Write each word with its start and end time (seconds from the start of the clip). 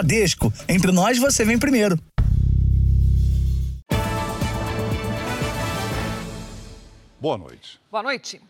Bradesco. 0.00 0.50
Entre 0.66 0.90
nós, 0.90 1.18
você 1.18 1.44
vem 1.44 1.58
primeiro. 1.58 1.98
Boa 7.20 7.36
noite. 7.36 7.78
Boa 7.90 8.02
noite. 8.02 8.40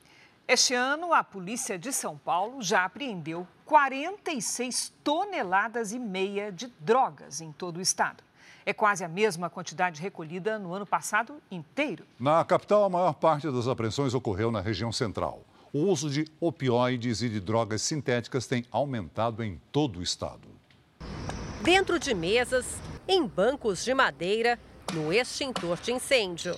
Este 0.46 0.74
ano, 0.74 1.12
a 1.12 1.24
polícia 1.24 1.76
de 1.76 1.92
São 1.92 2.16
Paulo 2.16 2.62
já 2.62 2.84
apreendeu 2.84 3.46
46 3.66 4.92
toneladas 5.02 5.92
e 5.92 5.98
meia 5.98 6.52
de 6.52 6.68
drogas 6.78 7.40
em 7.40 7.50
todo 7.50 7.78
o 7.78 7.80
estado. 7.80 8.22
É 8.64 8.72
quase 8.72 9.02
a 9.02 9.08
mesma 9.08 9.50
quantidade 9.50 10.00
recolhida 10.00 10.56
no 10.56 10.72
ano 10.72 10.86
passado 10.86 11.42
inteiro. 11.50 12.04
Na 12.18 12.44
capital, 12.44 12.84
a 12.84 12.88
maior 12.88 13.14
parte 13.14 13.50
das 13.50 13.66
apreensões 13.66 14.14
ocorreu 14.14 14.52
na 14.52 14.60
região 14.60 14.92
central. 14.92 15.44
O 15.72 15.80
uso 15.80 16.08
de 16.08 16.26
opioides 16.40 17.22
e 17.22 17.28
de 17.28 17.40
drogas 17.40 17.82
sintéticas 17.82 18.46
tem 18.46 18.64
aumentado 18.70 19.42
em 19.42 19.60
todo 19.72 19.98
o 19.98 20.02
estado. 20.02 20.48
Dentro 21.62 21.98
de 21.98 22.14
mesas, 22.14 22.64
em 23.06 23.26
bancos 23.26 23.84
de 23.84 23.92
madeira, 23.92 24.58
no 24.94 25.12
extintor 25.12 25.78
de 25.78 25.92
incêndio. 25.92 26.56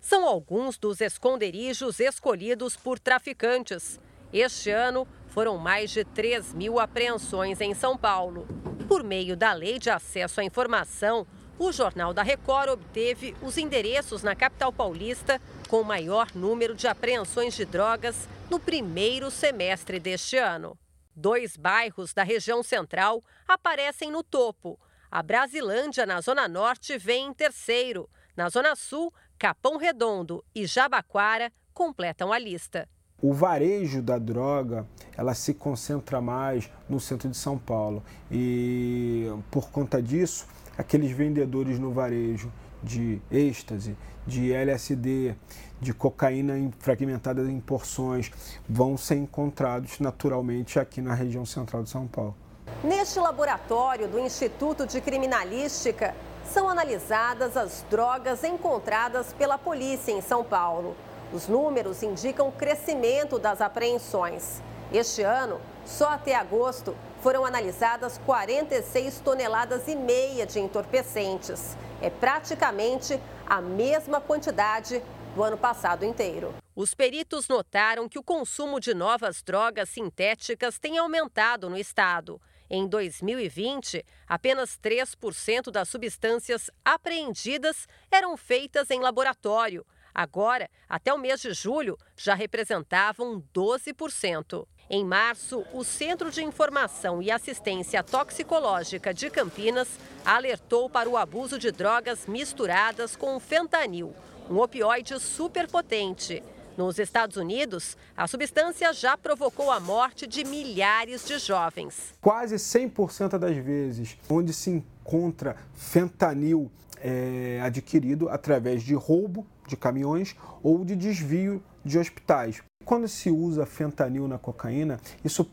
São 0.00 0.26
alguns 0.26 0.78
dos 0.78 1.02
esconderijos 1.02 2.00
escolhidos 2.00 2.76
por 2.78 2.98
traficantes. 2.98 4.00
Este 4.32 4.70
ano, 4.70 5.06
foram 5.28 5.58
mais 5.58 5.90
de 5.90 6.02
3 6.02 6.54
mil 6.54 6.80
apreensões 6.80 7.60
em 7.60 7.74
São 7.74 7.94
Paulo. 7.94 8.46
Por 8.88 9.04
meio 9.04 9.36
da 9.36 9.52
Lei 9.52 9.78
de 9.78 9.90
Acesso 9.90 10.40
à 10.40 10.44
Informação, 10.44 11.26
o 11.58 11.70
Jornal 11.72 12.14
da 12.14 12.22
Record 12.22 12.70
obteve 12.70 13.36
os 13.42 13.58
endereços 13.58 14.22
na 14.22 14.34
capital 14.34 14.72
paulista 14.72 15.38
com 15.68 15.82
o 15.82 15.84
maior 15.84 16.28
número 16.34 16.74
de 16.74 16.88
apreensões 16.88 17.54
de 17.54 17.66
drogas 17.66 18.28
no 18.50 18.58
primeiro 18.58 19.30
semestre 19.30 20.00
deste 20.00 20.38
ano. 20.38 20.78
Dois 21.16 21.56
bairros 21.56 22.12
da 22.12 22.22
região 22.22 22.62
central 22.62 23.22
aparecem 23.46 24.10
no 24.10 24.22
topo. 24.22 24.78
A 25.10 25.22
Brasilândia, 25.22 26.04
na 26.04 26.20
Zona 26.20 26.48
Norte, 26.48 26.98
vem 26.98 27.28
em 27.28 27.32
terceiro. 27.32 28.10
Na 28.36 28.48
Zona 28.48 28.74
Sul, 28.74 29.14
Capão 29.38 29.76
Redondo 29.76 30.44
e 30.52 30.66
Jabaquara 30.66 31.52
completam 31.72 32.32
a 32.32 32.38
lista. 32.38 32.88
O 33.22 33.32
varejo 33.32 34.02
da 34.02 34.18
droga, 34.18 34.86
ela 35.16 35.34
se 35.34 35.54
concentra 35.54 36.20
mais 36.20 36.68
no 36.88 36.98
centro 36.98 37.28
de 37.28 37.36
São 37.36 37.56
Paulo. 37.56 38.02
E 38.30 39.28
por 39.52 39.70
conta 39.70 40.02
disso, 40.02 40.48
aqueles 40.76 41.12
vendedores 41.12 41.78
no 41.78 41.92
varejo 41.92 42.52
de 42.82 43.22
êxtase, 43.30 43.96
de 44.26 44.52
LSD, 44.52 45.34
de 45.80 45.92
cocaína 45.92 46.70
fragmentada 46.78 47.42
em 47.42 47.60
porções, 47.60 48.30
vão 48.68 48.96
ser 48.96 49.16
encontrados 49.16 49.98
naturalmente 50.00 50.78
aqui 50.78 51.00
na 51.00 51.14
região 51.14 51.44
central 51.44 51.82
de 51.82 51.90
São 51.90 52.06
Paulo. 52.06 52.34
Neste 52.82 53.18
laboratório 53.18 54.08
do 54.08 54.18
Instituto 54.18 54.86
de 54.86 55.00
Criminalística, 55.00 56.14
são 56.44 56.68
analisadas 56.68 57.56
as 57.56 57.84
drogas 57.90 58.44
encontradas 58.44 59.32
pela 59.32 59.58
polícia 59.58 60.12
em 60.12 60.20
São 60.20 60.44
Paulo. 60.44 60.94
Os 61.32 61.48
números 61.48 62.02
indicam 62.02 62.50
crescimento 62.50 63.38
das 63.38 63.60
apreensões. 63.60 64.62
Este 64.92 65.22
ano, 65.22 65.60
só 65.84 66.10
até 66.10 66.34
agosto, 66.34 66.94
foram 67.22 67.44
analisadas 67.44 68.20
46 68.26 69.20
toneladas 69.20 69.88
e 69.88 69.96
meia 69.96 70.46
de 70.46 70.60
entorpecentes. 70.60 71.76
É 72.00 72.10
praticamente 72.10 73.18
a 73.46 73.60
mesma 73.60 74.20
quantidade 74.20 75.02
do 75.34 75.42
ano 75.42 75.58
passado 75.58 76.04
inteiro. 76.04 76.54
Os 76.74 76.94
peritos 76.94 77.48
notaram 77.48 78.08
que 78.08 78.18
o 78.18 78.22
consumo 78.22 78.80
de 78.80 78.94
novas 78.94 79.42
drogas 79.42 79.88
sintéticas 79.88 80.78
tem 80.78 80.98
aumentado 80.98 81.68
no 81.68 81.76
estado. 81.76 82.40
Em 82.68 82.86
2020, 82.88 84.04
apenas 84.26 84.78
3% 84.82 85.70
das 85.70 85.88
substâncias 85.88 86.70
apreendidas 86.84 87.86
eram 88.10 88.36
feitas 88.36 88.90
em 88.90 89.00
laboratório. 89.00 89.84
Agora, 90.14 90.70
até 90.88 91.12
o 91.12 91.18
mês 91.18 91.40
de 91.40 91.52
julho, 91.52 91.98
já 92.16 92.34
representavam 92.34 93.42
12%. 93.52 94.66
Em 94.88 95.02
março, 95.02 95.64
o 95.72 95.82
Centro 95.82 96.30
de 96.30 96.44
Informação 96.44 97.22
e 97.22 97.30
Assistência 97.30 98.02
Toxicológica 98.02 99.14
de 99.14 99.30
Campinas 99.30 99.88
alertou 100.24 100.90
para 100.90 101.08
o 101.08 101.16
abuso 101.16 101.58
de 101.58 101.72
drogas 101.72 102.26
misturadas 102.26 103.16
com 103.16 103.40
fentanil, 103.40 104.14
um 104.50 104.58
opioide 104.58 105.18
superpotente. 105.18 106.42
Nos 106.76 106.98
Estados 106.98 107.38
Unidos, 107.38 107.96
a 108.14 108.26
substância 108.26 108.92
já 108.92 109.16
provocou 109.16 109.70
a 109.70 109.80
morte 109.80 110.26
de 110.26 110.44
milhares 110.44 111.24
de 111.24 111.38
jovens. 111.38 112.12
Quase 112.20 112.56
100% 112.56 113.38
das 113.38 113.56
vezes 113.56 114.18
onde 114.28 114.52
se 114.52 114.68
encontra 114.68 115.56
fentanil 115.72 116.70
é, 116.98 117.58
adquirido 117.62 118.28
através 118.28 118.82
de 118.82 118.94
roubo 118.94 119.46
de 119.66 119.76
caminhões 119.78 120.36
ou 120.62 120.84
de 120.84 120.94
desvio 120.94 121.62
de 121.82 121.98
hospitais. 121.98 122.62
Quando 122.84 123.08
se 123.08 123.30
usa 123.30 123.64
fentanil 123.64 124.28
na 124.28 124.38
cocaína, 124.38 125.00
isso 125.24 125.44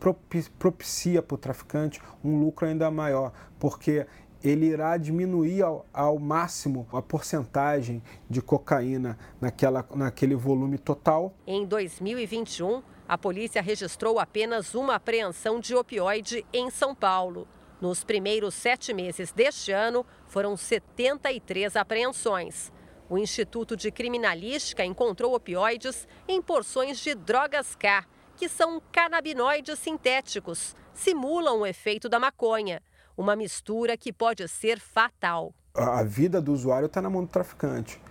propicia 0.59 1.21
para 1.21 1.35
o 1.35 1.37
traficante 1.37 2.01
um 2.23 2.37
lucro 2.39 2.67
ainda 2.67 2.91
maior, 2.91 3.31
porque 3.57 4.05
ele 4.43 4.65
irá 4.65 4.97
diminuir 4.97 5.61
ao, 5.61 5.85
ao, 5.93 6.19
máximo 6.19 6.87
a 6.91 7.01
porcentagem 7.01 8.01
de 8.29 8.41
cocaína 8.41 9.17
naquela, 9.39 9.85
naquele 9.95 10.35
volume 10.35 10.77
total. 10.77 11.33
Em 11.45 11.65
2021, 11.65 12.81
a 13.07 13.17
polícia 13.17 13.61
registrou 13.61 14.19
apenas 14.19 14.73
uma 14.73 14.95
apreensão 14.95 15.59
de 15.59 15.75
opioide 15.75 16.45
em 16.51 16.69
São 16.69 16.93
Paulo. 16.93 17.47
Nos 17.79 18.03
primeiros 18.03 18.55
sete 18.55 18.93
meses 18.93 19.31
deste 19.31 19.71
ano, 19.71 20.05
foram 20.27 20.57
73 20.57 21.75
apreensões. 21.75 22.71
O 23.11 23.17
Instituto 23.17 23.75
de 23.75 23.91
Criminalística 23.91 24.85
encontrou 24.85 25.35
opioides 25.35 26.07
em 26.25 26.41
porções 26.41 26.97
de 26.97 27.13
drogas 27.13 27.75
K, 27.75 28.05
que 28.37 28.47
são 28.47 28.81
canabinoides 28.89 29.79
sintéticos, 29.79 30.73
simulam 30.93 31.59
o 31.59 31.65
efeito 31.65 32.07
da 32.07 32.17
maconha 32.17 32.81
uma 33.17 33.35
mistura 33.35 33.97
que 33.97 34.13
pode 34.13 34.47
ser 34.47 34.79
fatal. 34.79 35.53
A 35.75 36.03
vida 36.03 36.41
do 36.41 36.53
usuário 36.53 36.85
está 36.85 37.01
na 37.01 37.09
mão 37.09 37.25
do 37.25 37.29
traficante, 37.29 38.01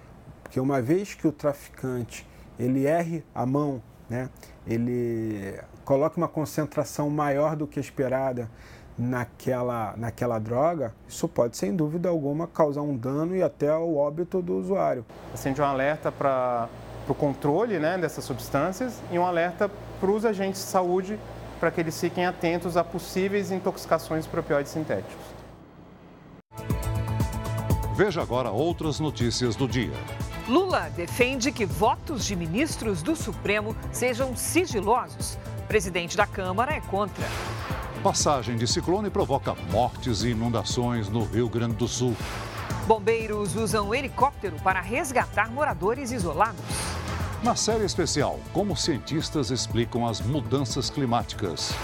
porque 0.43 0.61
uma 0.61 0.83
vez 0.83 1.15
que 1.15 1.27
o 1.27 1.33
traficante 1.33 2.27
ele 2.59 2.85
erre 2.85 3.25
a 3.35 3.47
mão, 3.47 3.83
né, 4.07 4.29
ele 4.67 5.59
coloca 5.83 6.19
uma 6.19 6.29
concentração 6.29 7.09
maior 7.09 7.57
do 7.57 7.67
que 7.67 7.81
esperada 7.81 8.51
naquela, 9.01 9.95
naquela 9.97 10.39
droga, 10.39 10.95
isso 11.09 11.27
pode, 11.27 11.57
sem 11.57 11.75
dúvida 11.75 12.09
alguma, 12.09 12.47
causar 12.47 12.83
um 12.83 12.97
dano 12.97 13.35
e 13.35 13.43
até 13.43 13.75
o 13.75 13.97
óbito 13.97 14.43
do 14.43 14.59
usuário. 14.59 15.05
Acende 15.33 15.61
um 15.61 15.65
alerta 15.65 16.13
para 16.13 16.69
o 17.09 17.15
controle 17.15 17.79
né, 17.79 17.97
dessas 17.97 18.25
substâncias 18.25 19.01
e 19.11 19.19
um 19.19 19.25
alerta 19.25 19.71
para 19.99 20.11
os 20.11 20.25
agentes 20.25 20.61
de 20.61 20.69
saúde 20.69 21.19
para 21.59 21.71
que 21.71 21.81
eles 21.81 21.99
fiquem 21.99 22.27
atentos 22.27 22.77
a 22.77 22.85
possíveis 22.85 23.51
intoxicações 23.51 24.27
por 24.27 24.41
opioides 24.41 24.73
sintéticos. 24.73 25.41
Veja 27.95 28.23
agora 28.23 28.51
outras 28.51 28.99
notícias 28.99 29.57
do 29.57 29.69
dia. 29.69 29.93
Lula 30.49 30.89
defende 30.97 31.53
que 31.53 31.67
votos 31.67 32.25
de 32.25 32.35
ministros 32.35 33.03
do 33.03 33.15
Supremo 33.15 33.77
sejam 33.93 34.35
sigilosos. 34.35 35.39
O 35.59 35.69
presidente 35.69 36.17
da 36.17 36.27
Câmara 36.27 36.73
é 36.73 36.81
contra. 36.81 37.25
Passagem 38.03 38.57
de 38.57 38.67
ciclone 38.67 39.11
provoca 39.11 39.55
mortes 39.71 40.23
e 40.23 40.31
inundações 40.31 41.11
no 41.11 41.23
Rio 41.23 41.51
Grande 41.51 41.75
do 41.75 41.87
Sul. 41.87 42.17
Bombeiros 42.87 43.55
usam 43.55 43.95
helicóptero 43.95 44.57
para 44.65 44.81
resgatar 44.81 45.51
moradores 45.51 46.11
isolados. 46.11 46.65
Na 47.43 47.55
série 47.55 47.85
especial, 47.85 48.41
como 48.55 48.75
cientistas 48.75 49.51
explicam 49.51 50.07
as 50.07 50.19
mudanças 50.19 50.89
climáticas. 50.89 51.75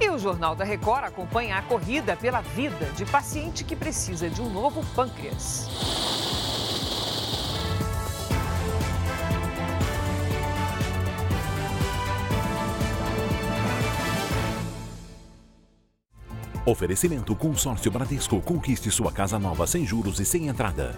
E 0.00 0.10
o 0.10 0.18
Jornal 0.18 0.56
da 0.56 0.64
Record 0.64 1.04
acompanha 1.04 1.56
a 1.56 1.62
corrida 1.62 2.16
pela 2.16 2.40
vida 2.40 2.86
de 2.96 3.04
paciente 3.04 3.62
que 3.62 3.76
precisa 3.76 4.28
de 4.28 4.42
um 4.42 4.50
novo 4.50 4.84
pâncreas. 4.96 5.68
Oferecimento 16.64 17.34
Consórcio 17.34 17.90
Bradesco. 17.90 18.40
Conquiste 18.40 18.88
sua 18.88 19.10
casa 19.10 19.36
nova 19.36 19.66
sem 19.66 19.84
juros 19.84 20.20
e 20.20 20.24
sem 20.24 20.46
entrada. 20.46 20.96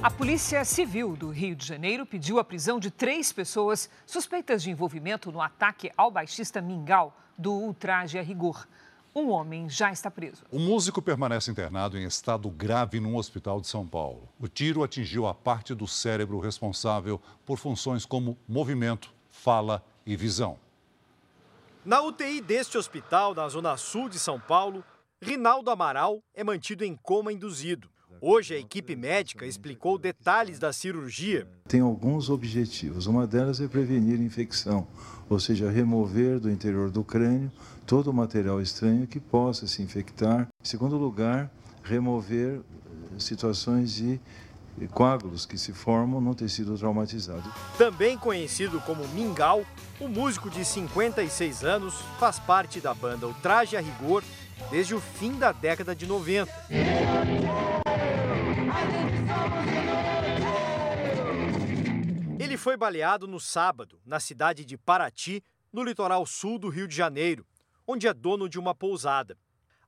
A 0.00 0.08
Polícia 0.08 0.64
Civil 0.64 1.16
do 1.16 1.30
Rio 1.30 1.56
de 1.56 1.66
Janeiro 1.66 2.06
pediu 2.06 2.38
a 2.38 2.44
prisão 2.44 2.78
de 2.78 2.88
três 2.88 3.32
pessoas 3.32 3.90
suspeitas 4.06 4.62
de 4.62 4.70
envolvimento 4.70 5.32
no 5.32 5.42
ataque 5.42 5.90
ao 5.96 6.08
baixista 6.08 6.62
Mingau 6.62 7.16
do 7.36 7.52
Ultraje 7.52 8.16
a 8.16 8.22
Rigor. 8.22 8.68
Um 9.12 9.30
homem 9.30 9.68
já 9.68 9.90
está 9.90 10.08
preso. 10.08 10.44
O 10.52 10.60
músico 10.60 11.02
permanece 11.02 11.50
internado 11.50 11.98
em 11.98 12.04
estado 12.04 12.48
grave 12.48 13.00
num 13.00 13.16
hospital 13.16 13.60
de 13.60 13.66
São 13.66 13.84
Paulo. 13.84 14.28
O 14.38 14.46
tiro 14.46 14.84
atingiu 14.84 15.26
a 15.26 15.34
parte 15.34 15.74
do 15.74 15.88
cérebro 15.88 16.38
responsável 16.38 17.20
por 17.44 17.58
funções 17.58 18.06
como 18.06 18.38
movimento, 18.46 19.12
fala 19.28 19.82
e 20.06 20.16
visão. 20.16 20.58
Na 21.84 22.00
UTI 22.02 22.40
deste 22.40 22.78
hospital, 22.78 23.34
na 23.34 23.48
zona 23.48 23.76
sul 23.76 24.08
de 24.08 24.18
São 24.18 24.40
Paulo, 24.40 24.82
Rinaldo 25.20 25.70
Amaral 25.70 26.22
é 26.34 26.42
mantido 26.42 26.84
em 26.84 26.96
coma 26.96 27.32
induzido. 27.32 27.88
Hoje, 28.20 28.54
a 28.54 28.58
equipe 28.58 28.96
médica 28.96 29.44
explicou 29.44 29.98
detalhes 29.98 30.58
da 30.58 30.72
cirurgia. 30.72 31.46
Tem 31.68 31.80
alguns 31.80 32.30
objetivos. 32.30 33.06
Uma 33.06 33.26
delas 33.26 33.60
é 33.60 33.68
prevenir 33.68 34.20
infecção, 34.20 34.86
ou 35.28 35.38
seja, 35.38 35.70
remover 35.70 36.40
do 36.40 36.50
interior 36.50 36.90
do 36.90 37.04
crânio 37.04 37.52
todo 37.86 38.08
o 38.08 38.14
material 38.14 38.62
estranho 38.62 39.06
que 39.06 39.20
possa 39.20 39.66
se 39.66 39.82
infectar. 39.82 40.48
Em 40.62 40.66
segundo 40.66 40.96
lugar, 40.96 41.50
remover 41.82 42.62
situações 43.18 43.92
de 43.92 44.18
coágulos 44.88 45.46
que 45.46 45.56
se 45.56 45.72
formam 45.72 46.20
no 46.20 46.34
tecido 46.34 46.76
traumatizado. 46.76 47.52
Também 47.78 48.18
conhecido 48.18 48.80
como 48.80 49.06
Mingau, 49.08 49.64
o 50.00 50.08
músico 50.08 50.50
de 50.50 50.64
56 50.64 51.64
anos 51.64 51.94
faz 52.18 52.38
parte 52.38 52.80
da 52.80 52.92
banda 52.92 53.26
O 53.26 53.34
Traje 53.34 53.76
a 53.76 53.80
Rigor 53.80 54.22
desde 54.70 54.94
o 54.94 55.00
fim 55.00 55.32
da 55.38 55.52
década 55.52 55.94
de 55.94 56.06
90. 56.06 56.52
Ele 62.38 62.56
foi 62.56 62.76
baleado 62.76 63.26
no 63.26 63.40
sábado, 63.40 64.00
na 64.04 64.20
cidade 64.20 64.64
de 64.64 64.76
Paraty, 64.76 65.42
no 65.72 65.82
litoral 65.82 66.24
sul 66.24 66.58
do 66.58 66.68
Rio 66.68 66.86
de 66.86 66.94
Janeiro, 66.94 67.46
onde 67.86 68.06
é 68.06 68.14
dono 68.14 68.48
de 68.48 68.58
uma 68.58 68.74
pousada. 68.74 69.36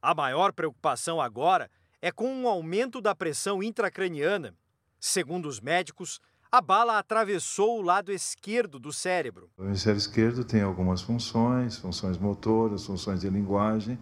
A 0.02 0.14
maior 0.14 0.52
preocupação 0.52 1.20
agora 1.20 1.70
é 2.00 2.10
com 2.10 2.28
um 2.28 2.48
aumento 2.48 3.00
da 3.00 3.14
pressão 3.14 3.62
intracraniana. 3.62 4.54
Segundo 5.00 5.48
os 5.48 5.60
médicos, 5.60 6.20
a 6.50 6.60
bala 6.60 6.98
atravessou 6.98 7.78
o 7.78 7.82
lado 7.82 8.12
esquerdo 8.12 8.78
do 8.78 8.92
cérebro. 8.92 9.50
O 9.58 9.64
hemisfério 9.64 9.98
esquerdo 9.98 10.44
tem 10.44 10.62
algumas 10.62 11.02
funções, 11.02 11.76
funções 11.76 12.16
motoras, 12.16 12.86
funções 12.86 13.20
de 13.20 13.28
linguagem 13.28 13.98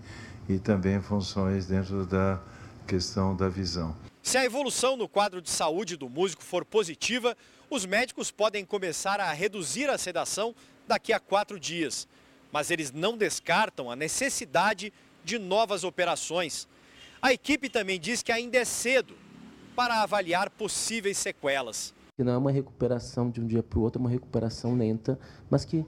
e 0.49 0.59
também 0.59 1.01
funções 1.01 1.67
dentro 1.67 2.07
da 2.07 2.41
questão 2.87 3.35
da 3.35 3.49
visão. 3.49 3.97
Se 4.23 4.39
a 4.39 4.45
evolução 4.45 4.97
no 4.97 5.09
quadro 5.09 5.43
de 5.43 5.51
saúde 5.51 5.97
do 5.97 6.09
músico 6.09 6.43
for 6.43 6.65
positiva, 6.65 7.37
os 7.69 7.85
médicos 7.85 8.31
podem 8.31 8.65
começar 8.65 9.21
a 9.21 9.33
reduzir 9.33 9.89
a 9.91 9.99
sedação 9.99 10.55
daqui 10.87 11.13
a 11.13 11.19
quatro 11.19 11.59
dias. 11.59 12.07
Mas 12.53 12.71
eles 12.71 12.93
não 12.93 13.17
descartam 13.17 13.91
a 13.91 13.97
necessidade 13.97 14.93
de 15.25 15.39
novas 15.39 15.83
operações. 15.83 16.69
A 17.21 17.33
equipe 17.33 17.69
também 17.69 17.99
diz 17.99 18.23
que 18.23 18.31
ainda 18.31 18.59
é 18.59 18.65
cedo 18.65 19.24
para 19.75 20.03
avaliar 20.03 20.51
possíveis 20.51 21.19
sequelas. 21.19 21.95
Não 22.17 22.33
é 22.33 22.39
uma 22.39 22.53
recuperação 22.53 23.29
de 23.29 23.41
um 23.41 23.47
dia 23.47 23.63
para 23.63 23.79
o 23.79 23.83
outro, 23.83 24.01
é 24.01 24.05
uma 24.05 24.11
recuperação 24.11 24.77
lenta, 24.77 25.19
mas 25.51 25.65
que 25.65 25.85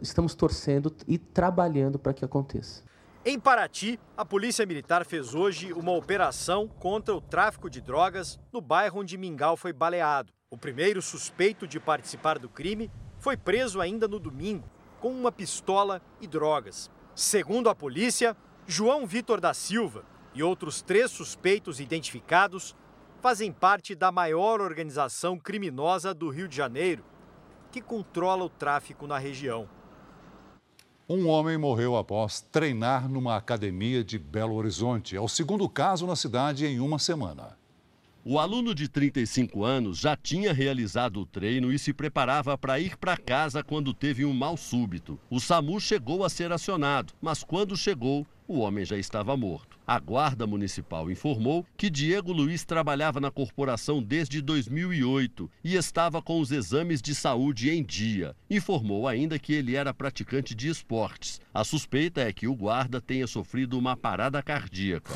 estamos 0.00 0.34
torcendo 0.34 0.94
e 1.06 1.18
trabalhando 1.18 1.98
para 1.98 2.14
que 2.14 2.24
aconteça. 2.24 2.82
Em 3.24 3.38
Paraty, 3.38 4.00
a 4.16 4.24
Polícia 4.24 4.64
Militar 4.64 5.04
fez 5.04 5.34
hoje 5.34 5.72
uma 5.74 5.92
operação 5.92 6.66
contra 6.66 7.14
o 7.14 7.20
tráfico 7.20 7.68
de 7.68 7.80
drogas 7.80 8.38
no 8.50 8.60
bairro 8.60 9.00
onde 9.00 9.18
Mingau 9.18 9.56
foi 9.56 9.72
baleado. 9.72 10.32
O 10.48 10.56
primeiro 10.56 11.02
suspeito 11.02 11.66
de 11.66 11.78
participar 11.78 12.38
do 12.38 12.48
crime 12.48 12.90
foi 13.18 13.36
preso 13.36 13.80
ainda 13.80 14.08
no 14.08 14.18
domingo, 14.18 14.66
com 15.00 15.10
uma 15.10 15.30
pistola 15.30 16.00
e 16.20 16.26
drogas. 16.26 16.90
Segundo 17.14 17.68
a 17.68 17.74
polícia, 17.74 18.34
João 18.66 19.06
Vitor 19.06 19.40
da 19.40 19.52
Silva 19.52 20.04
e 20.34 20.42
outros 20.42 20.80
três 20.80 21.10
suspeitos 21.10 21.80
identificados 21.80 22.74
fazem 23.20 23.52
parte 23.52 23.94
da 23.94 24.10
maior 24.10 24.60
organização 24.60 25.38
criminosa 25.38 26.14
do 26.14 26.30
Rio 26.30 26.48
de 26.48 26.56
Janeiro, 26.56 27.04
que 27.70 27.80
controla 27.80 28.44
o 28.44 28.48
tráfico 28.48 29.06
na 29.06 29.18
região. 29.18 29.68
Um 31.06 31.28
homem 31.28 31.58
morreu 31.58 31.96
após 31.96 32.40
treinar 32.40 33.08
numa 33.08 33.36
academia 33.36 34.02
de 34.02 34.18
Belo 34.18 34.54
Horizonte. 34.54 35.16
É 35.16 35.20
o 35.20 35.28
segundo 35.28 35.68
caso 35.68 36.06
na 36.06 36.16
cidade 36.16 36.66
em 36.66 36.80
uma 36.80 36.98
semana. 36.98 37.58
O 38.24 38.38
aluno 38.38 38.74
de 38.74 38.88
35 38.88 39.64
anos 39.64 39.98
já 39.98 40.16
tinha 40.16 40.52
realizado 40.52 41.20
o 41.20 41.26
treino 41.26 41.72
e 41.72 41.78
se 41.78 41.92
preparava 41.92 42.56
para 42.56 42.78
ir 42.78 42.96
para 42.96 43.16
casa 43.16 43.62
quando 43.62 43.92
teve 43.92 44.24
um 44.24 44.32
mal 44.32 44.56
súbito. 44.56 45.18
O 45.28 45.40
SAMU 45.40 45.80
chegou 45.80 46.24
a 46.24 46.28
ser 46.28 46.52
acionado, 46.52 47.12
mas 47.20 47.42
quando 47.42 47.76
chegou, 47.76 48.26
o 48.46 48.60
homem 48.60 48.84
já 48.84 48.96
estava 48.96 49.36
morto. 49.36 49.69
A 49.90 49.98
Guarda 49.98 50.46
Municipal 50.46 51.10
informou 51.10 51.66
que 51.76 51.90
Diego 51.90 52.32
Luiz 52.32 52.64
trabalhava 52.64 53.18
na 53.18 53.28
corporação 53.28 54.00
desde 54.00 54.40
2008 54.40 55.50
e 55.64 55.74
estava 55.74 56.22
com 56.22 56.38
os 56.38 56.52
exames 56.52 57.02
de 57.02 57.12
saúde 57.12 57.70
em 57.70 57.82
dia. 57.82 58.36
Informou 58.48 59.08
ainda 59.08 59.36
que 59.36 59.52
ele 59.52 59.74
era 59.74 59.92
praticante 59.92 60.54
de 60.54 60.68
esportes. 60.68 61.40
A 61.52 61.64
suspeita 61.64 62.20
é 62.20 62.32
que 62.32 62.46
o 62.46 62.54
guarda 62.54 63.00
tenha 63.00 63.26
sofrido 63.26 63.76
uma 63.76 63.96
parada 63.96 64.40
cardíaca. 64.40 65.12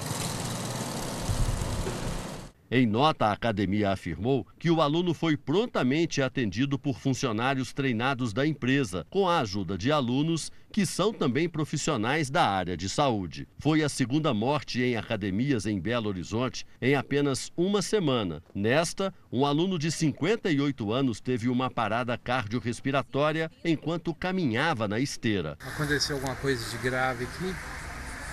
Em 2.77 2.89
nota, 2.89 3.27
a 3.27 3.33
academia 3.33 3.93
afirmou 3.93 4.45
que 4.59 4.69
o 4.69 4.81
aluno 4.81 5.15
foi 5.15 5.37
prontamente 5.37 6.21
atendido 6.21 6.77
por 6.77 6.99
funcionários 6.99 7.73
treinados 7.73 8.33
da 8.33 8.45
empresa, 8.45 9.07
com 9.09 9.29
a 9.29 9.39
ajuda 9.39 9.79
de 9.79 9.93
alunos 9.93 10.51
que 10.73 10.85
são 10.85 11.13
também 11.13 11.49
profissionais 11.49 12.31
da 12.31 12.45
área 12.45 12.77
de 12.77 12.89
saúde. 12.89 13.47
Foi 13.61 13.85
a 13.85 13.89
segunda 13.89 14.35
morte 14.35 14.83
em 14.83 14.97
academias 14.97 15.67
em 15.67 15.81
Belo 15.81 16.09
Horizonte 16.09 16.67
em 16.83 16.97
apenas 16.97 17.53
uma 17.57 17.81
semana. 17.81 18.43
Nesta, 18.53 19.15
um 19.31 19.47
aluno 19.47 19.79
de 19.79 19.93
58 19.93 20.93
anos 20.93 21.21
teve 21.21 21.49
uma 21.49 21.71
parada 21.71 22.19
cardiorrespiratória 22.19 23.53
enquanto 23.65 24.13
caminhava 24.13 24.89
na 24.89 24.99
esteira. 24.99 25.57
Aconteceu 25.61 26.17
alguma 26.17 26.35
coisa 26.35 26.69
de 26.69 26.83
grave 26.83 27.23
aqui? 27.23 27.55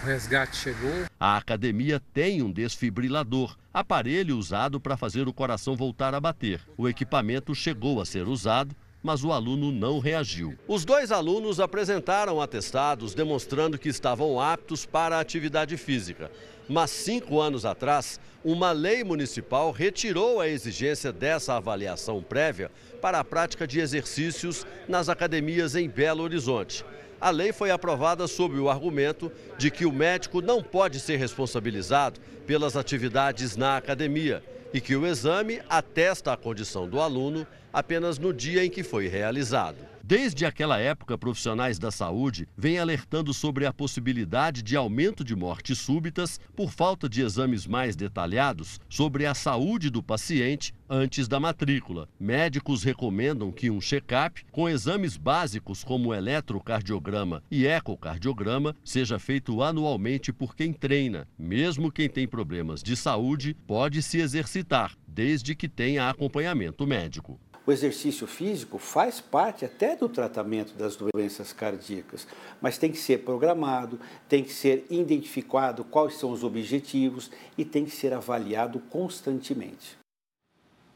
O 0.02 0.06
resgate 0.06 0.58
chegou. 0.58 1.06
A 1.20 1.38
academia 1.38 2.02
tem 2.12 2.42
um 2.42 2.52
desfibrilador, 2.52 3.56
aparelho 3.72 4.36
usado 4.36 4.80
para 4.80 4.98
fazer 4.98 5.28
o 5.28 5.34
coração 5.34 5.76
voltar 5.76 6.16
a 6.16 6.20
bater. 6.20 6.60
O 6.76 6.90
equipamento 6.90 7.54
chegou 7.54 8.02
a 8.02 8.06
ser 8.06 8.28
usado, 8.28 8.76
mas 9.04 9.24
o 9.24 9.32
aluno 9.32 9.72
não 9.72 10.00
reagiu. 10.00 10.58
Os 10.68 10.84
dois 10.84 11.12
alunos 11.12 11.60
apresentaram 11.60 12.42
atestados 12.42 13.14
demonstrando 13.14 13.78
que 13.78 13.90
estavam 13.90 14.42
aptos 14.42 14.88
para 14.88 15.18
a 15.18 15.20
atividade 15.20 15.78
física. 15.78 16.32
Mas 16.68 16.90
cinco 16.90 17.40
anos 17.40 17.64
atrás, 17.64 18.20
uma 18.44 18.72
lei 18.72 19.04
municipal 19.04 19.72
retirou 19.72 20.42
a 20.42 20.48
exigência 20.48 21.14
dessa 21.14 21.56
avaliação 21.56 22.24
prévia 22.24 22.72
para 23.00 23.20
a 23.20 23.24
prática 23.24 23.68
de 23.68 23.80
exercícios 23.80 24.66
nas 24.88 25.10
academias 25.10 25.76
em 25.76 25.88
Belo 25.88 26.24
Horizonte 26.24 26.84
a 27.22 27.30
lei 27.30 27.54
foi 27.54 27.70
aprovada 27.70 28.28
sob 28.28 28.58
o 28.58 28.68
argumento 28.68 29.32
de 29.56 29.70
que 29.70 29.86
o 29.86 29.92
médico 29.92 30.42
não 30.42 30.64
pode 30.64 31.00
ser 31.00 31.18
responsabilizado 31.18 32.20
pelas 32.48 32.76
atividades 32.76 33.56
na 33.56 33.78
academia 33.78 34.44
e 34.74 34.82
que 34.82 34.96
o 34.96 35.06
exame 35.06 35.62
atesta 35.70 36.34
a 36.34 36.38
condição 36.38 36.90
do 36.90 37.00
aluno 37.00 37.46
apenas 37.72 38.18
no 38.18 38.34
dia 38.34 38.66
em 38.66 38.70
que 38.70 38.82
foi 38.82 39.08
realizado. 39.08 39.91
Desde 40.12 40.46
aquela 40.46 40.78
época, 40.78 41.18
profissionais 41.18 41.80
da 41.80 41.90
saúde 41.90 42.46
vêm 42.58 42.78
alertando 42.78 43.34
sobre 43.34 43.66
a 43.66 43.72
possibilidade 43.72 44.62
de 44.62 44.76
aumento 44.76 45.24
de 45.24 45.34
mortes 45.38 45.78
súbitas 45.78 46.38
por 46.54 46.70
falta 46.70 47.08
de 47.08 47.22
exames 47.22 47.66
mais 47.66 47.96
detalhados 47.96 48.78
sobre 48.90 49.26
a 49.26 49.34
saúde 49.34 49.90
do 49.90 50.04
paciente 50.04 50.74
antes 50.90 51.30
da 51.30 51.40
matrícula. 51.40 52.10
Médicos 52.20 52.84
recomendam 52.84 53.54
que 53.54 53.72
um 53.72 53.80
check-up 53.80 54.44
com 54.52 54.68
exames 54.68 55.16
básicos 55.16 55.82
como 55.82 56.14
eletrocardiograma 56.14 57.42
e 57.50 57.66
ecocardiograma 57.66 58.76
seja 58.84 59.18
feito 59.18 59.64
anualmente 59.64 60.34
por 60.34 60.58
quem 60.58 60.74
treina. 60.74 61.26
Mesmo 61.40 61.90
quem 61.90 62.10
tem 62.10 62.28
problemas 62.28 62.84
de 62.84 62.98
saúde 62.98 63.56
pode 63.66 64.04
se 64.04 64.20
exercitar, 64.20 64.94
desde 65.08 65.56
que 65.56 65.70
tenha 65.70 66.10
acompanhamento 66.10 66.86
médico. 66.86 67.40
O 67.66 67.72
exercício 67.72 68.26
físico 68.26 68.80
faz 68.80 69.22
parte 69.22 69.64
até 69.64 69.96
do 69.96 70.10
tratamento 70.10 70.74
das 70.74 70.96
doenças 70.96 71.54
cardíacas, 71.54 72.28
mas 72.60 72.80
tem 72.80 72.92
que 72.92 72.98
ser 72.98 73.20
programado, 73.20 74.00
tem 74.28 74.44
que 74.44 74.52
ser 74.52 74.86
identificado 74.90 75.84
quais 75.84 76.16
são 76.16 76.32
os 76.32 76.44
objetivos 76.44 77.30
e 77.56 77.64
tem 77.64 77.86
que 77.86 77.92
ser 77.92 78.14
avaliado 78.14 78.80
constantemente. 78.90 79.96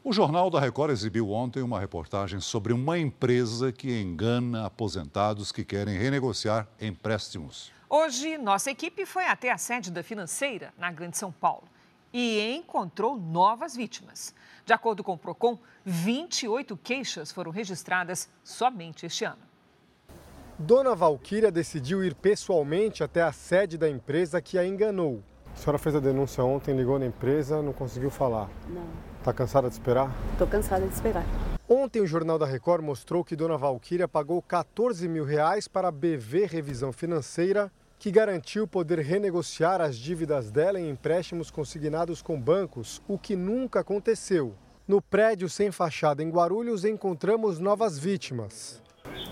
O 0.02 0.12
Jornal 0.12 0.50
da 0.50 0.60
Record 0.60 0.92
exibiu 0.92 1.30
ontem 1.30 1.62
uma 1.62 1.80
reportagem 1.80 2.40
sobre 2.40 2.72
uma 2.72 2.98
empresa 2.98 3.72
que 3.72 4.00
engana 4.00 4.66
aposentados 4.66 5.52
que 5.52 5.64
querem 5.64 5.96
renegociar 5.96 6.68
empréstimos. 6.80 7.72
Hoje, 7.88 8.38
nossa 8.38 8.70
equipe 8.72 9.06
foi 9.06 9.24
até 9.24 9.50
a 9.50 9.58
sede 9.58 9.90
da 9.90 10.02
financeira, 10.02 10.72
na 10.76 10.90
Grande 10.90 11.16
São 11.16 11.30
Paulo, 11.30 11.64
e 12.12 12.56
encontrou 12.56 13.16
novas 13.16 13.76
vítimas. 13.76 14.34
De 14.66 14.72
acordo 14.72 15.04
com 15.04 15.12
o 15.12 15.18
Procon, 15.18 15.56
28 15.84 16.76
queixas 16.76 17.30
foram 17.30 17.52
registradas 17.52 18.28
somente 18.42 19.06
este 19.06 19.24
ano. 19.24 19.38
Dona 20.58 20.92
Valquíria 20.92 21.52
decidiu 21.52 22.02
ir 22.02 22.16
pessoalmente 22.16 23.04
até 23.04 23.22
a 23.22 23.30
sede 23.30 23.78
da 23.78 23.88
empresa 23.88 24.42
que 24.42 24.58
a 24.58 24.66
enganou. 24.66 25.22
A 25.54 25.56
senhora 25.56 25.78
fez 25.78 25.94
a 25.94 26.00
denúncia 26.00 26.42
ontem, 26.42 26.76
ligou 26.76 26.98
na 26.98 27.06
empresa, 27.06 27.62
não 27.62 27.72
conseguiu 27.72 28.10
falar. 28.10 28.50
Não. 28.68 28.88
Está 29.20 29.32
cansada 29.32 29.68
de 29.68 29.74
esperar? 29.74 30.10
Estou 30.32 30.48
cansada 30.48 30.84
de 30.84 30.92
esperar. 30.92 31.24
Ontem 31.68 32.02
o 32.02 32.06
Jornal 32.06 32.36
da 32.36 32.46
Record 32.46 32.82
mostrou 32.82 33.22
que 33.22 33.36
Dona 33.36 33.56
Valquíria 33.56 34.08
pagou 34.08 34.42
14 34.42 35.06
mil 35.06 35.24
reais 35.24 35.68
para 35.68 35.88
a 35.88 35.92
BV 35.92 36.44
Revisão 36.46 36.92
Financeira, 36.92 37.70
que 37.98 38.10
garantiu 38.10 38.66
poder 38.66 38.98
renegociar 39.00 39.80
as 39.80 39.96
dívidas 39.96 40.50
dela 40.50 40.78
em 40.78 40.90
empréstimos 40.90 41.50
consignados 41.50 42.20
com 42.20 42.40
bancos, 42.40 43.02
o 43.08 43.18
que 43.18 43.34
nunca 43.34 43.80
aconteceu. 43.80 44.54
No 44.86 45.02
prédio 45.02 45.48
sem 45.48 45.72
fachada 45.72 46.22
em 46.22 46.30
Guarulhos 46.30 46.84
encontramos 46.84 47.58
novas 47.58 47.98
vítimas. 47.98 48.82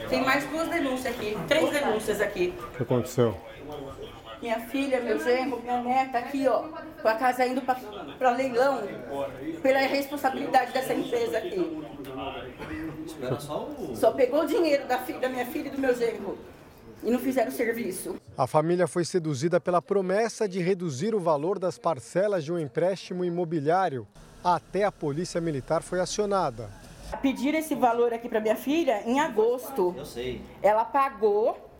Tem 0.08 0.24
mais 0.24 0.44
duas 0.48 0.68
denúncias 0.68 1.14
aqui, 1.14 1.36
três 1.46 1.70
denúncias 1.70 2.20
aqui. 2.20 2.54
O 2.58 2.76
que 2.76 2.82
aconteceu? 2.82 3.36
Minha 4.40 4.60
filha, 4.60 5.00
meu 5.00 5.18
genro, 5.18 5.60
minha 5.62 5.82
neta 5.82 6.18
aqui, 6.18 6.46
ó, 6.46 6.64
com 7.00 7.08
a 7.08 7.14
casa 7.14 7.46
indo 7.46 7.62
para 7.62 8.30
leilão 8.30 8.82
pela 9.62 9.78
responsabilidade 9.80 10.72
dessa 10.72 10.92
empresa 10.92 11.38
aqui. 11.38 11.82
Só 13.94 14.12
pegou 14.12 14.42
o 14.42 14.46
dinheiro 14.46 14.86
da, 14.86 14.98
filha, 14.98 15.20
da 15.20 15.28
minha 15.28 15.46
filha 15.46 15.68
e 15.68 15.70
do 15.70 15.78
meu 15.78 15.94
genro 15.94 16.36
e 17.04 17.10
não 17.10 17.18
fizeram 17.18 17.50
o 17.50 17.52
serviço. 17.52 18.16
A 18.36 18.46
família 18.46 18.86
foi 18.86 19.04
seduzida 19.04 19.60
pela 19.60 19.82
promessa 19.82 20.48
de 20.48 20.60
reduzir 20.60 21.14
o 21.14 21.20
valor 21.20 21.58
das 21.58 21.78
parcelas 21.78 22.44
de 22.44 22.52
um 22.52 22.58
empréstimo 22.58 23.24
imobiliário. 23.24 24.06
Até 24.42 24.84
a 24.84 24.92
polícia 24.92 25.40
militar 25.40 25.82
foi 25.82 26.00
acionada. 26.00 26.70
Pediram 27.22 27.58
esse 27.58 27.74
valor 27.74 28.12
aqui 28.12 28.28
para 28.28 28.40
minha 28.40 28.56
filha 28.56 29.02
em 29.06 29.20
agosto. 29.20 29.94
Eu 29.96 30.04
sei. 30.04 30.42
Ela 30.62 30.84
pagou 30.84 31.70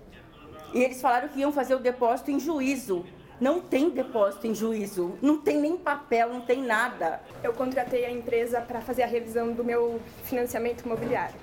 e 0.72 0.82
eles 0.82 1.00
falaram 1.00 1.28
que 1.28 1.40
iam 1.40 1.52
fazer 1.52 1.74
o 1.74 1.78
depósito 1.78 2.30
em 2.30 2.38
juízo. 2.38 3.04
Não 3.40 3.60
tem 3.60 3.90
depósito 3.90 4.46
em 4.46 4.54
juízo, 4.54 5.18
não 5.20 5.38
tem 5.38 5.60
nem 5.60 5.76
papel, 5.76 6.32
não 6.32 6.40
tem 6.42 6.62
nada. 6.62 7.20
Eu 7.42 7.52
contratei 7.52 8.04
a 8.04 8.10
empresa 8.10 8.60
para 8.60 8.80
fazer 8.80 9.02
a 9.02 9.06
revisão 9.06 9.52
do 9.52 9.64
meu 9.64 10.00
financiamento 10.22 10.82
imobiliário. 10.84 11.34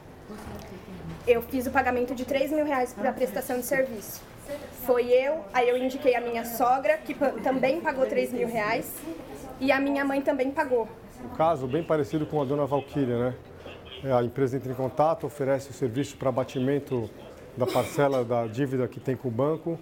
Eu 1.28 1.42
fiz 1.42 1.68
o 1.68 1.72
pagamento 1.72 2.16
de 2.16 2.26
3 2.26 2.52
mil 2.52 2.66
reais 2.66 2.94
para 2.94 3.12
a 3.12 3.14
prestação 3.14 3.60
de 3.60 3.66
serviço. 3.66 4.22
Foi 4.86 5.08
eu, 5.08 5.46
aí 5.54 5.70
eu 5.70 5.78
indiquei 5.78 6.16
a 6.16 6.22
minha 6.22 6.44
sogra, 6.44 6.98
que 6.98 7.14
também 7.44 7.80
pagou 7.80 8.06
3 8.06 8.34
mil 8.34 8.48
reais, 8.48 8.92
e 9.60 9.72
a 9.72 9.80
minha 9.80 10.04
mãe 10.04 10.22
também 10.22 10.52
pagou. 10.52 10.90
Um 11.24 11.36
caso 11.36 11.68
bem 11.68 11.84
parecido 11.84 12.26
com 12.26 12.42
a 12.42 12.46
dona 12.46 12.66
Valquíria, 12.66 13.18
né? 13.18 13.36
É, 14.04 14.12
a 14.12 14.24
empresa 14.24 14.58
entra 14.58 14.72
em 14.72 14.76
contato, 14.76 15.28
oferece 15.28 15.70
o 15.70 15.74
serviço 15.74 16.18
para 16.18 16.30
abatimento 16.30 17.08
da 17.56 17.68
parcela 17.68 18.26
da 18.26 18.48
dívida 18.48 18.88
que 18.88 19.00
tem 19.00 19.16
com 19.16 19.28
o 19.28 19.32
banco, 19.32 19.80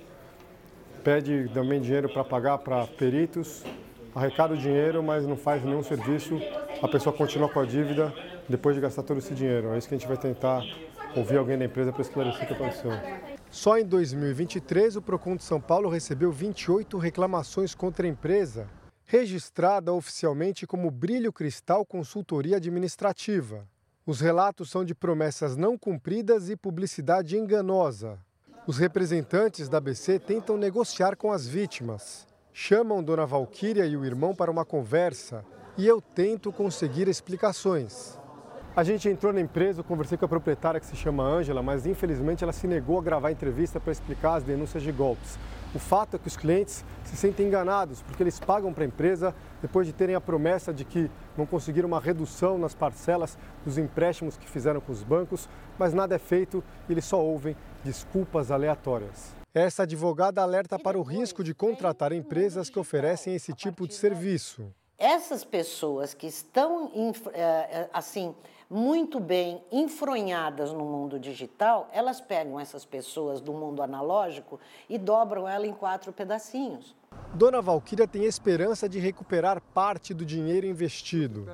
pede 1.03 1.49
também 1.53 1.79
dinheiro 1.79 2.09
para 2.09 2.25
pagar 2.25 2.57
para 2.57 2.85
peritos, 2.85 3.63
arrecada 4.15 4.53
o 4.53 4.57
dinheiro, 4.57 5.01
mas 5.03 5.25
não 5.25 5.37
faz 5.37 5.63
nenhum 5.63 5.83
serviço, 5.83 6.39
a 6.81 6.87
pessoa 6.87 7.15
continua 7.15 7.49
com 7.49 7.59
a 7.59 7.65
dívida 7.65 8.13
depois 8.47 8.75
de 8.75 8.81
gastar 8.81 9.03
todo 9.03 9.17
esse 9.17 9.33
dinheiro. 9.33 9.73
É 9.73 9.77
isso 9.77 9.87
que 9.87 9.95
a 9.95 9.97
gente 9.97 10.07
vai 10.07 10.17
tentar 10.17 10.63
ouvir 11.15 11.37
alguém 11.37 11.57
da 11.57 11.65
empresa 11.65 11.91
para 11.91 12.01
esclarecer 12.01 12.43
o 12.43 12.47
que 12.47 12.53
aconteceu. 12.53 12.91
Só 13.51 13.77
em 13.77 13.85
2023, 13.85 14.95
o 14.95 15.01
Procon 15.01 15.35
de 15.35 15.43
São 15.43 15.59
Paulo 15.59 15.89
recebeu 15.89 16.31
28 16.31 16.97
reclamações 16.97 17.73
contra 17.73 18.05
a 18.05 18.09
empresa, 18.09 18.67
registrada 19.05 19.91
oficialmente 19.91 20.67
como 20.67 20.91
Brilho 20.91 21.33
Cristal 21.33 21.83
Consultoria 21.83 22.57
Administrativa. 22.57 23.67
Os 24.05 24.21
relatos 24.21 24.69
são 24.69 24.85
de 24.85 24.93
promessas 24.93 25.55
não 25.55 25.77
cumpridas 25.77 26.49
e 26.49 26.55
publicidade 26.55 27.37
enganosa. 27.37 28.19
Os 28.67 28.77
representantes 28.77 29.67
da 29.67 29.79
ABC 29.79 30.19
tentam 30.19 30.57
negociar 30.57 31.15
com 31.15 31.31
as 31.31 31.47
vítimas. 31.47 32.28
Chamam 32.61 33.01
Dona 33.01 33.25
Valquíria 33.25 33.85
e 33.85 33.95
o 33.95 34.03
irmão 34.03 34.35
para 34.35 34.51
uma 34.51 34.65
conversa 34.65 35.45
e 35.77 35.87
eu 35.87 36.01
tento 36.01 36.51
conseguir 36.51 37.07
explicações. 37.07 38.19
A 38.75 38.83
gente 38.83 39.07
entrou 39.07 39.31
na 39.31 39.39
empresa, 39.39 39.79
eu 39.79 39.83
conversei 39.85 40.17
com 40.17 40.25
a 40.25 40.27
proprietária 40.27 40.77
que 40.77 40.85
se 40.85 40.95
chama 40.97 41.23
Ângela, 41.23 41.63
mas 41.63 41.85
infelizmente 41.85 42.43
ela 42.43 42.51
se 42.51 42.67
negou 42.67 42.99
a 42.99 43.01
gravar 43.01 43.29
a 43.29 43.31
entrevista 43.31 43.79
para 43.79 43.93
explicar 43.93 44.35
as 44.35 44.43
denúncias 44.43 44.83
de 44.83 44.91
golpes. 44.91 45.39
O 45.73 45.79
fato 45.79 46.17
é 46.17 46.19
que 46.19 46.27
os 46.27 46.35
clientes 46.35 46.83
se 47.05 47.15
sentem 47.15 47.47
enganados 47.47 48.01
porque 48.01 48.21
eles 48.21 48.41
pagam 48.41 48.73
para 48.73 48.83
a 48.83 48.87
empresa 48.87 49.33
depois 49.61 49.87
de 49.87 49.93
terem 49.93 50.15
a 50.15 50.21
promessa 50.21 50.73
de 50.73 50.83
que 50.83 51.09
vão 51.37 51.45
conseguir 51.45 51.85
uma 51.85 52.01
redução 52.01 52.57
nas 52.57 52.75
parcelas 52.75 53.37
dos 53.63 53.77
empréstimos 53.77 54.35
que 54.35 54.49
fizeram 54.49 54.81
com 54.81 54.91
os 54.91 55.01
bancos, 55.01 55.47
mas 55.77 55.93
nada 55.93 56.13
é 56.13 56.19
feito 56.19 56.61
e 56.89 56.91
eles 56.91 57.05
só 57.05 57.23
ouvem 57.23 57.55
desculpas 57.85 58.51
aleatórias. 58.51 59.38
Essa 59.53 59.83
advogada 59.83 60.43
alerta 60.43 60.77
para 60.77 60.97
o 60.97 61.01
risco 61.01 61.43
de 61.43 61.55
contratar 61.55 62.11
empresas 62.11 62.69
que 62.69 62.77
oferecem 62.77 63.33
esse 63.33 63.51
tipo 63.51 63.87
de 63.87 63.95
serviço. 63.95 64.71
Essas 64.97 65.43
pessoas 65.43 66.13
que 66.13 66.27
estão 66.27 66.91
assim 67.91 68.35
muito 68.69 69.19
bem 69.19 69.63
enfronhadas 69.71 70.71
no 70.71 70.85
mundo 70.85 71.19
digital, 71.19 71.89
elas 71.91 72.21
pegam 72.21 72.59
essas 72.59 72.85
pessoas 72.85 73.41
do 73.41 73.51
mundo 73.51 73.81
analógico 73.81 74.59
e 74.87 74.99
dobram 74.99 75.47
ela 75.47 75.65
em 75.65 75.73
quatro 75.73 76.13
pedacinhos. 76.13 76.95
Dona 77.33 77.61
Valquíria 77.61 78.07
tem 78.07 78.25
esperança 78.25 78.89
de 78.89 78.99
recuperar 78.99 79.61
parte 79.61 80.13
do 80.13 80.25
dinheiro 80.25 80.65
investido. 80.65 81.45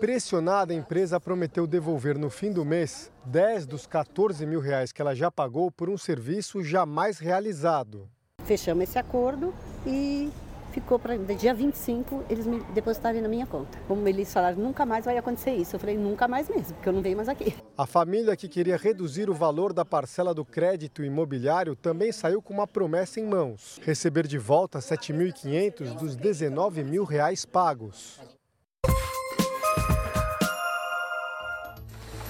Pressionada, 0.00 0.72
a 0.72 0.76
empresa 0.76 1.20
prometeu 1.20 1.66
devolver 1.66 2.18
no 2.18 2.30
fim 2.30 2.50
do 2.50 2.64
mês 2.64 3.12
10 3.26 3.66
dos 3.66 3.86
14 3.86 4.44
mil 4.46 4.60
reais 4.60 4.90
que 4.90 5.02
ela 5.02 5.14
já 5.14 5.30
pagou 5.30 5.70
por 5.70 5.90
um 5.90 5.98
serviço 5.98 6.62
jamais 6.62 7.18
realizado. 7.18 8.08
Fechamos 8.44 8.84
esse 8.84 8.98
acordo 8.98 9.52
e 9.86 10.30
ficou 10.72 10.98
para 10.98 11.16
dia 11.16 11.54
25 11.54 12.24
eles 12.28 12.46
me 12.46 12.60
depositarem 12.74 13.20
na 13.20 13.28
minha 13.28 13.46
conta. 13.46 13.78
Como 13.86 14.06
eles 14.08 14.32
falaram, 14.32 14.58
nunca 14.58 14.84
mais 14.84 15.04
vai 15.04 15.16
acontecer 15.18 15.52
isso. 15.52 15.76
Eu 15.76 15.80
falei, 15.80 15.96
nunca 15.96 16.28
mais 16.28 16.48
mesmo, 16.48 16.74
porque 16.74 16.88
eu 16.88 16.92
não 16.92 17.02
venho 17.02 17.16
mais 17.16 17.28
aqui. 17.28 17.54
A 17.76 17.86
família 17.86 18.36
que 18.36 18.48
queria 18.48 18.76
reduzir 18.76 19.30
o 19.30 19.34
valor 19.34 19.72
da 19.72 19.84
parcela 19.84 20.34
do 20.34 20.44
crédito 20.44 21.02
imobiliário 21.04 21.74
também 21.74 22.12
saiu 22.12 22.42
com 22.42 22.52
uma 22.52 22.66
promessa 22.66 23.20
em 23.20 23.24
mãos: 23.24 23.78
receber 23.82 24.26
de 24.26 24.38
volta 24.38 24.78
7.500 24.78 25.94
dos 25.94 26.16
19 26.16 26.84
mil 26.84 27.04
reais 27.04 27.44
pagos. 27.44 28.20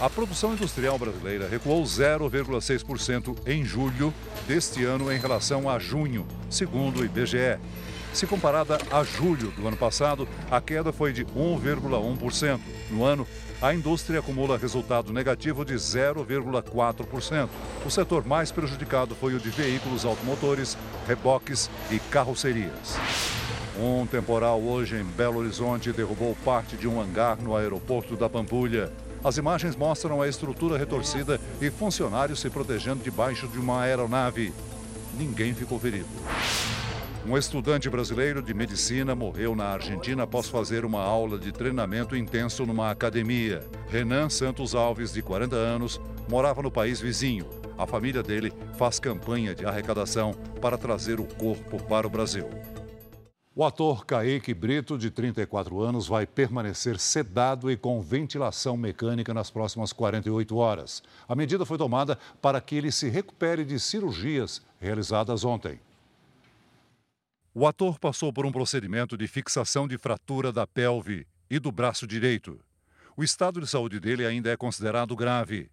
A 0.01 0.09
produção 0.09 0.53
industrial 0.53 0.97
brasileira 0.97 1.49
recuou 1.49 1.83
0,6% 1.83 3.37
em 3.45 3.65
julho 3.65 4.15
deste 4.47 4.85
ano 4.85 5.13
em 5.13 5.19
relação 5.19 5.69
a 5.69 5.77
junho, 5.77 6.25
segundo 6.49 7.01
o 7.01 7.05
IBGE. 7.05 7.59
Se 8.13 8.27
comparada 8.27 8.79
a 8.91 9.05
julho 9.05 9.51
do 9.53 9.67
ano 9.69 9.77
passado, 9.77 10.27
a 10.51 10.61
queda 10.61 10.93
foi 10.93 11.13
de 11.13 11.25
1,1%. 11.25 12.61
No 12.91 13.05
ano, 13.05 13.27
a 13.61 13.75
indústria 13.75 14.21
acumula 14.21 14.57
resultado 14.57 15.13
negativo 15.13 15.65
de 15.65 15.75
0,4%. 15.75 17.49
O 17.85 17.91
setor 17.91 18.27
mais 18.27 18.51
prejudicado 18.51 19.15
foi 19.15 19.35
o 19.35 19.41
de 19.41 19.51
veículos 19.51 20.05
automotores, 20.05 20.77
reboques 21.07 21.71
e 21.91 21.99
carrocerias. 21.99 22.97
Um 23.79 24.07
temporal 24.07 24.61
hoje 24.61 24.97
em 24.97 25.05
Belo 25.05 25.39
Horizonte 25.39 25.93
derrubou 25.93 26.37
parte 26.45 26.77
de 26.77 26.89
um 26.89 27.01
hangar 27.01 27.37
no 27.41 27.57
aeroporto 27.57 28.17
da 28.17 28.29
Pampulha. 28.29 28.93
As 29.23 29.37
imagens 29.37 29.77
mostram 29.77 30.23
a 30.23 30.29
estrutura 30.29 30.77
retorcida 30.79 31.41
e 31.61 31.71
funcionários 31.71 32.41
se 32.41 32.51
protegendo 32.51 33.05
debaixo 33.05 33.47
de 33.47 33.59
uma 33.59 33.83
aeronave. 33.83 34.53
Ninguém 35.17 35.55
ficou 35.55 35.79
ferido. 35.79 36.09
Um 37.29 37.37
estudante 37.37 37.91
brasileiro 37.91 38.41
de 38.41 38.55
medicina 38.55 39.15
morreu 39.15 39.55
na 39.55 39.67
Argentina 39.67 40.23
após 40.23 40.49
fazer 40.49 40.83
uma 40.83 41.03
aula 41.03 41.39
de 41.39 41.53
treinamento 41.53 42.17
intenso 42.17 42.65
numa 42.65 42.91
academia. 42.91 43.69
Renan 43.91 44.31
Santos 44.31 44.75
Alves, 44.75 45.13
de 45.13 45.21
40 45.21 45.55
anos, 45.55 46.01
morava 46.27 46.63
no 46.63 46.71
país 46.71 47.03
vizinho. 47.03 47.47
A 47.77 47.87
família 47.87 48.23
dele 48.23 48.51
faz 48.79 48.99
campanha 48.99 49.55
de 49.55 49.67
arrecadação 49.67 50.33
para 50.59 50.79
trazer 50.79 51.21
o 51.21 51.25
corpo 51.25 51.83
para 51.83 52.07
o 52.07 52.11
Brasil. 52.11 52.49
O 53.55 53.63
ator 53.63 54.07
Kaique 54.07 54.55
Brito, 54.55 54.97
de 54.97 55.11
34 55.11 55.83
anos, 55.83 56.09
vai 56.09 56.27
permanecer 56.27 56.99
sedado 56.99 57.71
e 57.71 57.77
com 57.77 58.01
ventilação 58.01 58.75
mecânica 58.75 59.35
nas 59.35 59.51
próximas 59.51 59.93
48 59.93 60.57
horas. 60.57 61.03
A 61.29 61.35
medida 61.35 61.67
foi 61.67 61.77
tomada 61.77 62.19
para 62.41 62.59
que 62.59 62.75
ele 62.75 62.91
se 62.91 63.11
recupere 63.11 63.67
de 63.67 63.79
cirurgias 63.79 64.63
realizadas 64.81 65.45
ontem. 65.45 65.79
O 67.61 67.67
ator 67.67 67.99
passou 67.99 68.33
por 68.33 68.47
um 68.47 68.53
procedimento 68.53 69.17
de 69.17 69.27
fixação 69.27 69.89
de 69.89 69.99
fratura 69.99 70.53
da 70.53 70.65
pelve 70.65 71.27
e 71.51 71.59
do 71.59 71.73
braço 71.73 72.07
direito. 72.07 72.61
O 73.17 73.25
estado 73.25 73.61
de 73.61 73.67
saúde 73.67 73.99
dele 73.99 74.25
ainda 74.25 74.49
é 74.49 74.57
considerado 74.57 75.17
grave. 75.17 75.69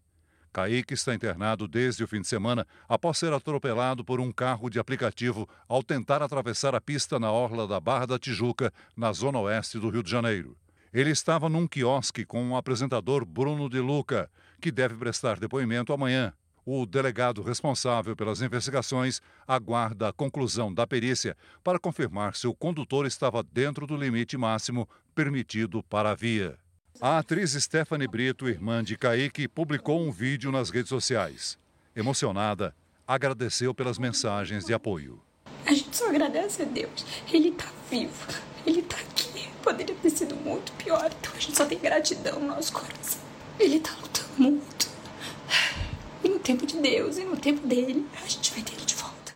Kaique 0.52 0.96
está 0.96 1.14
internado 1.14 1.68
desde 1.68 2.04
o 2.04 2.08
fim 2.08 2.22
de 2.22 2.28
semana 2.28 2.66
após 2.90 3.20
ser 3.20 3.32
atropelado 3.32 4.04
por 4.04 4.20
um 4.20 4.32
carro 4.32 4.68
de 4.68 4.80
aplicativo 4.80 5.48
ao 5.68 5.84
tentar 5.84 6.24
atravessar 6.24 6.74
a 6.74 6.82
pista 6.82 7.20
na 7.20 7.32
orla 7.32 7.68
da 7.68 7.80
Barra 7.80 8.08
da 8.08 8.18
Tijuca, 8.18 8.74
na 8.98 9.14
zona 9.14 9.38
oeste 9.42 9.78
do 9.78 9.92
Rio 9.92 10.02
de 10.02 10.10
Janeiro. 10.10 10.58
Ele 10.92 11.12
estava 11.12 11.48
num 11.48 11.68
quiosque 11.68 12.26
com 12.26 12.50
o 12.50 12.58
apresentador 12.58 13.24
Bruno 13.24 13.70
De 13.70 13.80
Luca, 13.80 14.28
que 14.60 14.72
deve 14.72 14.96
prestar 14.96 15.40
depoimento 15.40 15.94
amanhã. 15.94 16.34
O 16.68 16.84
delegado 16.88 17.44
responsável 17.44 18.16
pelas 18.16 18.42
investigações 18.42 19.22
aguarda 19.48 20.10
a 20.10 20.14
conclusão 20.14 20.74
da 20.74 20.88
perícia 20.88 21.38
para 21.64 21.78
confirmar 21.78 22.36
se 22.36 22.48
o 22.48 22.56
condutor 22.56 23.06
estava 23.06 23.44
dentro 23.44 23.86
do 23.86 23.96
limite 23.96 24.36
máximo 24.36 24.90
permitido 25.14 25.84
para 25.84 26.10
a 26.10 26.16
via. 26.16 26.58
A 27.00 27.20
atriz 27.20 27.52
Stephanie 27.52 28.08
Brito, 28.08 28.50
irmã 28.50 28.84
de 28.84 28.98
Kaique, 28.98 29.48
publicou 29.48 30.02
um 30.02 30.12
vídeo 30.12 30.52
nas 30.52 30.72
redes 30.72 30.90
sociais. 30.90 31.56
Emocionada, 31.96 32.74
agradeceu 33.08 33.72
pelas 33.76 34.00
mensagens 34.00 34.66
de 34.66 34.74
apoio. 34.74 35.22
A 35.68 35.74
gente 35.74 35.96
só 35.96 36.10
agradece 36.10 36.64
a 36.64 36.66
Deus. 36.66 37.06
Ele 37.32 37.50
está 37.50 37.72
vivo. 37.92 38.28
Ele 38.66 38.80
está 38.80 38.96
aqui. 38.98 39.50
Poderia 39.62 39.96
ter 39.96 40.10
sido 40.10 40.36
muito 40.36 40.72
pior. 40.74 41.12
Então 41.20 41.32
a 41.36 41.40
gente 41.40 41.56
só 41.56 41.66
tem 41.66 41.78
gratidão 41.78 42.40
no 42.40 42.48
nosso 42.48 42.74
coração. 42.74 43.22
Ele 43.60 43.78
está 43.78 43.92
lutando 44.02 44.30
muito. 44.38 44.95
E 46.26 46.28
no 46.28 46.40
tempo 46.40 46.66
de 46.66 46.76
Deus, 46.82 47.20
e 47.20 47.24
no 47.24 47.38
tempo 47.38 47.68
dele, 47.68 48.04
a 48.16 48.28
gente 48.28 48.52
vai 48.52 48.64
ter 48.64 48.74
ele 48.74 48.84
de 48.84 48.96
volta. 48.96 49.34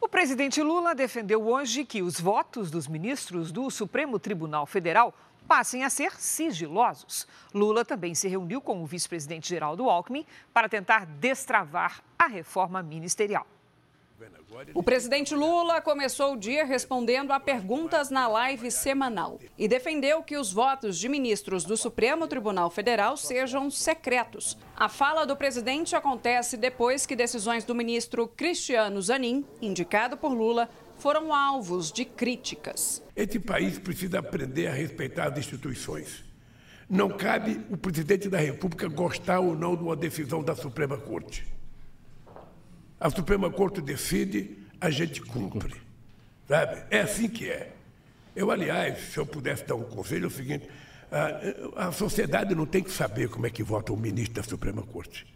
O 0.00 0.08
presidente 0.08 0.62
Lula 0.62 0.94
defendeu 0.94 1.48
hoje 1.48 1.84
que 1.84 2.00
os 2.00 2.20
votos 2.20 2.70
dos 2.70 2.86
ministros 2.86 3.50
do 3.50 3.68
Supremo 3.72 4.20
Tribunal 4.20 4.66
Federal 4.66 5.12
passem 5.48 5.82
a 5.82 5.90
ser 5.90 6.12
sigilosos. 6.12 7.26
Lula 7.52 7.84
também 7.84 8.14
se 8.14 8.28
reuniu 8.28 8.60
com 8.60 8.80
o 8.80 8.86
vice-presidente 8.86 9.48
Geraldo 9.48 9.90
Alckmin 9.90 10.24
para 10.54 10.68
tentar 10.68 11.04
destravar 11.04 12.04
a 12.16 12.28
reforma 12.28 12.80
ministerial. 12.80 13.44
O 14.74 14.82
presidente 14.82 15.34
Lula 15.34 15.80
começou 15.80 16.34
o 16.34 16.36
dia 16.36 16.64
respondendo 16.64 17.30
a 17.30 17.40
perguntas 17.40 18.10
na 18.10 18.28
live 18.28 18.70
semanal 18.70 19.38
e 19.56 19.66
defendeu 19.66 20.22
que 20.22 20.36
os 20.36 20.52
votos 20.52 20.98
de 20.98 21.08
ministros 21.08 21.64
do 21.64 21.76
Supremo 21.76 22.26
Tribunal 22.26 22.70
Federal 22.70 23.16
sejam 23.16 23.70
secretos. 23.70 24.58
A 24.76 24.88
fala 24.88 25.24
do 25.24 25.36
presidente 25.36 25.96
acontece 25.96 26.56
depois 26.56 27.06
que 27.06 27.16
decisões 27.16 27.64
do 27.64 27.74
ministro 27.74 28.28
Cristiano 28.28 29.00
Zanin, 29.00 29.44
indicado 29.62 30.16
por 30.16 30.32
Lula, 30.32 30.68
foram 30.98 31.32
alvos 31.32 31.90
de 31.90 32.04
críticas. 32.04 33.02
Este 33.16 33.38
país 33.38 33.78
precisa 33.78 34.18
aprender 34.18 34.66
a 34.66 34.72
respeitar 34.72 35.32
as 35.32 35.38
instituições. 35.38 36.24
Não 36.88 37.08
cabe 37.08 37.60
o 37.70 37.76
presidente 37.76 38.28
da 38.28 38.38
República 38.38 38.88
gostar 38.88 39.40
ou 39.40 39.54
não 39.56 39.76
de 39.76 39.82
uma 39.82 39.96
decisão 39.96 40.42
da 40.42 40.54
Suprema 40.54 40.98
Corte. 40.98 41.59
A 43.00 43.08
Suprema 43.08 43.50
Corte 43.50 43.80
decide, 43.80 44.58
a 44.78 44.90
gente 44.90 45.22
cumpre. 45.22 45.74
Sabe? 46.46 46.82
É 46.90 47.00
assim 47.00 47.28
que 47.28 47.48
é. 47.48 47.72
Eu, 48.36 48.50
aliás, 48.50 49.12
se 49.12 49.18
eu 49.18 49.24
pudesse 49.24 49.64
dar 49.64 49.74
um 49.74 49.84
conselho, 49.84 50.24
é 50.24 50.28
o 50.28 50.30
seguinte: 50.30 50.68
a, 51.10 51.88
a 51.88 51.92
sociedade 51.92 52.54
não 52.54 52.66
tem 52.66 52.82
que 52.82 52.90
saber 52.92 53.30
como 53.30 53.46
é 53.46 53.50
que 53.50 53.62
vota 53.62 53.92
o 53.92 53.96
ministro 53.96 54.42
da 54.42 54.48
Suprema 54.48 54.82
Corte. 54.82 55.26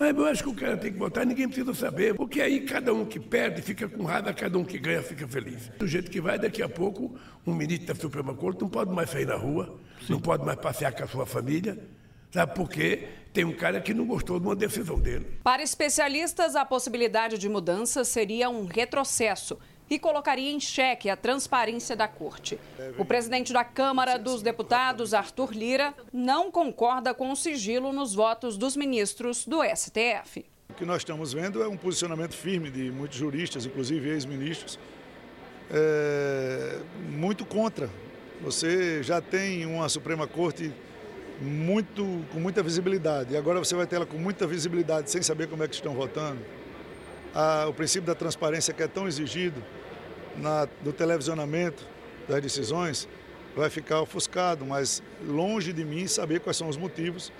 Ah, 0.00 0.10
eu 0.10 0.26
acho 0.26 0.44
que 0.44 0.48
o 0.48 0.54
cara 0.54 0.76
tem 0.76 0.92
que 0.92 0.98
votar, 0.98 1.26
ninguém 1.26 1.48
precisa 1.48 1.74
saber, 1.74 2.14
porque 2.14 2.40
aí 2.40 2.60
cada 2.60 2.94
um 2.94 3.04
que 3.04 3.18
perde 3.18 3.60
fica 3.62 3.88
com 3.88 4.04
raiva, 4.04 4.32
cada 4.32 4.56
um 4.56 4.64
que 4.64 4.78
ganha 4.78 5.02
fica 5.02 5.26
feliz. 5.26 5.68
Do 5.76 5.88
jeito 5.88 6.08
que 6.08 6.20
vai, 6.20 6.38
daqui 6.38 6.62
a 6.62 6.68
pouco, 6.68 7.18
um 7.44 7.52
ministro 7.52 7.88
da 7.88 8.00
Suprema 8.00 8.32
Corte 8.32 8.60
não 8.60 8.68
pode 8.68 8.92
mais 8.92 9.10
sair 9.10 9.26
na 9.26 9.34
rua, 9.34 9.76
Sim. 10.06 10.12
não 10.12 10.20
pode 10.20 10.44
mais 10.44 10.56
passear 10.60 10.92
com 10.92 11.02
a 11.02 11.08
sua 11.08 11.26
família, 11.26 11.76
sabe 12.30 12.54
por 12.54 12.68
quê? 12.68 13.08
Tem 13.32 13.44
um 13.44 13.52
cara 13.52 13.80
que 13.80 13.94
não 13.94 14.06
gostou 14.06 14.40
de 14.40 14.46
uma 14.46 14.56
decisão 14.56 14.98
dele. 14.98 15.26
Para 15.44 15.62
especialistas, 15.62 16.56
a 16.56 16.64
possibilidade 16.64 17.38
de 17.38 17.48
mudança 17.48 18.04
seria 18.04 18.48
um 18.48 18.64
retrocesso 18.64 19.58
e 19.90 19.98
colocaria 19.98 20.50
em 20.50 20.60
xeque 20.60 21.08
a 21.08 21.16
transparência 21.16 21.96
da 21.96 22.06
corte. 22.06 22.58
O 22.98 23.04
presidente 23.04 23.52
da 23.52 23.64
Câmara 23.64 24.18
dos 24.18 24.42
Deputados, 24.42 25.14
Arthur 25.14 25.52
Lira, 25.52 25.94
não 26.12 26.50
concorda 26.50 27.14
com 27.14 27.30
o 27.30 27.36
sigilo 27.36 27.92
nos 27.92 28.14
votos 28.14 28.56
dos 28.56 28.76
ministros 28.76 29.46
do 29.46 29.60
STF. 29.62 30.44
O 30.68 30.74
que 30.74 30.84
nós 30.84 30.98
estamos 30.98 31.32
vendo 31.32 31.62
é 31.62 31.68
um 31.68 31.76
posicionamento 31.76 32.34
firme 32.34 32.70
de 32.70 32.90
muitos 32.90 33.16
juristas, 33.16 33.64
inclusive 33.64 34.10
ex-ministros, 34.10 34.78
é, 35.70 36.78
muito 37.10 37.44
contra. 37.44 37.88
Você 38.42 39.02
já 39.02 39.20
tem 39.20 39.64
uma 39.66 39.88
Suprema 39.88 40.26
Corte 40.26 40.72
muito, 41.40 42.24
com 42.32 42.40
muita 42.40 42.62
visibilidade, 42.62 43.34
e 43.34 43.36
agora 43.36 43.58
você 43.58 43.74
vai 43.74 43.86
ter 43.86 43.96
ela 43.96 44.06
com 44.06 44.18
muita 44.18 44.46
visibilidade 44.46 45.10
sem 45.10 45.22
saber 45.22 45.48
como 45.48 45.62
é 45.62 45.68
que 45.68 45.74
estão 45.74 45.94
votando. 45.94 46.40
Ah, 47.34 47.66
o 47.68 47.74
princípio 47.74 48.06
da 48.06 48.14
transparência 48.14 48.74
que 48.74 48.82
é 48.82 48.88
tão 48.88 49.06
exigido 49.06 49.62
na, 50.36 50.66
do 50.82 50.92
televisionamento 50.92 51.84
das 52.28 52.42
decisões 52.42 53.08
vai 53.56 53.70
ficar 53.70 54.00
ofuscado, 54.00 54.64
mas 54.64 55.02
longe 55.22 55.72
de 55.72 55.84
mim 55.84 56.06
saber 56.06 56.40
quais 56.40 56.56
são 56.56 56.68
os 56.68 56.76
motivos 56.76 57.32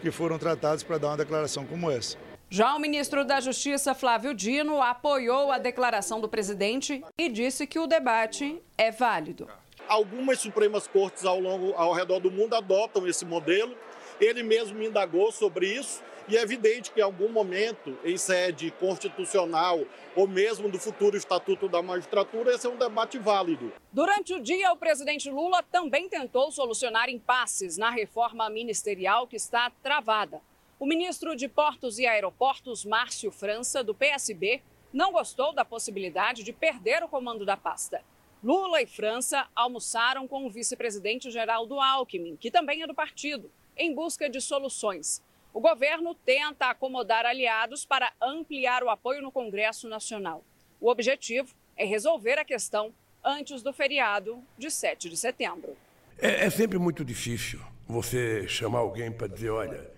que 0.00 0.10
foram 0.10 0.38
tratados 0.38 0.82
para 0.82 0.98
dar 0.98 1.08
uma 1.08 1.16
declaração 1.16 1.64
como 1.64 1.90
essa. 1.90 2.16
Já 2.50 2.74
o 2.76 2.78
ministro 2.78 3.24
da 3.24 3.40
Justiça, 3.40 3.94
Flávio 3.94 4.34
Dino, 4.34 4.80
apoiou 4.80 5.50
a 5.50 5.58
declaração 5.58 6.20
do 6.20 6.28
presidente 6.28 7.02
e 7.18 7.28
disse 7.28 7.66
que 7.66 7.78
o 7.78 7.86
debate 7.86 8.62
é 8.78 8.92
válido. 8.92 9.48
Algumas 9.88 10.40
Supremas 10.40 10.86
Cortes 10.86 11.24
ao, 11.24 11.38
longo, 11.38 11.74
ao 11.74 11.92
redor 11.92 12.20
do 12.20 12.30
mundo 12.30 12.54
adotam 12.54 13.06
esse 13.06 13.24
modelo. 13.24 13.76
Ele 14.20 14.42
mesmo 14.42 14.78
me 14.78 14.86
indagou 14.86 15.30
sobre 15.30 15.66
isso 15.66 16.02
e 16.26 16.36
é 16.36 16.42
evidente 16.42 16.90
que 16.90 17.00
em 17.00 17.02
algum 17.02 17.28
momento, 17.28 17.98
em 18.02 18.16
sede 18.16 18.70
constitucional 18.72 19.84
ou 20.16 20.26
mesmo 20.26 20.70
do 20.70 20.78
futuro 20.78 21.16
Estatuto 21.16 21.68
da 21.68 21.82
Magistratura, 21.82 22.54
esse 22.54 22.66
é 22.66 22.70
um 22.70 22.76
debate 22.76 23.18
válido. 23.18 23.72
Durante 23.92 24.32
o 24.32 24.40
dia, 24.40 24.72
o 24.72 24.76
presidente 24.76 25.30
Lula 25.30 25.62
também 25.62 26.08
tentou 26.08 26.50
solucionar 26.50 27.10
impasses 27.10 27.76
na 27.76 27.90
reforma 27.90 28.48
ministerial 28.48 29.26
que 29.26 29.36
está 29.36 29.70
travada. 29.82 30.40
O 30.78 30.86
ministro 30.86 31.36
de 31.36 31.48
Portos 31.48 31.98
e 31.98 32.06
Aeroportos, 32.06 32.84
Márcio 32.84 33.30
França, 33.30 33.84
do 33.84 33.94
PSB, 33.94 34.62
não 34.92 35.12
gostou 35.12 35.52
da 35.52 35.64
possibilidade 35.64 36.42
de 36.42 36.52
perder 36.52 37.02
o 37.02 37.08
comando 37.08 37.44
da 37.44 37.56
pasta. 37.56 38.02
Lula 38.44 38.82
e 38.82 38.86
França 38.86 39.46
almoçaram 39.56 40.28
com 40.28 40.44
o 40.44 40.50
vice-presidente 40.50 41.30
Geraldo 41.30 41.80
Alckmin, 41.80 42.36
que 42.36 42.50
também 42.50 42.82
é 42.82 42.86
do 42.86 42.94
partido, 42.94 43.50
em 43.74 43.94
busca 43.94 44.28
de 44.28 44.38
soluções. 44.38 45.22
O 45.54 45.60
governo 45.60 46.14
tenta 46.14 46.66
acomodar 46.66 47.24
aliados 47.24 47.86
para 47.86 48.12
ampliar 48.20 48.82
o 48.82 48.90
apoio 48.90 49.22
no 49.22 49.32
Congresso 49.32 49.88
Nacional. 49.88 50.44
O 50.78 50.90
objetivo 50.90 51.54
é 51.74 51.86
resolver 51.86 52.38
a 52.38 52.44
questão 52.44 52.92
antes 53.24 53.62
do 53.62 53.72
feriado 53.72 54.44
de 54.58 54.70
7 54.70 55.08
de 55.08 55.16
setembro. 55.16 55.74
É, 56.18 56.44
é 56.44 56.50
sempre 56.50 56.76
muito 56.76 57.02
difícil 57.02 57.58
você 57.88 58.46
chamar 58.46 58.80
alguém 58.80 59.10
para 59.10 59.26
dizer: 59.26 59.48
olha, 59.48 59.90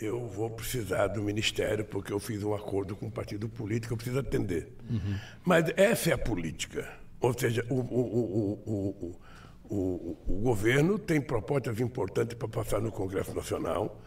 eu 0.00 0.26
vou 0.28 0.48
precisar 0.48 1.08
do 1.08 1.20
ministério 1.20 1.84
porque 1.84 2.10
eu 2.10 2.18
fiz 2.18 2.42
um 2.42 2.54
acordo 2.54 2.96
com 2.96 3.04
um 3.04 3.10
partido 3.10 3.50
político, 3.50 3.92
eu 3.92 3.98
preciso 3.98 4.20
atender. 4.20 4.72
Uhum. 4.88 5.18
Mas 5.44 5.66
essa 5.76 6.08
é 6.08 6.14
a 6.14 6.18
política. 6.18 7.01
Ou 7.22 7.38
seja, 7.38 7.64
o, 7.70 7.76
o, 7.76 9.16
o, 9.70 10.18
o 10.28 10.40
governo 10.42 10.98
tem 10.98 11.20
propostas 11.20 11.80
importantes 11.80 12.36
para 12.36 12.48
passar 12.48 12.80
no 12.80 12.92
Congresso 12.92 13.34
Nacional 13.34 14.02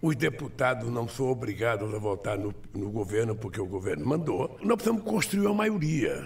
os 0.00 0.14
deputados 0.14 0.88
não 0.90 1.08
são 1.08 1.28
obrigados 1.28 1.92
a 1.92 1.98
votar 1.98 2.38
no, 2.38 2.54
no 2.72 2.90
governo 2.90 3.34
porque 3.34 3.60
o 3.60 3.66
governo 3.66 4.06
mandou. 4.06 4.56
Nós 4.62 4.76
precisamos 4.76 5.02
construir 5.02 5.46
uma 5.46 5.54
maioria. 5.54 6.24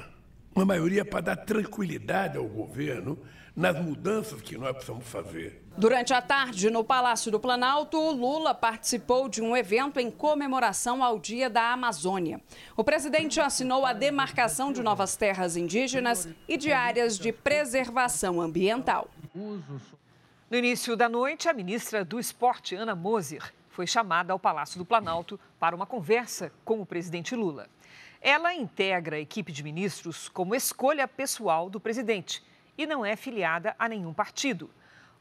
Uma 0.55 0.67
maioria 0.67 1.05
para 1.05 1.21
dar 1.23 1.37
tranquilidade 1.37 2.37
ao 2.37 2.47
governo 2.47 3.19
nas 3.57 3.79
mudanças 3.83 4.43
que 4.43 4.59
nós 4.59 4.73
precisamos 4.73 5.07
fazer. 5.07 5.62
Durante 5.77 6.13
a 6.13 6.21
tarde, 6.21 6.69
no 6.69 6.85
Palácio 6.85 7.33
do 7.33 7.41
Planalto, 7.41 7.99
Lula 7.99 8.55
participou 8.55 9.27
de 9.27 9.41
um 9.41 9.57
evento 9.57 9.99
em 9.99 10.11
comemoração 10.11 11.03
ao 11.03 11.19
Dia 11.19 11.49
da 11.49 11.73
Amazônia. 11.73 12.41
O 12.77 12.85
presidente 12.85 13.41
assinou 13.41 13.87
a 13.87 13.95
demarcação 13.95 14.71
de 14.71 14.83
novas 14.83 15.17
terras 15.17 15.57
indígenas 15.57 16.29
e 16.47 16.59
de 16.59 16.73
áreas 16.73 17.19
de 17.19 17.33
preservação 17.33 18.39
ambiental. 18.41 19.09
No 19.35 20.59
início 20.59 20.95
da 20.95 21.09
noite, 21.09 21.49
a 21.49 21.55
ministra 21.55 22.05
do 22.05 22.21
Esporte, 22.21 22.75
Ana 22.75 22.95
Moser, 22.95 23.53
foi 23.71 23.87
chamada 23.87 24.35
ao 24.35 24.39
Palácio 24.39 24.79
do 24.79 24.85
Planalto 24.85 25.41
para 25.59 25.75
uma 25.75 25.87
conversa 25.87 26.53
com 26.67 26.83
o 26.83 26.87
presidente 26.87 27.35
Lula. 27.35 27.67
Ela 28.21 28.55
integra 28.55 29.17
a 29.17 29.21
equipe 29.21 29.51
de 29.51 29.63
ministros 29.63 30.29
como 30.29 30.55
escolha 30.55 31.09
pessoal 31.09 31.71
do 31.71 31.81
presidente 31.81 32.45
e 32.77 32.87
não 32.87 33.05
é 33.05 33.17
filiada 33.17 33.75
a 33.79 33.89
nenhum 33.89 34.13
partido. 34.13 34.71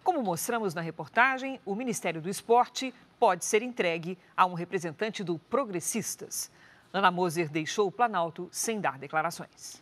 Como 0.03 0.23
mostramos 0.23 0.73
na 0.73 0.81
reportagem, 0.81 1.59
o 1.65 1.75
Ministério 1.75 2.21
do 2.21 2.29
Esporte 2.29 2.93
pode 3.19 3.45
ser 3.45 3.61
entregue 3.61 4.17
a 4.35 4.45
um 4.45 4.53
representante 4.55 5.23
do 5.23 5.37
Progressistas. 5.37 6.49
Ana 6.91 7.11
Moser 7.11 7.49
deixou 7.49 7.87
o 7.87 7.91
Planalto 7.91 8.49
sem 8.51 8.81
dar 8.81 8.97
declarações. 8.97 9.81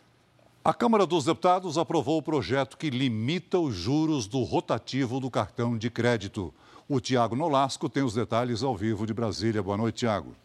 A 0.62 0.74
Câmara 0.74 1.06
dos 1.06 1.24
Deputados 1.24 1.78
aprovou 1.78 2.18
o 2.18 2.22
projeto 2.22 2.76
que 2.76 2.90
limita 2.90 3.58
os 3.58 3.74
juros 3.74 4.26
do 4.26 4.42
rotativo 4.42 5.18
do 5.18 5.30
cartão 5.30 5.76
de 5.76 5.88
crédito. 5.90 6.52
O 6.86 7.00
Tiago 7.00 7.34
Nolasco 7.34 7.88
tem 7.88 8.02
os 8.02 8.12
detalhes 8.12 8.62
ao 8.62 8.76
vivo 8.76 9.06
de 9.06 9.14
Brasília. 9.14 9.62
Boa 9.62 9.78
noite, 9.78 10.00
Tiago. 10.00 10.36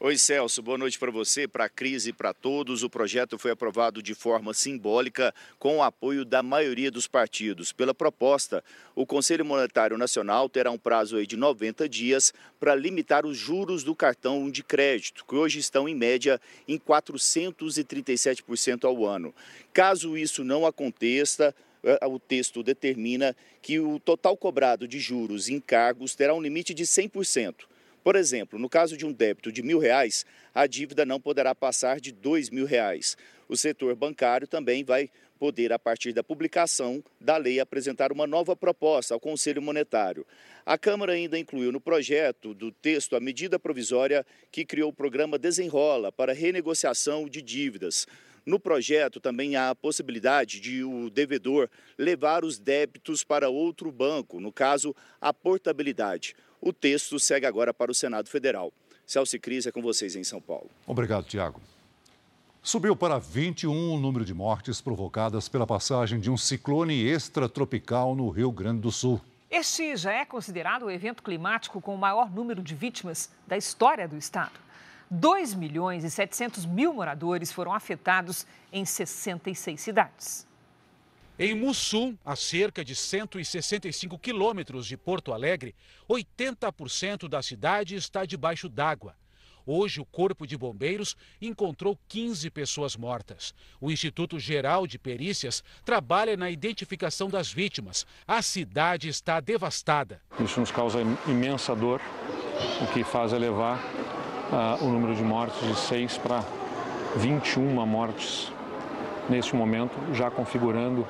Oi, 0.00 0.16
Celso, 0.16 0.62
boa 0.62 0.78
noite 0.78 0.96
para 0.96 1.10
você, 1.10 1.48
para 1.48 1.64
a 1.64 1.68
crise 1.68 2.10
e 2.10 2.12
para 2.12 2.32
todos. 2.32 2.84
O 2.84 2.88
projeto 2.88 3.36
foi 3.36 3.50
aprovado 3.50 4.00
de 4.00 4.14
forma 4.14 4.54
simbólica 4.54 5.34
com 5.58 5.78
o 5.78 5.82
apoio 5.82 6.24
da 6.24 6.40
maioria 6.40 6.88
dos 6.88 7.08
partidos. 7.08 7.72
Pela 7.72 7.92
proposta, 7.92 8.62
o 8.94 9.04
Conselho 9.04 9.44
Monetário 9.44 9.98
Nacional 9.98 10.48
terá 10.48 10.70
um 10.70 10.78
prazo 10.78 11.26
de 11.26 11.36
90 11.36 11.88
dias 11.88 12.32
para 12.60 12.76
limitar 12.76 13.26
os 13.26 13.36
juros 13.36 13.82
do 13.82 13.92
cartão 13.92 14.48
de 14.48 14.62
crédito, 14.62 15.24
que 15.26 15.34
hoje 15.34 15.58
estão 15.58 15.88
em 15.88 15.96
média 15.96 16.40
em 16.68 16.78
437% 16.78 18.84
ao 18.84 19.04
ano. 19.04 19.34
Caso 19.72 20.16
isso 20.16 20.44
não 20.44 20.64
aconteça, 20.64 21.52
eh, 21.82 22.06
o 22.06 22.20
texto 22.20 22.62
determina 22.62 23.34
que 23.60 23.80
o 23.80 23.98
total 23.98 24.36
cobrado 24.36 24.86
de 24.86 25.00
juros 25.00 25.48
e 25.48 25.54
encargos 25.54 26.14
terá 26.14 26.32
um 26.32 26.40
limite 26.40 26.72
de 26.72 26.86
100%. 26.86 27.66
Por 28.08 28.16
exemplo, 28.16 28.58
no 28.58 28.70
caso 28.70 28.96
de 28.96 29.04
um 29.04 29.12
débito 29.12 29.52
de 29.52 29.62
mil 29.62 29.78
reais, 29.78 30.24
a 30.54 30.66
dívida 30.66 31.04
não 31.04 31.20
poderá 31.20 31.54
passar 31.54 32.00
de 32.00 32.10
dois 32.10 32.48
mil 32.48 32.64
reais. 32.64 33.18
O 33.46 33.54
setor 33.54 33.94
bancário 33.94 34.46
também 34.46 34.82
vai 34.82 35.10
poder, 35.38 35.74
a 35.74 35.78
partir 35.78 36.14
da 36.14 36.24
publicação 36.24 37.04
da 37.20 37.36
lei, 37.36 37.60
apresentar 37.60 38.10
uma 38.10 38.26
nova 38.26 38.56
proposta 38.56 39.12
ao 39.12 39.20
Conselho 39.20 39.60
Monetário. 39.60 40.26
A 40.64 40.78
Câmara 40.78 41.12
ainda 41.12 41.38
incluiu 41.38 41.70
no 41.70 41.82
projeto 41.82 42.54
do 42.54 42.72
texto 42.72 43.14
a 43.14 43.20
medida 43.20 43.58
provisória 43.58 44.24
que 44.50 44.64
criou 44.64 44.88
o 44.88 44.94
programa 44.94 45.38
Desenrola 45.38 46.10
para 46.10 46.32
renegociação 46.32 47.28
de 47.28 47.42
dívidas. 47.42 48.06
No 48.44 48.58
projeto 48.58 49.20
também 49.20 49.56
há 49.56 49.70
a 49.70 49.74
possibilidade 49.74 50.60
de 50.60 50.82
o 50.84 51.10
devedor 51.10 51.68
levar 51.96 52.44
os 52.44 52.58
débitos 52.58 53.24
para 53.24 53.48
outro 53.48 53.90
banco, 53.92 54.40
no 54.40 54.52
caso, 54.52 54.94
a 55.20 55.32
portabilidade. 55.32 56.34
O 56.60 56.72
texto 56.72 57.18
segue 57.18 57.46
agora 57.46 57.72
para 57.72 57.90
o 57.90 57.94
Senado 57.94 58.28
Federal. 58.28 58.72
Celso 59.06 59.38
Cris 59.38 59.66
é 59.66 59.72
com 59.72 59.80
vocês 59.80 60.16
em 60.16 60.24
São 60.24 60.40
Paulo. 60.40 60.70
Obrigado, 60.86 61.24
Tiago. 61.24 61.60
Subiu 62.62 62.94
para 62.94 63.18
21 63.18 63.94
o 63.94 63.98
número 63.98 64.24
de 64.24 64.34
mortes 64.34 64.80
provocadas 64.80 65.48
pela 65.48 65.66
passagem 65.66 66.20
de 66.20 66.30
um 66.30 66.36
ciclone 66.36 67.06
extratropical 67.06 68.14
no 68.14 68.28
Rio 68.28 68.52
Grande 68.52 68.80
do 68.80 68.92
Sul. 68.92 69.20
Este 69.50 69.96
já 69.96 70.12
é 70.12 70.26
considerado 70.26 70.82
o 70.84 70.90
evento 70.90 71.22
climático 71.22 71.80
com 71.80 71.94
o 71.94 71.98
maior 71.98 72.30
número 72.30 72.62
de 72.62 72.74
vítimas 72.74 73.30
da 73.46 73.56
história 73.56 74.06
do 74.06 74.18
estado. 74.18 74.52
2 75.10 75.54
milhões 75.54 76.04
e 76.04 76.10
700 76.10 76.66
mil 76.66 76.92
moradores 76.92 77.50
foram 77.50 77.72
afetados 77.72 78.46
em 78.72 78.84
66 78.84 79.80
cidades. 79.80 80.48
Em 81.38 81.54
Mussum, 81.54 82.16
a 82.24 82.34
cerca 82.34 82.84
de 82.84 82.96
165 82.96 84.18
quilômetros 84.18 84.86
de 84.86 84.96
Porto 84.96 85.32
Alegre, 85.32 85.74
80% 86.10 87.28
da 87.28 87.40
cidade 87.40 87.94
está 87.94 88.24
debaixo 88.24 88.68
d'água. 88.68 89.14
Hoje, 89.64 90.00
o 90.00 90.04
Corpo 90.04 90.46
de 90.46 90.56
Bombeiros 90.56 91.14
encontrou 91.40 91.96
15 92.08 92.50
pessoas 92.50 92.96
mortas. 92.96 93.54
O 93.80 93.90
Instituto 93.90 94.38
Geral 94.38 94.86
de 94.86 94.98
Perícias 94.98 95.62
trabalha 95.84 96.36
na 96.36 96.50
identificação 96.50 97.28
das 97.28 97.52
vítimas. 97.52 98.06
A 98.26 98.40
cidade 98.40 99.08
está 99.08 99.40
devastada. 99.40 100.22
Isso 100.40 100.58
nos 100.58 100.70
causa 100.70 101.00
imensa 101.26 101.76
dor, 101.76 102.00
o 102.82 102.92
que 102.92 103.04
faz 103.04 103.32
elevar 103.32 103.78
uh, 104.52 104.84
o 104.84 104.88
número 104.90 105.14
de 105.14 105.22
mortes 105.22 105.60
de 105.66 105.74
6 105.74 106.18
para 106.18 106.44
21 107.16 107.86
mortes 107.86 108.52
neste 109.28 109.54
momento, 109.54 109.92
já 110.14 110.30
configurando 110.30 111.06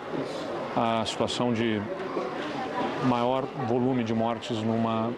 a 0.77 1.05
situação 1.07 1.53
de 1.53 1.81
maior 3.05 3.45
volume 3.67 4.03
de 4.03 4.13
mortes 4.13 4.59
numa, 4.59 5.13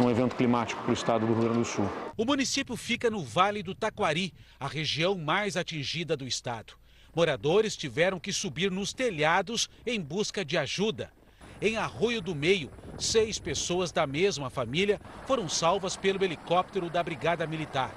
num 0.00 0.10
evento 0.10 0.34
climático 0.34 0.82
para 0.82 0.90
o 0.90 0.94
estado 0.94 1.26
do 1.26 1.32
Rio 1.32 1.42
Grande 1.42 1.58
do 1.58 1.64
Sul. 1.64 1.88
O 2.16 2.24
município 2.24 2.76
fica 2.76 3.10
no 3.10 3.22
Vale 3.22 3.62
do 3.62 3.74
Taquari, 3.74 4.32
a 4.58 4.66
região 4.66 5.16
mais 5.16 5.56
atingida 5.56 6.16
do 6.16 6.26
estado. 6.26 6.74
Moradores 7.14 7.76
tiveram 7.76 8.18
que 8.18 8.32
subir 8.32 8.70
nos 8.70 8.92
telhados 8.92 9.70
em 9.86 10.00
busca 10.00 10.44
de 10.44 10.58
ajuda. 10.58 11.10
Em 11.60 11.78
Arroio 11.78 12.20
do 12.20 12.34
Meio, 12.34 12.70
seis 12.98 13.38
pessoas 13.38 13.90
da 13.90 14.06
mesma 14.06 14.50
família 14.50 15.00
foram 15.26 15.48
salvas 15.48 15.96
pelo 15.96 16.22
helicóptero 16.22 16.90
da 16.90 17.02
Brigada 17.02 17.46
Militar. 17.46 17.90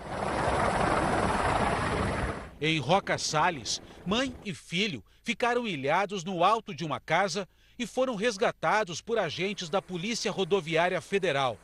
Em 2.61 2.79
Roca 2.79 3.17
Salles, 3.17 3.81
mãe 4.05 4.33
e 4.45 4.53
filho 4.53 5.03
ficaram 5.23 5.67
ilhados 5.67 6.23
no 6.23 6.41
alto 6.41 6.73
de 6.73 6.85
uma 6.85 7.01
casa 7.01 7.47
e 7.77 7.85
foram 7.85 8.15
resgatados 8.15 9.01
por 9.01 9.19
agentes 9.19 9.69
da 9.69 9.81
Polícia 9.81 10.31
Rodoviária 10.31 11.01
Federal. 11.01 11.57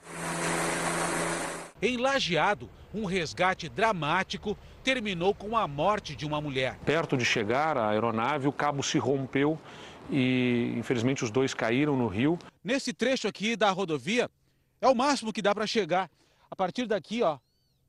Em 1.81 1.97
Lajeado, 1.97 2.69
um 2.93 3.05
resgate 3.05 3.67
dramático 3.69 4.58
terminou 4.84 5.34
com 5.34 5.58
a 5.58 5.67
morte 5.67 6.15
de 6.15 6.25
uma 6.25 6.39
mulher. 6.39 6.77
Perto 6.86 7.17
de 7.17 7.25
chegar 7.25 7.77
a 7.77 7.89
aeronave, 7.89 8.47
o 8.47 8.51
cabo 8.51 8.81
se 8.81 8.97
rompeu 8.97 9.60
e, 10.10 10.74
infelizmente, 10.78 11.24
os 11.24 11.32
dois 11.32 11.54
caíram 11.54 11.96
no 11.98 12.08
rio. 12.08 12.38
Nesse 12.63 12.94
trecho 12.94 13.28
aqui 13.28 13.56
da 13.56 13.72
rodovia, 13.72 14.30
é 14.82 14.88
o 14.88 14.96
máximo 14.96 15.34
que 15.34 15.41
dá 15.41 15.54
para 15.54 15.68
chegar. 15.68 16.10
A 16.50 16.56
partir 16.56 16.86
daqui, 16.88 17.22
ó, 17.22 17.38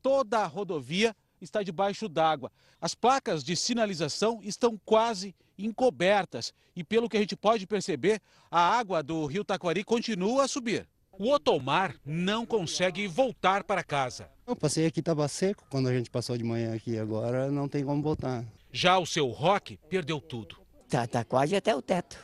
toda 0.01 0.39
a 0.39 0.45
rodovia 0.45 1.15
está 1.41 1.61
debaixo 1.61 2.09
d'água. 2.09 2.51
As 2.79 2.93
placas 2.93 3.43
de 3.43 3.55
sinalização 3.55 4.39
estão 4.43 4.79
quase 4.85 5.35
encobertas 5.57 6.53
e, 6.75 6.83
pelo 6.83 7.09
que 7.09 7.17
a 7.17 7.19
gente 7.19 7.35
pode 7.35 7.65
perceber, 7.65 8.21
a 8.49 8.59
água 8.59 9.01
do 9.01 9.25
rio 9.25 9.43
Taquari 9.43 9.83
continua 9.83 10.43
a 10.43 10.47
subir. 10.47 10.87
O 11.11 11.31
Otomar 11.31 11.95
não 12.05 12.45
consegue 12.45 13.07
voltar 13.07 13.63
para 13.63 13.83
casa. 13.83 14.29
Eu 14.45 14.55
passei 14.55 14.85
aqui, 14.85 14.99
estava 14.99 15.27
seco 15.27 15.65
quando 15.69 15.87
a 15.89 15.93
gente 15.93 16.11
passou 16.11 16.37
de 16.37 16.43
manhã 16.43 16.75
aqui, 16.75 16.97
agora 16.97 17.49
não 17.51 17.67
tem 17.67 17.83
como 17.83 18.03
voltar. 18.03 18.45
Já 18.71 18.99
o 18.99 19.05
seu 19.05 19.27
Rock 19.29 19.79
perdeu 19.89 20.21
tudo. 20.21 20.66
Tá, 20.89 21.05
tá 21.05 21.23
quase 21.23 21.55
até 21.55 21.75
o 21.75 21.81
teto. 21.81 22.17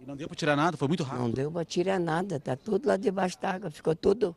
E 0.00 0.06
não 0.06 0.16
deu 0.16 0.28
para 0.28 0.36
tirar 0.36 0.56
nada, 0.56 0.76
foi 0.76 0.88
muito 0.88 1.02
rápido. 1.02 1.22
Não 1.22 1.30
deu 1.30 1.50
para 1.50 1.64
tirar 1.64 1.98
nada, 1.98 2.40
tá 2.40 2.56
tudo 2.56 2.88
lá 2.88 2.96
debaixo 2.96 3.38
d'água, 3.40 3.70
ficou 3.70 3.94
tudo 3.94 4.34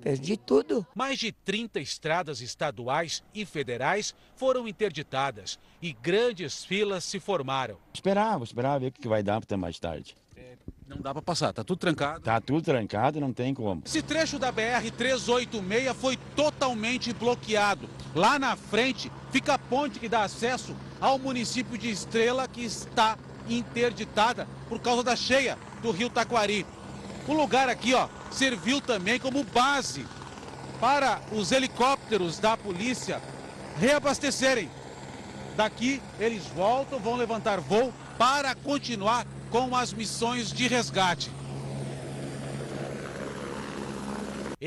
Perdi 0.00 0.36
tudo. 0.36 0.86
Mais 0.94 1.18
de 1.18 1.32
30 1.32 1.80
estradas 1.80 2.40
estaduais 2.40 3.22
e 3.34 3.44
federais 3.44 4.14
foram 4.34 4.68
interditadas 4.68 5.58
e 5.80 5.92
grandes 5.92 6.64
filas 6.64 7.04
se 7.04 7.18
formaram. 7.18 7.78
Esperar, 7.92 8.34
vou 8.34 8.44
esperar 8.44 8.78
ver 8.78 8.88
o 8.88 8.92
que 8.92 9.08
vai 9.08 9.22
dar 9.22 9.38
até 9.38 9.56
mais 9.56 9.78
tarde. 9.78 10.14
É, 10.36 10.56
não 10.86 10.98
dá 10.98 11.12
para 11.12 11.22
passar, 11.22 11.52
tá 11.52 11.64
tudo 11.64 11.78
trancado. 11.78 12.20
Tá 12.20 12.40
tudo 12.40 12.62
trancado, 12.62 13.20
não 13.20 13.32
tem 13.32 13.54
como. 13.54 13.82
Esse 13.84 14.02
trecho 14.02 14.38
da 14.38 14.52
BR 14.52 14.90
386 14.96 15.96
foi 15.96 16.16
totalmente 16.36 17.12
bloqueado. 17.12 17.88
Lá 18.14 18.38
na 18.38 18.54
frente 18.54 19.10
fica 19.30 19.54
a 19.54 19.58
ponte 19.58 19.98
que 19.98 20.08
dá 20.08 20.24
acesso 20.24 20.76
ao 21.00 21.18
município 21.18 21.76
de 21.76 21.90
Estrela 21.90 22.48
que 22.48 22.64
está 22.64 23.16
interditada 23.48 24.46
por 24.68 24.80
causa 24.80 25.02
da 25.02 25.16
cheia 25.16 25.58
do 25.82 25.90
Rio 25.90 26.10
Taquari. 26.10 26.66
O 27.26 27.32
lugar 27.32 27.68
aqui, 27.68 27.94
ó, 27.94 28.08
serviu 28.30 28.80
também 28.80 29.18
como 29.18 29.44
base 29.44 30.06
para 30.80 31.20
os 31.32 31.52
helicópteros 31.52 32.38
da 32.38 32.56
polícia 32.56 33.20
reabastecerem. 33.78 34.70
Daqui 35.56 36.02
eles 36.18 36.44
voltam, 36.46 36.98
vão 36.98 37.16
levantar 37.16 37.60
voo 37.60 37.92
para 38.18 38.54
continuar 38.54 39.26
com 39.50 39.74
as 39.74 39.92
missões 39.92 40.52
de 40.52 40.68
resgate. 40.68 41.30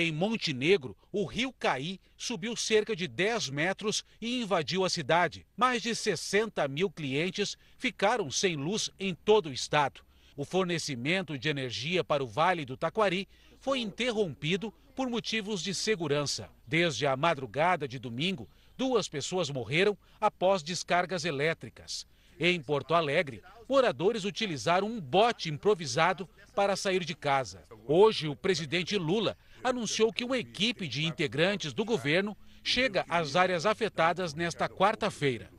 Em 0.02 0.14
Montenegro, 0.14 0.96
o 1.12 1.26
rio 1.26 1.52
Caí 1.52 2.00
subiu 2.16 2.56
cerca 2.56 2.96
de 2.96 3.06
10 3.06 3.50
metros 3.50 4.06
e 4.22 4.40
invadiu 4.42 4.86
a 4.86 4.90
cidade. 4.90 5.46
Mais 5.58 5.82
de 5.82 5.94
60 5.94 6.66
mil 6.70 6.90
clientes 6.90 7.58
ficaram 7.78 8.32
sem 8.32 8.56
luz 8.56 8.90
em 8.98 9.14
todo 9.14 9.50
o 9.50 9.52
estado. 9.52 10.00
O 10.38 10.46
fornecimento 10.46 11.38
de 11.38 11.50
energia 11.50 12.02
para 12.02 12.24
o 12.24 12.28
Vale 12.28 12.64
do 12.64 12.78
Taquari 12.78 13.28
foi 13.60 13.80
interrompido 13.80 14.74
por 14.96 15.10
motivos 15.10 15.62
de 15.62 15.74
segurança. 15.74 16.50
Desde 16.66 17.06
a 17.06 17.18
madrugada 17.18 17.86
de 17.86 18.00
domingo, 18.00 18.48
duas 18.78 19.10
pessoas 19.10 19.50
morreram 19.50 19.98
após 20.22 20.64
descargas 20.64 21.26
elétricas. 21.26 22.08
Em 22.40 22.62
Porto 22.62 22.94
Alegre, 22.94 23.44
moradores 23.68 24.24
utilizaram 24.24 24.88
um 24.88 25.02
bote 25.02 25.50
improvisado 25.50 26.26
para 26.56 26.78
sair 26.78 27.04
de 27.04 27.14
casa. 27.14 27.66
Hoje, 27.86 28.30
o 28.30 28.36
presidente 28.36 28.98
Lula 28.98 29.38
anunciou 29.64 30.12
que 30.12 30.24
uma 30.24 30.38
equipe 30.38 30.88
de 30.88 31.06
integrantes 31.06 31.74
do 31.74 31.86
governo 31.86 32.36
chega 32.64 33.06
às 33.10 33.36
áreas 33.36 33.66
afetadas 33.66 34.34
nesta 34.34 34.68
quarta-feira. 34.68 35.50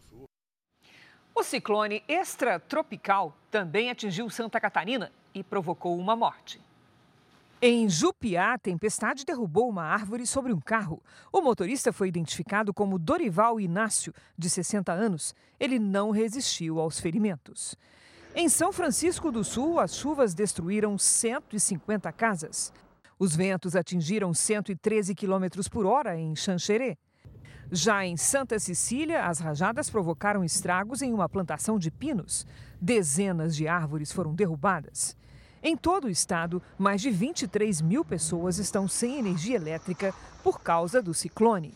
O 1.35 1.43
ciclone 1.43 2.03
extratropical 2.09 3.37
também 3.51 3.91
atingiu 3.91 4.29
Santa 4.29 4.61
Catarina 4.61 5.13
e 5.33 5.43
provocou 5.43 5.99
uma 5.99 6.15
morte. 6.15 6.61
Em 7.63 7.89
Jupiá, 7.91 8.55
a 8.55 8.59
tempestade 8.59 9.25
derrubou 9.25 9.69
uma 9.69 9.85
árvore 9.85 10.27
sobre 10.27 10.51
um 10.51 10.59
carro. 10.59 11.03
O 11.31 11.43
motorista 11.43 11.93
foi 11.93 12.09
identificado 12.09 12.73
como 12.73 12.99
Dorival 12.99 13.61
Inácio, 13.61 14.15
de 14.37 14.49
60 14.49 14.91
anos. 14.93 15.35
Ele 15.59 15.79
não 15.79 16.11
resistiu 16.11 16.81
aos 16.81 16.99
ferimentos. 16.99 17.77
Em 18.35 18.49
São 18.49 18.73
Francisco 18.73 19.31
do 19.31 19.45
Sul, 19.45 19.79
as 19.79 19.95
chuvas 19.95 20.33
destruíram 20.33 20.97
150 20.97 22.11
casas. 22.13 22.73
Os 23.21 23.37
ventos 23.37 23.77
atingiram 23.77 24.33
113 24.33 25.15
quilômetros 25.15 25.69
por 25.69 25.85
hora 25.85 26.19
em 26.19 26.35
Xanxerê. 26.35 26.97
Já 27.71 28.03
em 28.03 28.17
Santa 28.17 28.59
Cecília, 28.59 29.27
as 29.27 29.41
rajadas 29.41 29.91
provocaram 29.91 30.43
estragos 30.43 31.03
em 31.03 31.13
uma 31.13 31.29
plantação 31.29 31.79
de 31.79 31.91
pinos. 31.91 32.47
Dezenas 32.81 33.55
de 33.55 33.69
árvores 33.69 34.11
foram 34.11 34.35
derrubadas. 34.35 35.15
Em 35.63 35.77
todo 35.77 36.07
o 36.07 36.11
estado, 36.11 36.63
mais 36.79 37.03
de 37.03 37.11
23 37.11 37.83
mil 37.83 38.03
pessoas 38.07 38.57
estão 38.57 38.89
sem 38.89 39.19
energia 39.19 39.57
elétrica 39.57 40.15
por 40.43 40.63
causa 40.63 41.03
do 41.03 41.13
ciclone. 41.13 41.75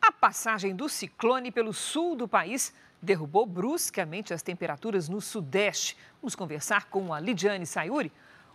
A 0.00 0.10
passagem 0.10 0.74
do 0.74 0.88
ciclone 0.88 1.52
pelo 1.52 1.74
sul 1.74 2.16
do 2.16 2.26
país 2.26 2.72
derrubou 3.02 3.44
bruscamente 3.44 4.32
as 4.32 4.40
temperaturas 4.40 5.10
no 5.10 5.20
sudeste. 5.20 5.94
Vamos 6.22 6.34
conversar 6.34 6.86
com 6.86 7.12
a 7.12 7.20
Lidiane 7.20 7.66
Sayuri. 7.66 8.10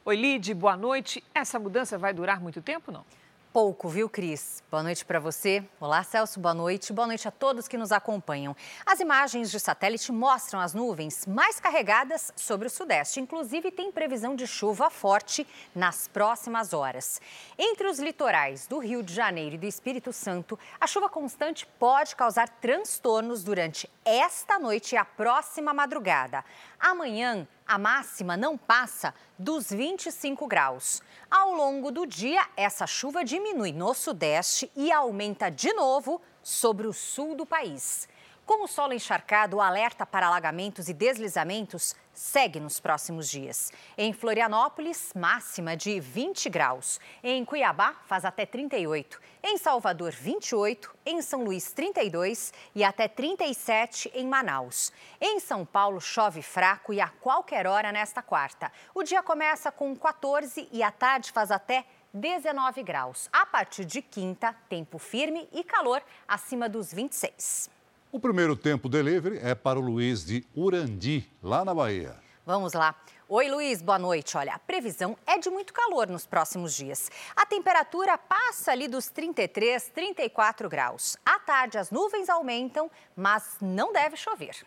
Oi, 0.05 0.15
Lid, 0.15 0.53
boa 0.53 0.77
noite. 0.77 1.21
Essa 1.35 1.59
mudança 1.59 1.97
vai 1.97 2.13
durar 2.13 2.39
muito 2.39 2.61
tempo, 2.61 2.91
não? 2.91 3.03
pouco, 3.51 3.89
viu, 3.89 4.07
Cris? 4.07 4.63
Boa 4.71 4.83
noite 4.83 5.03
para 5.03 5.19
você. 5.19 5.61
Olá, 5.81 6.01
Celso, 6.03 6.39
boa 6.39 6.53
noite. 6.53 6.93
Boa 6.93 7.07
noite 7.07 7.27
a 7.27 7.31
todos 7.31 7.67
que 7.67 7.77
nos 7.77 7.91
acompanham. 7.91 8.55
As 8.85 8.99
imagens 8.99 9.51
de 9.51 9.59
satélite 9.59 10.11
mostram 10.11 10.59
as 10.59 10.73
nuvens 10.73 11.25
mais 11.25 11.59
carregadas 11.59 12.31
sobre 12.37 12.67
o 12.67 12.69
Sudeste. 12.69 13.19
Inclusive, 13.19 13.71
tem 13.71 13.91
previsão 13.91 14.33
de 14.33 14.47
chuva 14.47 14.89
forte 14.89 15.47
nas 15.75 16.07
próximas 16.07 16.73
horas. 16.73 17.19
Entre 17.57 17.87
os 17.87 17.99
litorais 17.99 18.67
do 18.67 18.77
Rio 18.77 19.01
de 19.01 19.13
Janeiro 19.13 19.55
e 19.55 19.59
do 19.59 19.65
Espírito 19.65 20.13
Santo, 20.13 20.57
a 20.79 20.87
chuva 20.87 21.09
constante 21.09 21.65
pode 21.77 22.15
causar 22.15 22.47
transtornos 22.47 23.43
durante 23.43 23.89
esta 24.05 24.57
noite 24.57 24.93
e 24.93 24.97
a 24.97 25.03
próxima 25.03 25.73
madrugada. 25.73 26.45
Amanhã, 26.79 27.45
a 27.69 27.77
máxima 27.77 28.35
não 28.35 28.57
passa 28.57 29.13
dos 29.37 29.69
25 29.69 30.47
graus. 30.47 31.03
Ao 31.29 31.53
longo 31.53 31.91
do 31.91 32.03
dia, 32.03 32.43
essa 32.57 32.87
chuva 32.87 33.23
diminui 33.23 33.71
no 33.71 33.93
sudeste 33.93 34.71
e 34.75 34.91
aumenta 34.91 35.51
de 35.51 35.71
novo 35.73 36.19
sobre 36.41 36.87
o 36.87 36.93
sul 36.93 37.35
do 37.35 37.45
país. 37.45 38.09
Com 38.43 38.63
o 38.63 38.67
solo 38.67 38.93
encharcado, 38.93 39.57
o 39.57 39.61
alerta 39.61 40.03
para 40.03 40.25
alagamentos 40.25 40.89
e 40.89 40.93
deslizamentos 40.95 41.95
segue 42.19 42.59
nos 42.59 42.81
próximos 42.81 43.29
dias. 43.29 43.71
Em 43.97 44.11
Florianópolis, 44.11 45.13
máxima 45.15 45.77
de 45.77 46.01
20 46.01 46.49
graus. 46.49 46.99
Em 47.23 47.45
Cuiabá, 47.45 47.95
faz 48.07 48.25
até 48.25 48.45
38. 48.45 49.21
Em 49.41 49.57
Salvador, 49.57 50.11
28. 50.11 50.93
Em 51.05 51.21
São 51.21 51.45
Luís, 51.45 51.71
32. 51.71 52.53
E 52.75 52.83
até 52.83 53.07
37 53.07 54.11
em 54.13 54.27
Manaus. 54.27 54.91
Em 55.21 55.39
São 55.39 55.65
Paulo, 55.65 56.01
chove 56.01 56.41
fraco 56.41 56.91
e 56.91 56.99
a 56.99 57.07
qualquer 57.07 57.65
hora 57.65 57.89
nesta 57.89 58.21
quarta. 58.21 58.69
O 58.93 59.01
dia 59.01 59.23
começa 59.23 59.71
com 59.71 59.95
14 59.95 60.67
e 60.73 60.83
à 60.83 60.91
tarde 60.91 61.31
faz 61.31 61.51
até 61.51 61.85
19 62.13 62.83
graus. 62.83 63.29
A 63.31 63.45
partir 63.45 63.85
de 63.85 64.01
quinta, 64.01 64.53
tempo 64.67 64.97
firme 64.97 65.47
e 65.53 65.63
calor 65.63 66.03
acima 66.27 66.67
dos 66.67 66.93
26. 66.93 67.78
O 68.11 68.19
primeiro 68.19 68.55
tempo 68.55 68.89
delivery 68.89 69.37
é 69.37 69.53
para 69.53 69.77
o 69.77 69.81
Luiz 69.83 70.25
de 70.25 70.43
Urandi, 70.55 71.29
lá 71.43 71.63
na 71.63 71.75
Bahia. 71.75 72.15
Vamos 72.43 72.73
lá. 72.73 72.95
Oi, 73.27 73.47
Luiz, 73.47 73.83
boa 73.83 73.99
noite. 73.99 74.35
Olha, 74.35 74.55
a 74.55 74.57
previsão 74.57 75.15
é 75.27 75.37
de 75.37 75.47
muito 75.51 75.71
calor 75.71 76.07
nos 76.07 76.25
próximos 76.25 76.73
dias. 76.73 77.11
A 77.35 77.45
temperatura 77.45 78.17
passa 78.17 78.71
ali 78.71 78.87
dos 78.87 79.09
33, 79.09 79.89
34 79.89 80.67
graus. 80.67 81.17
À 81.23 81.37
tarde, 81.37 81.77
as 81.77 81.91
nuvens 81.91 82.29
aumentam, 82.29 82.89
mas 83.15 83.57
não 83.61 83.93
deve 83.93 84.17
chover. 84.17 84.65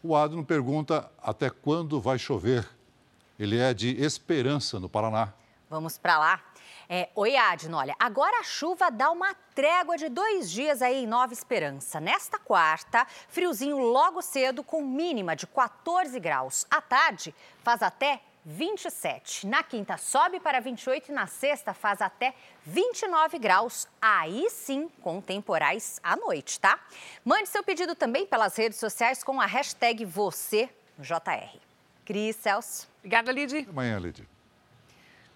O 0.00 0.14
Adno 0.14 0.44
pergunta 0.44 1.10
até 1.20 1.50
quando 1.50 2.00
vai 2.00 2.16
chover. 2.16 2.64
Ele 3.36 3.58
é 3.58 3.74
de 3.74 4.00
Esperança, 4.00 4.78
no 4.78 4.88
Paraná. 4.88 5.32
Vamos 5.68 5.98
para 5.98 6.16
lá. 6.16 6.40
É, 6.88 7.08
Oi, 7.14 7.36
Adno, 7.36 7.76
olha, 7.76 7.94
agora 7.98 8.40
a 8.40 8.42
chuva 8.42 8.90
dá 8.90 9.10
uma 9.10 9.34
trégua 9.54 9.96
de 9.96 10.08
dois 10.08 10.50
dias 10.50 10.82
aí 10.82 11.04
em 11.04 11.06
Nova 11.06 11.32
Esperança. 11.32 12.00
Nesta 12.00 12.38
quarta, 12.38 13.06
friozinho 13.28 13.78
logo 13.78 14.20
cedo 14.20 14.62
com 14.62 14.82
mínima 14.82 15.34
de 15.34 15.46
14 15.46 16.18
graus. 16.20 16.66
À 16.70 16.80
tarde, 16.80 17.34
faz 17.62 17.82
até 17.82 18.20
27. 18.44 19.46
Na 19.46 19.62
quinta 19.62 19.96
sobe 19.96 20.38
para 20.38 20.60
28 20.60 21.10
e 21.10 21.14
na 21.14 21.26
sexta 21.26 21.72
faz 21.72 22.02
até 22.02 22.34
29 22.66 23.38
graus. 23.38 23.88
Aí 24.00 24.48
sim, 24.50 24.90
com 25.00 25.20
temporais 25.20 25.98
à 26.02 26.14
noite, 26.16 26.60
tá? 26.60 26.78
Mande 27.24 27.48
seu 27.48 27.62
pedido 27.62 27.94
também 27.94 28.26
pelas 28.26 28.56
redes 28.56 28.78
sociais 28.78 29.24
com 29.24 29.40
a 29.40 29.46
hashtag 29.46 30.04
você 30.04 30.68
no 30.98 31.04
JR. 31.04 31.58
Cris, 32.04 32.36
Celso. 32.36 32.86
Obrigada, 32.98 33.32
Lid. 33.32 33.66
Amanhã, 33.70 33.98
Lid. 33.98 34.28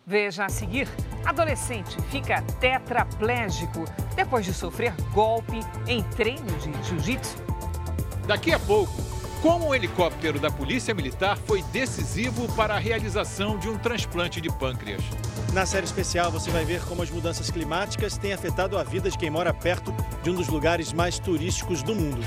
Veja 0.09 0.47
a 0.47 0.49
seguir: 0.49 0.89
adolescente 1.23 1.95
fica 2.11 2.41
tetraplégico 2.59 3.85
depois 4.17 4.47
de 4.47 4.55
sofrer 4.55 4.95
golpe 5.13 5.61
em 5.87 6.03
treino 6.03 6.51
de 6.57 6.89
jiu-jitsu. 6.89 7.37
Daqui 8.27 8.55
a 8.55 8.59
pouco, 8.59 8.95
como 9.43 9.69
o 9.69 9.75
helicóptero 9.75 10.41
da 10.41 10.51
Polícia 10.51 10.95
Militar 10.95 11.37
foi 11.37 11.63
decisivo 11.65 12.51
para 12.55 12.75
a 12.75 12.79
realização 12.79 13.59
de 13.59 13.69
um 13.69 13.77
transplante 13.77 14.41
de 14.41 14.51
pâncreas. 14.51 15.03
Na 15.53 15.67
série 15.67 15.85
especial, 15.85 16.31
você 16.31 16.51
vai 16.51 16.65
ver 16.65 16.83
como 16.87 17.03
as 17.03 17.11
mudanças 17.11 17.51
climáticas 17.51 18.17
têm 18.17 18.33
afetado 18.33 18.79
a 18.79 18.83
vida 18.83 19.11
de 19.11 19.19
quem 19.19 19.29
mora 19.29 19.53
perto 19.53 19.95
de 20.23 20.31
um 20.31 20.35
dos 20.35 20.49
lugares 20.49 20.91
mais 20.91 21.19
turísticos 21.19 21.83
do 21.83 21.95
mundo. 21.95 22.23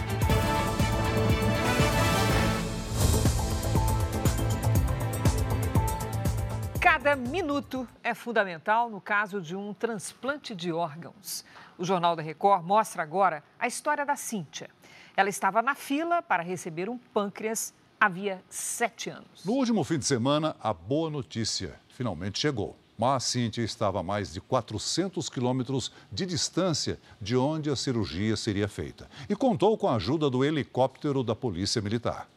Cada 6.82 7.16
minuto 7.16 7.88
é 8.04 8.16
fundamental 8.16 8.90
no 8.90 9.00
caso 9.00 9.40
de 9.40 9.56
um 9.56 9.72
transplante 9.72 10.56
de 10.56 10.74
órgãos. 10.74 11.46
O 11.78 11.86
Jornal 11.86 12.16
da 12.16 12.24
Record 12.24 12.66
mostra 12.66 13.04
agora 13.04 13.44
a 13.60 13.68
história 13.68 14.04
da 14.04 14.16
Cíntia. 14.16 14.68
Ela 15.16 15.30
estava 15.30 15.62
na 15.62 15.76
fila 15.76 16.24
para 16.24 16.42
receber 16.42 16.90
um 16.90 16.98
pâncreas 16.98 17.72
havia 18.00 18.44
sete 18.50 19.12
anos. 19.12 19.46
No 19.46 19.54
último 19.54 19.84
fim 19.84 20.00
de 20.00 20.06
semana, 20.06 20.56
a 20.60 20.74
boa 20.74 21.12
notícia 21.12 21.80
finalmente 21.90 22.40
chegou. 22.40 22.76
Mas 22.98 23.26
Cíntia 23.26 23.62
estava 23.62 24.00
a 24.00 24.04
mais 24.04 24.34
de 24.34 24.42
400 24.42 25.30
quilômetros 25.30 25.92
de 26.12 26.26
distância 26.26 27.00
de 27.22 27.38
onde 27.38 27.70
a 27.70 27.76
cirurgia 27.76 28.36
seria 28.36 28.68
feita. 28.68 29.08
E 29.30 29.36
contou 29.36 29.78
com 29.78 29.88
a 29.88 29.98
ajuda 29.98 30.32
do 30.32 30.44
helicóptero 30.44 31.24
da 31.24 31.36
Polícia 31.36 31.80
Militar. 31.80 32.28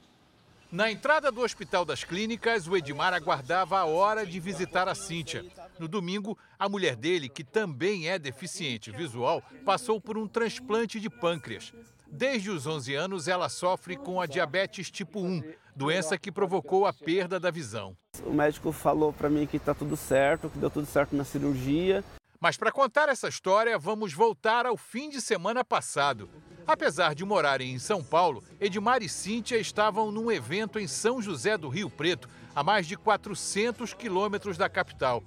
Na 0.74 0.90
entrada 0.90 1.30
do 1.30 1.40
Hospital 1.40 1.84
das 1.84 2.02
Clínicas, 2.02 2.66
o 2.66 2.76
Edmar 2.76 3.14
aguardava 3.14 3.78
a 3.78 3.84
hora 3.84 4.26
de 4.26 4.40
visitar 4.40 4.88
a 4.88 4.94
Cíntia. 4.96 5.44
No 5.78 5.86
domingo, 5.86 6.36
a 6.58 6.68
mulher 6.68 6.96
dele, 6.96 7.28
que 7.28 7.44
também 7.44 8.08
é 8.08 8.18
deficiente 8.18 8.90
visual, 8.90 9.40
passou 9.64 10.00
por 10.00 10.18
um 10.18 10.26
transplante 10.26 10.98
de 10.98 11.08
pâncreas. 11.08 11.72
Desde 12.10 12.50
os 12.50 12.66
11 12.66 12.92
anos, 12.92 13.28
ela 13.28 13.48
sofre 13.48 13.96
com 13.96 14.20
a 14.20 14.26
diabetes 14.26 14.90
tipo 14.90 15.20
1, 15.20 15.44
doença 15.76 16.18
que 16.18 16.32
provocou 16.32 16.86
a 16.86 16.92
perda 16.92 17.38
da 17.38 17.52
visão. 17.52 17.96
O 18.26 18.32
médico 18.32 18.72
falou 18.72 19.12
para 19.12 19.30
mim 19.30 19.46
que 19.46 19.58
está 19.58 19.74
tudo 19.74 19.96
certo, 19.96 20.50
que 20.50 20.58
deu 20.58 20.70
tudo 20.70 20.86
certo 20.88 21.14
na 21.14 21.22
cirurgia. 21.22 22.02
Mas 22.40 22.56
para 22.56 22.72
contar 22.72 23.08
essa 23.08 23.28
história, 23.28 23.78
vamos 23.78 24.12
voltar 24.12 24.66
ao 24.66 24.76
fim 24.76 25.08
de 25.08 25.20
semana 25.20 25.64
passado. 25.64 26.28
Apesar 26.66 27.14
de 27.14 27.24
morarem 27.24 27.72
em 27.72 27.78
São 27.78 28.02
Paulo, 28.02 28.42
Edmar 28.60 29.02
e 29.02 29.08
Cíntia 29.08 29.58
estavam 29.58 30.10
num 30.10 30.30
evento 30.30 30.78
em 30.78 30.86
São 30.86 31.20
José 31.20 31.58
do 31.58 31.68
Rio 31.68 31.90
Preto, 31.90 32.28
a 32.54 32.62
mais 32.62 32.86
de 32.86 32.96
400 32.96 33.92
quilômetros 33.94 34.56
da 34.56 34.68
capital. 34.68 35.22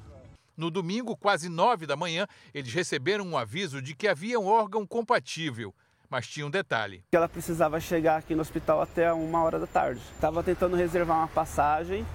No 0.55 0.71
domingo, 0.71 1.15
quase 1.15 1.49
nove 1.49 1.85
da 1.85 1.95
manhã, 1.95 2.25
eles 2.53 2.73
receberam 2.73 3.25
um 3.25 3.37
aviso 3.37 3.81
de 3.81 3.95
que 3.95 4.07
havia 4.07 4.39
um 4.39 4.47
órgão 4.47 4.87
compatível. 4.87 5.73
Mas 6.09 6.25
tinha 6.25 6.47
um 6.47 6.49
detalhe. 6.49 7.03
Ela 7.11 7.29
precisava 7.29 7.79
chegar 7.79 8.17
aqui 8.17 8.33
no 8.33 8.41
hospital 8.41 8.81
até 8.81 9.11
uma 9.11 9.43
hora 9.43 9.59
da 9.59 9.67
tarde. 9.67 10.01
Estava 10.15 10.41
tentando 10.41 10.75
reservar 10.75 11.17
uma 11.17 11.27
passagem 11.27 12.05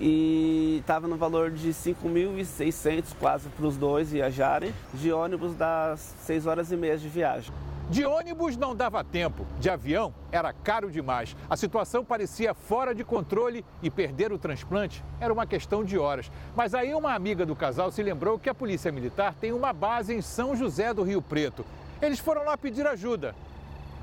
e 0.00 0.78
estava 0.80 1.08
no 1.08 1.16
valor 1.16 1.50
de 1.50 1.70
5.600 1.70 3.14
quase 3.18 3.48
para 3.48 3.66
os 3.66 3.76
dois 3.76 4.12
viajarem. 4.12 4.72
De 4.94 5.12
ônibus 5.12 5.54
das 5.54 6.14
6 6.20 6.46
horas 6.46 6.72
e 6.72 6.76
meia 6.76 6.96
de 6.96 7.08
viagem. 7.08 7.52
De 7.90 8.04
ônibus 8.04 8.54
não 8.54 8.76
dava 8.76 9.02
tempo, 9.02 9.46
de 9.58 9.70
avião 9.70 10.12
era 10.30 10.52
caro 10.52 10.90
demais. 10.90 11.34
A 11.48 11.56
situação 11.56 12.04
parecia 12.04 12.52
fora 12.52 12.94
de 12.94 13.02
controle 13.02 13.64
e 13.82 13.88
perder 13.88 14.30
o 14.30 14.38
transplante 14.38 15.02
era 15.18 15.32
uma 15.32 15.46
questão 15.46 15.82
de 15.82 15.98
horas. 15.98 16.30
Mas 16.54 16.74
aí 16.74 16.92
uma 16.92 17.14
amiga 17.14 17.46
do 17.46 17.56
casal 17.56 17.90
se 17.90 18.02
lembrou 18.02 18.38
que 18.38 18.50
a 18.50 18.54
Polícia 18.54 18.92
Militar 18.92 19.34
tem 19.40 19.52
uma 19.52 19.72
base 19.72 20.14
em 20.14 20.20
São 20.20 20.54
José 20.54 20.92
do 20.92 21.02
Rio 21.02 21.22
Preto. 21.22 21.64
Eles 22.02 22.18
foram 22.18 22.44
lá 22.44 22.58
pedir 22.58 22.86
ajuda 22.86 23.34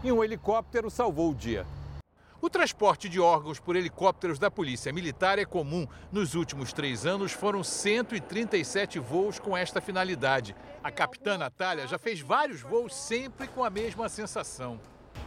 e 0.03 0.11
um 0.11 0.23
helicóptero 0.23 0.89
salvou 0.89 1.29
o 1.29 1.35
dia. 1.35 1.63
O 2.45 2.49
transporte 2.49 3.09
de 3.09 3.19
órgãos 3.19 3.59
por 3.59 3.75
helicópteros 3.75 4.37
da 4.37 4.51
Polícia 4.51 4.93
Militar 4.93 5.39
é 5.39 5.45
comum. 5.45 5.87
Nos 6.11 6.35
últimos 6.35 6.71
três 6.71 7.03
anos 7.03 7.31
foram 7.31 7.63
137 7.63 8.99
voos 8.99 9.39
com 9.39 9.57
esta 9.57 9.81
finalidade. 9.81 10.55
A 10.83 10.91
capitã 10.91 11.39
Natália 11.39 11.87
já 11.87 11.97
fez 11.97 12.21
vários 12.21 12.61
voos 12.61 12.93
sempre 12.93 13.47
com 13.47 13.63
a 13.63 13.69
mesma 13.71 14.07
sensação. 14.09 14.79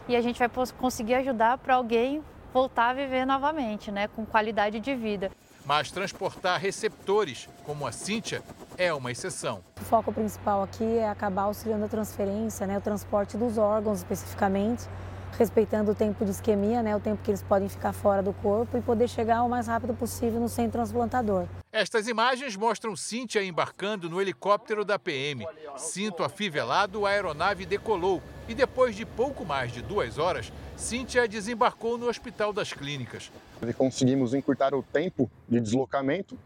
E 0.07 0.15
a 0.15 0.21
gente 0.21 0.39
vai 0.39 0.49
conseguir 0.77 1.15
ajudar 1.15 1.57
para 1.57 1.75
alguém 1.75 2.23
voltar 2.53 2.91
a 2.91 2.93
viver 2.93 3.25
novamente, 3.25 3.91
né, 3.91 4.07
com 4.07 4.25
qualidade 4.25 4.79
de 4.79 4.95
vida. 4.95 5.29
Mas 5.65 5.91
transportar 5.91 6.57
receptores, 6.57 7.49
como 7.65 7.85
a 7.85 7.91
Cíntia, 7.91 8.41
é 8.77 8.93
uma 8.93 9.11
exceção. 9.11 9.61
O 9.81 9.83
foco 9.83 10.13
principal 10.13 10.63
aqui 10.63 10.85
é 10.85 11.09
acabar 11.09 11.43
auxiliando 11.43 11.83
a 11.83 11.89
transferência, 11.89 12.65
né, 12.65 12.77
o 12.77 12.81
transporte 12.81 13.35
dos 13.35 13.57
órgãos 13.57 13.97
especificamente, 13.97 14.87
respeitando 15.37 15.91
o 15.91 15.95
tempo 15.95 16.25
de 16.25 16.31
isquemia, 16.31 16.81
né, 16.81 16.95
o 16.95 16.99
tempo 16.99 17.21
que 17.23 17.31
eles 17.31 17.41
podem 17.41 17.69
ficar 17.69 17.93
fora 17.93 18.21
do 18.21 18.33
corpo 18.33 18.77
e 18.77 18.81
poder 18.81 19.07
chegar 19.07 19.43
o 19.43 19.49
mais 19.49 19.67
rápido 19.67 19.93
possível 19.93 20.39
no 20.39 20.49
centro 20.49 20.73
transplantador. 20.73 21.45
Estas 21.71 22.07
imagens 22.07 22.55
mostram 22.55 22.95
Cíntia 22.95 23.43
embarcando 23.43 24.09
no 24.09 24.21
helicóptero 24.21 24.83
da 24.83 24.97
PM. 24.97 25.45
Cinto 25.77 26.23
afivelado, 26.23 27.05
a 27.05 27.09
aeronave 27.09 27.65
decolou 27.65 28.21
e 28.47 28.55
depois 28.55 28.95
de 28.95 29.05
pouco 29.05 29.45
mais 29.45 29.71
de 29.71 29.81
duas 29.81 30.17
horas, 30.17 30.51
Cíntia 30.75 31.27
desembarcou 31.27 31.97
no 31.97 32.07
Hospital 32.07 32.51
das 32.51 32.73
Clínicas. 32.73 33.31
Conseguimos 33.77 34.33
encurtar 34.33 34.73
o 34.73 34.81
tempo 34.81 35.29
de 35.47 35.59
deslocamento, 35.59 36.37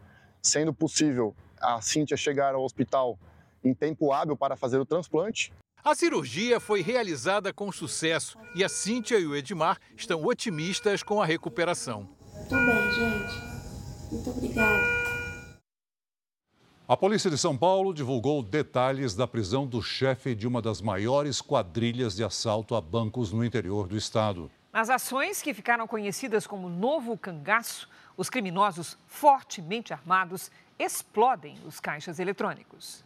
sendo 0.41 0.73
possível 0.73 1.33
a 1.61 1.79
Cíntia 1.81 2.17
chegar 2.17 2.53
ao 2.55 2.63
hospital 2.63 3.17
em 3.63 3.73
tempo 3.73 4.11
hábil 4.11 4.35
para 4.35 4.57
fazer 4.57 4.77
o 4.77 4.85
transplante. 4.85 5.53
A 5.85 5.93
cirurgia 5.93 6.61
foi 6.61 6.81
realizada 6.81 7.51
com 7.51 7.69
sucesso 7.69 8.37
e 8.55 8.63
a 8.63 8.69
Cíntia 8.69 9.19
e 9.19 9.27
o 9.27 9.35
Edmar 9.35 9.77
estão 9.97 10.23
otimistas 10.23 11.03
com 11.03 11.21
a 11.21 11.25
recuperação. 11.25 12.07
Tô 12.47 12.55
bem, 12.55 12.91
gente. 12.93 14.09
Muito 14.09 14.29
obrigada. 14.29 14.81
A 16.87 16.95
polícia 16.95 17.29
de 17.29 17.37
São 17.37 17.57
Paulo 17.57 17.93
divulgou 17.93 18.41
detalhes 18.41 19.13
da 19.13 19.27
prisão 19.27 19.67
do 19.67 19.81
chefe 19.81 20.33
de 20.33 20.47
uma 20.47 20.61
das 20.61 20.79
maiores 20.79 21.41
quadrilhas 21.41 22.15
de 22.15 22.23
assalto 22.23 22.75
a 22.75 22.81
bancos 22.81 23.33
no 23.33 23.43
interior 23.43 23.85
do 23.85 23.97
estado. 23.97 24.49
Nas 24.71 24.89
ações 24.89 25.41
que 25.41 25.53
ficaram 25.53 25.85
conhecidas 25.85 26.47
como 26.47 26.69
Novo 26.69 27.17
Cangaço, 27.17 27.89
os 28.15 28.29
criminosos 28.29 28.97
fortemente 29.05 29.91
armados 29.91 30.49
explodem 30.79 31.57
os 31.65 31.81
caixas 31.81 32.19
eletrônicos. 32.19 33.03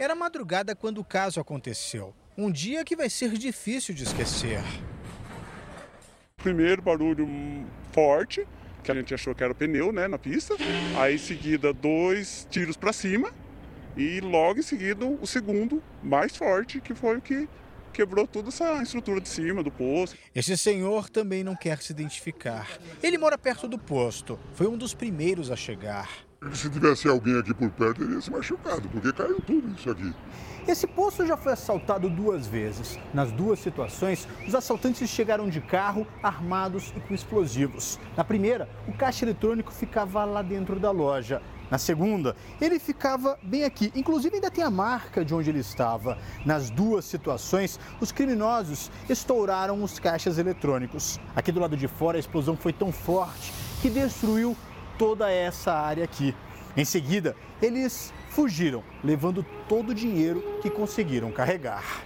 Era 0.00 0.14
madrugada 0.14 0.74
quando 0.74 0.96
o 0.96 1.04
caso 1.04 1.40
aconteceu. 1.40 2.14
Um 2.34 2.50
dia 2.50 2.82
que 2.86 2.96
vai 2.96 3.10
ser 3.10 3.32
difícil 3.32 3.94
de 3.94 4.04
esquecer. 4.04 4.62
Primeiro 6.38 6.80
barulho 6.80 7.28
forte, 7.92 8.48
que 8.82 8.90
a 8.90 8.94
gente 8.94 9.12
achou 9.12 9.34
que 9.34 9.44
era 9.44 9.52
o 9.52 9.54
pneu, 9.54 9.92
né, 9.92 10.08
na 10.08 10.18
pista. 10.18 10.56
Aí 10.98 11.16
em 11.16 11.18
seguida 11.18 11.70
dois 11.74 12.48
tiros 12.50 12.78
para 12.78 12.94
cima 12.94 13.30
e 13.94 14.20
logo 14.20 14.60
em 14.60 14.62
seguida 14.62 15.04
o 15.04 15.26
segundo 15.26 15.82
mais 16.02 16.34
forte, 16.34 16.80
que 16.80 16.94
foi 16.94 17.18
o 17.18 17.20
que 17.20 17.46
quebrou 17.92 18.26
toda 18.26 18.48
essa 18.48 18.82
estrutura 18.82 19.20
de 19.20 19.28
cima 19.28 19.62
do 19.62 19.70
posto. 19.70 20.16
Esse 20.34 20.56
senhor 20.56 21.10
também 21.10 21.44
não 21.44 21.54
quer 21.54 21.76
se 21.82 21.92
identificar. 21.92 22.66
Ele 23.02 23.18
mora 23.18 23.36
perto 23.36 23.68
do 23.68 23.78
posto. 23.78 24.40
Foi 24.54 24.66
um 24.66 24.78
dos 24.78 24.94
primeiros 24.94 25.50
a 25.50 25.56
chegar. 25.56 26.29
Se 26.54 26.70
tivesse 26.70 27.06
alguém 27.06 27.38
aqui 27.38 27.52
por 27.52 27.68
perto, 27.70 28.00
teria 28.00 28.18
se 28.18 28.30
machucado, 28.30 28.88
porque 28.88 29.12
caiu 29.12 29.42
tudo 29.42 29.74
isso 29.76 29.90
aqui. 29.90 30.14
Esse 30.66 30.86
posto 30.86 31.26
já 31.26 31.36
foi 31.36 31.52
assaltado 31.52 32.08
duas 32.08 32.46
vezes. 32.46 32.98
Nas 33.12 33.30
duas 33.30 33.58
situações, 33.58 34.26
os 34.48 34.54
assaltantes 34.54 35.10
chegaram 35.10 35.50
de 35.50 35.60
carro, 35.60 36.06
armados 36.22 36.94
e 36.96 37.00
com 37.00 37.12
explosivos. 37.12 38.00
Na 38.16 38.24
primeira, 38.24 38.66
o 38.88 38.92
caixa 38.94 39.26
eletrônico 39.26 39.70
ficava 39.70 40.24
lá 40.24 40.40
dentro 40.40 40.80
da 40.80 40.90
loja. 40.90 41.42
Na 41.70 41.76
segunda, 41.76 42.34
ele 42.58 42.78
ficava 42.78 43.38
bem 43.42 43.64
aqui. 43.64 43.92
Inclusive, 43.94 44.36
ainda 44.36 44.50
tem 44.50 44.64
a 44.64 44.70
marca 44.70 45.22
de 45.22 45.34
onde 45.34 45.50
ele 45.50 45.60
estava. 45.60 46.16
Nas 46.46 46.70
duas 46.70 47.04
situações, 47.04 47.78
os 48.00 48.10
criminosos 48.10 48.90
estouraram 49.10 49.82
os 49.82 49.98
caixas 49.98 50.38
eletrônicos. 50.38 51.20
Aqui 51.36 51.52
do 51.52 51.60
lado 51.60 51.76
de 51.76 51.86
fora, 51.86 52.16
a 52.16 52.20
explosão 52.20 52.56
foi 52.56 52.72
tão 52.72 52.90
forte 52.90 53.52
que 53.82 53.90
destruiu 53.90 54.56
toda 55.00 55.32
essa 55.32 55.72
área 55.72 56.04
aqui. 56.04 56.34
Em 56.76 56.84
seguida, 56.84 57.34
eles 57.62 58.12
fugiram, 58.28 58.84
levando 59.02 59.42
todo 59.66 59.92
o 59.92 59.94
dinheiro 59.94 60.58
que 60.60 60.68
conseguiram 60.68 61.32
carregar. 61.32 62.02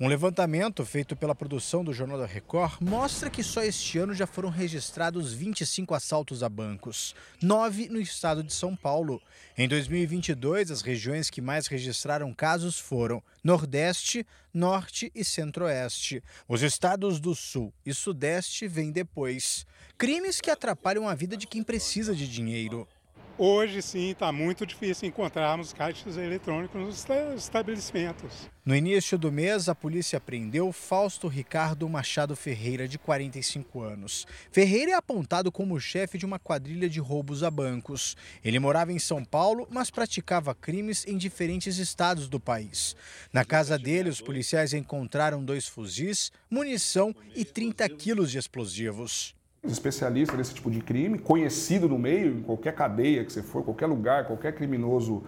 Um 0.00 0.06
levantamento 0.06 0.84
feito 0.84 1.16
pela 1.16 1.34
produção 1.34 1.82
do 1.82 1.92
Jornal 1.92 2.18
da 2.18 2.24
Record 2.24 2.80
mostra 2.80 3.28
que 3.28 3.42
só 3.42 3.64
este 3.64 3.98
ano 3.98 4.14
já 4.14 4.28
foram 4.28 4.48
registrados 4.48 5.32
25 5.32 5.92
assaltos 5.92 6.44
a 6.44 6.48
bancos, 6.48 7.16
nove 7.42 7.88
no 7.88 8.00
estado 8.00 8.44
de 8.44 8.52
São 8.52 8.76
Paulo. 8.76 9.20
Em 9.56 9.66
2022, 9.66 10.70
as 10.70 10.82
regiões 10.82 11.28
que 11.28 11.40
mais 11.40 11.66
registraram 11.66 12.32
casos 12.32 12.78
foram 12.78 13.20
Nordeste, 13.42 14.24
Norte 14.54 15.10
e 15.16 15.24
Centro-Oeste. 15.24 16.22
Os 16.46 16.62
estados 16.62 17.18
do 17.18 17.34
Sul 17.34 17.74
e 17.84 17.92
Sudeste 17.92 18.68
vêm 18.68 18.92
depois. 18.92 19.66
Crimes 19.96 20.40
que 20.40 20.48
atrapalham 20.48 21.08
a 21.08 21.14
vida 21.16 21.36
de 21.36 21.44
quem 21.48 21.64
precisa 21.64 22.14
de 22.14 22.28
dinheiro. 22.28 22.86
Hoje 23.40 23.80
sim 23.82 24.10
está 24.10 24.32
muito 24.32 24.66
difícil 24.66 25.08
encontrarmos 25.08 25.72
caixas 25.72 26.16
eletrônicos 26.16 26.80
nos 26.80 27.06
estabelecimentos. 27.36 28.50
No 28.64 28.74
início 28.74 29.16
do 29.16 29.30
mês, 29.30 29.68
a 29.68 29.76
polícia 29.76 30.18
prendeu 30.18 30.72
Fausto 30.72 31.28
Ricardo 31.28 31.88
Machado 31.88 32.34
Ferreira, 32.34 32.88
de 32.88 32.98
45 32.98 33.80
anos. 33.80 34.26
Ferreira 34.50 34.90
é 34.90 34.94
apontado 34.94 35.52
como 35.52 35.78
chefe 35.78 36.18
de 36.18 36.26
uma 36.26 36.40
quadrilha 36.40 36.88
de 36.88 36.98
roubos 36.98 37.44
a 37.44 37.50
bancos. 37.50 38.16
Ele 38.44 38.58
morava 38.58 38.92
em 38.92 38.98
São 38.98 39.24
Paulo, 39.24 39.68
mas 39.70 39.88
praticava 39.88 40.52
crimes 40.52 41.06
em 41.06 41.16
diferentes 41.16 41.78
estados 41.78 42.28
do 42.28 42.40
país. 42.40 42.96
Na 43.32 43.44
casa 43.44 43.78
dele, 43.78 44.10
os 44.10 44.20
policiais 44.20 44.74
encontraram 44.74 45.44
dois 45.44 45.68
fuzis, 45.68 46.32
munição 46.50 47.14
e 47.36 47.44
30 47.44 47.88
quilos 47.90 48.32
de 48.32 48.38
explosivos 48.38 49.37
especialista 49.72 50.36
nesse 50.36 50.54
tipo 50.54 50.70
de 50.70 50.80
crime, 50.80 51.18
conhecido 51.18 51.88
no 51.88 51.98
meio, 51.98 52.38
em 52.38 52.42
qualquer 52.42 52.74
cadeia 52.74 53.24
que 53.24 53.32
você 53.32 53.42
for, 53.42 53.62
qualquer 53.62 53.86
lugar, 53.86 54.26
qualquer 54.26 54.54
criminoso 54.54 55.22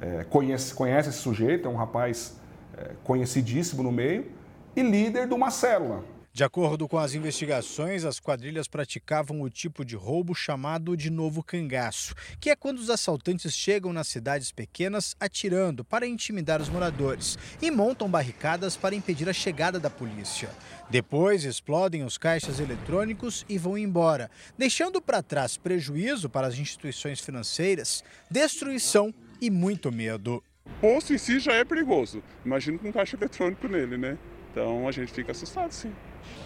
é, 0.00 0.24
conhece, 0.24 0.74
conhece 0.74 1.08
esse 1.08 1.18
sujeito, 1.18 1.68
é 1.68 1.70
um 1.70 1.76
rapaz 1.76 2.38
é, 2.76 2.92
conhecidíssimo 3.04 3.82
no 3.82 3.92
meio, 3.92 4.26
e 4.74 4.82
líder 4.82 5.26
de 5.26 5.34
uma 5.34 5.50
célula. 5.50 6.04
De 6.32 6.44
acordo 6.44 6.86
com 6.86 6.96
as 6.96 7.12
investigações, 7.12 8.04
as 8.04 8.20
quadrilhas 8.20 8.68
praticavam 8.68 9.42
o 9.42 9.50
tipo 9.50 9.84
de 9.84 9.96
roubo 9.96 10.32
chamado 10.32 10.96
de 10.96 11.10
novo 11.10 11.42
cangaço, 11.42 12.14
que 12.38 12.50
é 12.50 12.54
quando 12.54 12.78
os 12.78 12.88
assaltantes 12.88 13.52
chegam 13.52 13.92
nas 13.92 14.06
cidades 14.06 14.52
pequenas 14.52 15.16
atirando 15.18 15.84
para 15.84 16.06
intimidar 16.06 16.60
os 16.62 16.68
moradores 16.68 17.36
e 17.60 17.68
montam 17.68 18.08
barricadas 18.08 18.76
para 18.76 18.94
impedir 18.94 19.28
a 19.28 19.32
chegada 19.32 19.80
da 19.80 19.90
polícia. 19.90 20.48
Depois 20.88 21.44
explodem 21.44 22.04
os 22.04 22.16
caixas 22.16 22.60
eletrônicos 22.60 23.44
e 23.48 23.58
vão 23.58 23.76
embora, 23.76 24.30
deixando 24.56 25.02
para 25.02 25.24
trás 25.24 25.56
prejuízo 25.56 26.30
para 26.30 26.46
as 26.46 26.56
instituições 26.56 27.18
financeiras, 27.18 28.04
destruição 28.30 29.12
e 29.40 29.50
muito 29.50 29.90
medo. 29.90 30.42
O 30.64 30.70
posto 30.80 31.12
em 31.12 31.18
si 31.18 31.40
já 31.40 31.54
é 31.54 31.64
perigoso. 31.64 32.22
Imagina 32.44 32.78
com 32.78 32.88
um 32.88 32.92
caixa 32.92 33.16
eletrônico 33.16 33.66
nele, 33.66 33.98
né? 33.98 34.16
Então 34.50 34.88
a 34.88 34.92
gente 34.92 35.12
fica 35.12 35.32
assustado, 35.32 35.72
sim. 35.72 35.94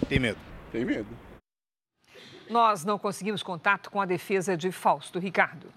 Tem 0.08 0.18
medo? 0.18 0.38
Tem 0.70 0.84
medo. 0.84 1.08
Nós 2.48 2.84
não 2.84 2.98
conseguimos 2.98 3.42
contato 3.42 3.90
com 3.90 4.00
a 4.00 4.04
defesa 4.04 4.56
de 4.56 4.70
Fausto 4.70 5.18
Ricardo. 5.18 5.68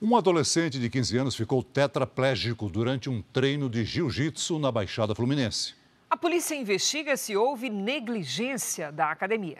Um 0.00 0.16
adolescente 0.16 0.78
de 0.78 0.88
15 0.88 1.18
anos 1.18 1.34
ficou 1.34 1.62
tetraplégico 1.62 2.68
durante 2.68 3.08
um 3.10 3.20
treino 3.20 3.68
de 3.68 3.84
jiu-jitsu 3.84 4.58
na 4.58 4.70
Baixada 4.70 5.14
Fluminense. 5.14 5.74
A 6.10 6.16
polícia 6.16 6.54
investiga 6.54 7.16
se 7.16 7.36
houve 7.36 7.68
negligência 7.68 8.90
da 8.90 9.10
academia. 9.10 9.58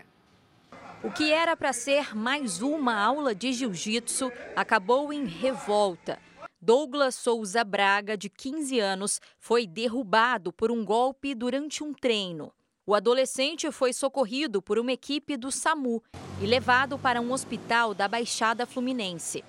O 1.03 1.11
que 1.11 1.33
era 1.33 1.57
para 1.57 1.73
ser 1.73 2.17
mais 2.17 2.63
uma 2.63 2.95
aula 2.95 3.35
de 3.35 3.53
jiu-jitsu 3.53 4.33
acabou 4.57 5.13
em 5.13 5.27
revolta. 5.27 6.19
Douglas 6.61 7.15
Souza 7.15 7.63
Braga, 7.63 8.17
de 8.17 8.29
15 8.29 8.81
anos, 8.81 9.21
foi 9.39 9.65
derrubado 9.65 10.53
por 10.53 10.73
um 10.73 10.85
golpe 10.85 11.33
durante 11.33 11.85
um 11.85 11.95
treino. 11.95 12.53
O 12.85 12.97
adolescente 12.97 13.71
foi 13.71 13.93
socorrido 13.93 14.61
por 14.61 14.77
uma 14.77 14.91
equipe 14.91 15.37
do 15.37 15.53
SAMU 15.53 16.03
e 16.43 16.47
levado 16.47 16.99
para 16.99 17.21
um 17.21 17.33
hospital 17.33 17.95
da 17.95 18.09
Baixada 18.09 18.67
Fluminense. 18.67 19.45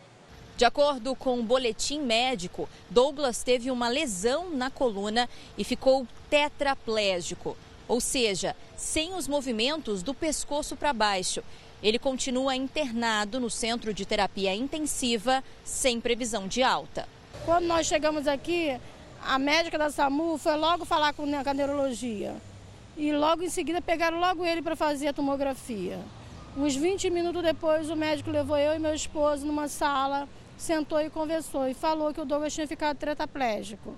De 0.55 0.65
acordo 0.65 1.15
com 1.15 1.31
o 1.31 1.39
um 1.39 1.45
boletim 1.45 1.99
médico, 2.01 2.69
Douglas 2.91 3.41
teve 3.43 3.71
uma 3.71 3.89
lesão 3.89 4.51
na 4.51 4.69
coluna 4.69 5.27
e 5.57 5.63
ficou 5.63 6.07
tetraplégico, 6.29 7.57
ou 7.87 7.99
seja, 7.99 8.55
sem 8.77 9.15
os 9.15 9.27
movimentos 9.27 10.03
do 10.03 10.13
pescoço 10.13 10.75
para 10.75 10.93
baixo. 10.93 11.41
Ele 11.81 11.97
continua 11.97 12.55
internado 12.55 13.39
no 13.39 13.49
centro 13.49 13.93
de 13.93 14.05
terapia 14.05 14.53
intensiva, 14.53 15.43
sem 15.63 16.01
previsão 16.01 16.47
de 16.47 16.61
alta. 16.61 17.07
Quando 17.45 17.65
nós 17.65 17.87
chegamos 17.87 18.27
aqui, 18.27 18.77
a 19.25 19.39
médica 19.39 19.77
da 19.77 19.89
SAMU 19.89 20.37
foi 20.37 20.55
logo 20.55 20.85
falar 20.85 21.13
com 21.13 21.23
a 21.23 21.53
neurologia. 21.53 22.35
E 22.97 23.13
logo 23.13 23.43
em 23.43 23.49
seguida 23.49 23.81
pegaram 23.81 24.19
logo 24.19 24.45
ele 24.45 24.61
para 24.61 24.75
fazer 24.75 25.07
a 25.07 25.13
tomografia. 25.13 25.99
Uns 26.57 26.75
20 26.75 27.09
minutos 27.09 27.41
depois, 27.41 27.89
o 27.89 27.95
médico 27.95 28.29
levou 28.29 28.57
eu 28.57 28.75
e 28.75 28.79
meu 28.79 28.93
esposo 28.93 29.45
numa 29.45 29.69
sala, 29.69 30.27
sentou 30.57 30.99
e 30.99 31.09
conversou 31.09 31.69
e 31.69 31.73
falou 31.73 32.13
que 32.13 32.19
o 32.19 32.25
Douglas 32.25 32.53
tinha 32.53 32.67
ficado 32.67 32.97
tetraplégico. 32.97 33.95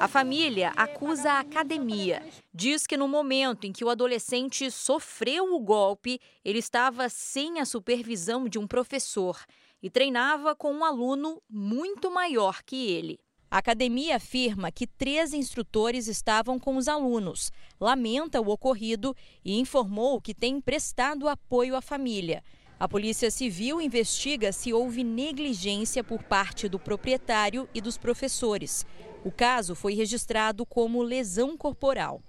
A 0.00 0.08
família 0.08 0.72
acusa 0.76 1.32
a 1.32 1.40
academia. 1.40 2.22
Diz 2.52 2.86
que 2.86 2.96
no 2.96 3.08
momento 3.08 3.66
em 3.66 3.72
que 3.72 3.84
o 3.84 3.88
adolescente 3.88 4.70
sofreu 4.70 5.54
o 5.54 5.60
golpe, 5.60 6.20
ele 6.44 6.58
estava 6.58 7.08
sem 7.08 7.60
a 7.60 7.64
supervisão 7.64 8.48
de 8.48 8.58
um 8.58 8.66
professor 8.66 9.38
e 9.82 9.88
treinava 9.88 10.54
com 10.54 10.72
um 10.72 10.84
aluno 10.84 11.42
muito 11.48 12.10
maior 12.10 12.62
que 12.62 12.90
ele. 12.90 13.18
A 13.50 13.58
academia 13.58 14.16
afirma 14.16 14.72
que 14.72 14.86
três 14.86 15.32
instrutores 15.32 16.08
estavam 16.08 16.58
com 16.58 16.76
os 16.76 16.88
alunos, 16.88 17.52
lamenta 17.80 18.40
o 18.40 18.48
ocorrido 18.48 19.14
e 19.44 19.60
informou 19.60 20.20
que 20.20 20.34
tem 20.34 20.60
prestado 20.60 21.28
apoio 21.28 21.76
à 21.76 21.80
família. 21.80 22.42
A 22.80 22.88
Polícia 22.88 23.30
Civil 23.30 23.80
investiga 23.80 24.50
se 24.50 24.72
houve 24.72 25.04
negligência 25.04 26.02
por 26.02 26.22
parte 26.24 26.68
do 26.68 26.78
proprietário 26.78 27.68
e 27.72 27.80
dos 27.80 27.96
professores. 27.96 28.84
O 29.24 29.30
caso 29.30 29.74
foi 29.74 29.94
registrado 29.94 30.66
como 30.66 31.02
lesão 31.02 31.56
corporal. 31.56 32.20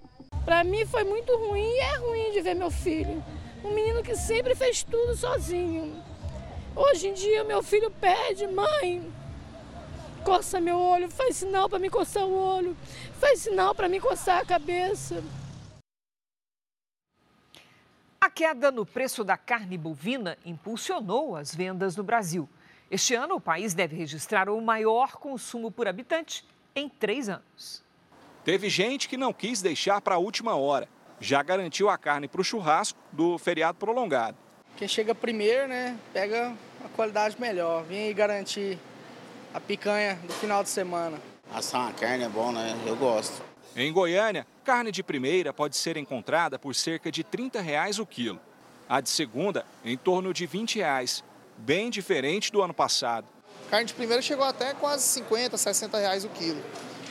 Para 0.46 0.64
mim 0.64 0.86
foi 0.86 1.04
muito 1.04 1.30
ruim 1.36 1.60
e 1.60 1.78
é 1.80 1.96
ruim 1.98 2.32
de 2.32 2.40
ver 2.40 2.54
meu 2.54 2.70
filho. 2.70 3.22
Um 3.62 3.74
menino 3.74 4.02
que 4.02 4.16
sempre 4.16 4.54
fez 4.54 4.82
tudo 4.82 5.14
sozinho. 5.14 6.02
Hoje 6.74 7.08
em 7.08 7.12
dia 7.12 7.44
meu 7.44 7.62
filho 7.62 7.90
pede, 7.90 8.46
mãe, 8.46 9.12
coça 10.24 10.58
meu 10.58 10.78
olho, 10.78 11.10
faz 11.10 11.36
sinal 11.36 11.68
para 11.68 11.78
me 11.78 11.90
coçar 11.90 12.24
o 12.24 12.34
olho, 12.34 12.74
faz 13.20 13.40
sinal 13.40 13.74
para 13.74 13.90
me 13.90 14.00
coçar 14.00 14.40
a 14.40 14.46
cabeça. 14.46 15.22
A 18.18 18.30
queda 18.30 18.72
no 18.72 18.86
preço 18.86 19.22
da 19.22 19.36
carne 19.36 19.76
bovina 19.76 20.38
impulsionou 20.46 21.36
as 21.36 21.54
vendas 21.54 21.94
no 21.94 22.02
Brasil. 22.02 22.48
Este 22.90 23.14
ano, 23.14 23.34
o 23.34 23.40
país 23.40 23.74
deve 23.74 23.94
registrar 23.96 24.48
o 24.48 24.58
maior 24.62 25.16
consumo 25.16 25.70
por 25.70 25.86
habitante 25.86 26.42
em 26.76 26.88
três 26.88 27.28
anos. 27.28 27.82
Teve 28.44 28.68
gente 28.68 29.08
que 29.08 29.16
não 29.16 29.32
quis 29.32 29.62
deixar 29.62 30.00
para 30.00 30.14
a 30.14 30.18
última 30.18 30.54
hora. 30.54 30.86
Já 31.18 31.42
garantiu 31.42 31.88
a 31.88 31.96
carne 31.96 32.28
para 32.28 32.40
o 32.40 32.44
churrasco 32.44 32.98
do 33.10 33.38
feriado 33.38 33.78
prolongado. 33.78 34.36
Quem 34.76 34.86
chega 34.86 35.14
primeiro, 35.14 35.66
né, 35.66 35.98
pega 36.12 36.52
a 36.84 36.88
qualidade 36.90 37.40
melhor. 37.40 37.82
Vim 37.84 37.96
aí 37.96 38.14
garantir 38.14 38.78
a 39.54 39.58
picanha 39.58 40.16
do 40.26 40.34
final 40.34 40.62
de 40.62 40.68
semana. 40.68 41.18
Assar 41.52 41.80
uma 41.80 41.92
carne 41.92 42.24
é 42.24 42.28
bom, 42.28 42.52
né? 42.52 42.76
Eu 42.86 42.94
gosto. 42.94 43.42
Em 43.74 43.90
Goiânia, 43.92 44.46
carne 44.62 44.92
de 44.92 45.02
primeira 45.02 45.52
pode 45.52 45.76
ser 45.76 45.96
encontrada 45.96 46.58
por 46.58 46.74
cerca 46.74 47.10
de 47.10 47.24
30 47.24 47.60
reais 47.60 47.98
o 47.98 48.06
quilo. 48.06 48.38
A 48.88 49.00
de 49.00 49.08
segunda, 49.08 49.64
em 49.84 49.96
torno 49.96 50.32
de 50.34 50.46
20 50.46 50.76
reais, 50.76 51.24
bem 51.56 51.88
diferente 51.88 52.52
do 52.52 52.62
ano 52.62 52.74
passado. 52.74 53.26
Carne 53.70 53.86
de 53.86 53.94
primeira 53.94 54.22
chegou 54.22 54.44
até 54.44 54.74
quase 54.74 55.04
50, 55.08 55.56
60 55.56 55.98
reais 55.98 56.24
o 56.24 56.28
quilo. 56.28 56.62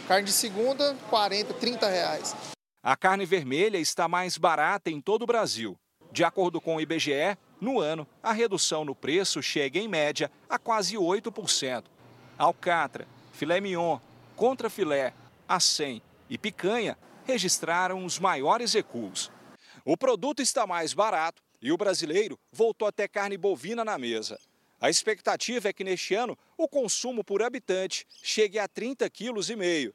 Carne 0.07 0.25
de 0.25 0.31
segunda, 0.31 0.95
40, 1.09 1.53
30 1.53 1.89
reais. 1.89 2.35
A 2.81 2.95
carne 2.95 3.25
vermelha 3.25 3.77
está 3.77 4.07
mais 4.07 4.37
barata 4.37 4.89
em 4.89 5.01
todo 5.01 5.23
o 5.23 5.27
Brasil. 5.27 5.77
De 6.11 6.23
acordo 6.23 6.61
com 6.61 6.75
o 6.75 6.81
IBGE, 6.81 7.37
no 7.59 7.79
ano, 7.79 8.07
a 8.21 8.31
redução 8.31 8.85
no 8.85 8.95
preço 8.95 9.41
chega, 9.41 9.79
em 9.79 9.87
média, 9.87 10.31
a 10.49 10.57
quase 10.57 10.95
8% 10.95 11.83
alcatra, 12.37 13.07
filé 13.33 13.59
mignon, 13.59 13.99
contrafilé, 14.35 15.13
acém 15.47 16.01
e 16.29 16.37
picanha 16.37 16.97
registraram 17.25 18.05
os 18.05 18.19
maiores 18.19 18.73
recuos. 18.73 19.31
O 19.83 19.97
produto 19.97 20.41
está 20.41 20.67
mais 20.67 20.93
barato 20.93 21.41
e 21.61 21.71
o 21.71 21.77
brasileiro 21.77 22.37
voltou 22.51 22.87
a 22.87 22.91
ter 22.91 23.07
carne 23.07 23.37
bovina 23.37 23.83
na 23.83 23.97
mesa. 23.97 24.39
A 24.79 24.89
expectativa 24.89 25.69
é 25.69 25.73
que 25.73 25.83
neste 25.83 26.13
ano 26.15 26.37
o 26.57 26.67
consumo 26.67 27.23
por 27.23 27.41
habitante 27.41 28.05
chegue 28.21 28.59
a 28.59 28.67
30,5 28.67 29.09
kg. 29.09 29.93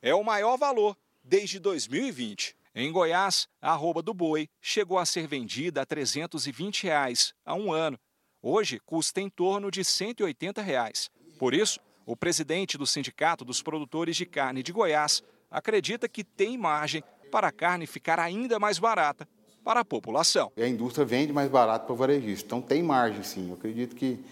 É 0.00 0.14
o 0.14 0.22
maior 0.22 0.56
valor 0.56 0.96
desde 1.22 1.58
2020. 1.58 2.56
Em 2.74 2.92
Goiás, 2.92 3.48
a 3.60 3.72
arroba 3.72 4.00
do 4.00 4.14
boi 4.14 4.48
chegou 4.60 4.98
a 4.98 5.04
ser 5.04 5.26
vendida 5.26 5.82
a 5.82 5.86
320 5.86 6.84
reais 6.84 7.34
há 7.44 7.54
um 7.54 7.72
ano. 7.72 7.98
Hoje 8.40 8.78
custa 8.80 9.20
em 9.20 9.28
torno 9.28 9.70
de 9.70 9.84
180 9.84 10.62
reais. 10.62 11.10
Por 11.38 11.52
isso, 11.52 11.80
o 12.06 12.16
presidente 12.16 12.78
do 12.78 12.86
Sindicato 12.86 13.44
dos 13.44 13.60
Produtores 13.60 14.16
de 14.16 14.24
Carne 14.24 14.62
de 14.62 14.72
Goiás 14.72 15.22
acredita 15.50 16.08
que 16.08 16.22
tem 16.22 16.56
margem 16.56 17.02
para 17.30 17.48
a 17.48 17.52
carne 17.52 17.86
ficar 17.86 18.18
ainda 18.18 18.58
mais 18.58 18.78
barata 18.78 19.28
para 19.64 19.80
a 19.80 19.84
população. 19.84 20.50
A 20.56 20.66
indústria 20.66 21.04
vende 21.04 21.32
mais 21.32 21.48
barato 21.48 21.86
para 21.86 21.92
o 21.92 21.96
varejista, 21.96 22.46
então 22.46 22.62
tem 22.62 22.82
margem 22.82 23.22
sim. 23.22 23.48
Eu 23.48 23.54
acredito 23.54 23.94
que, 23.94 24.24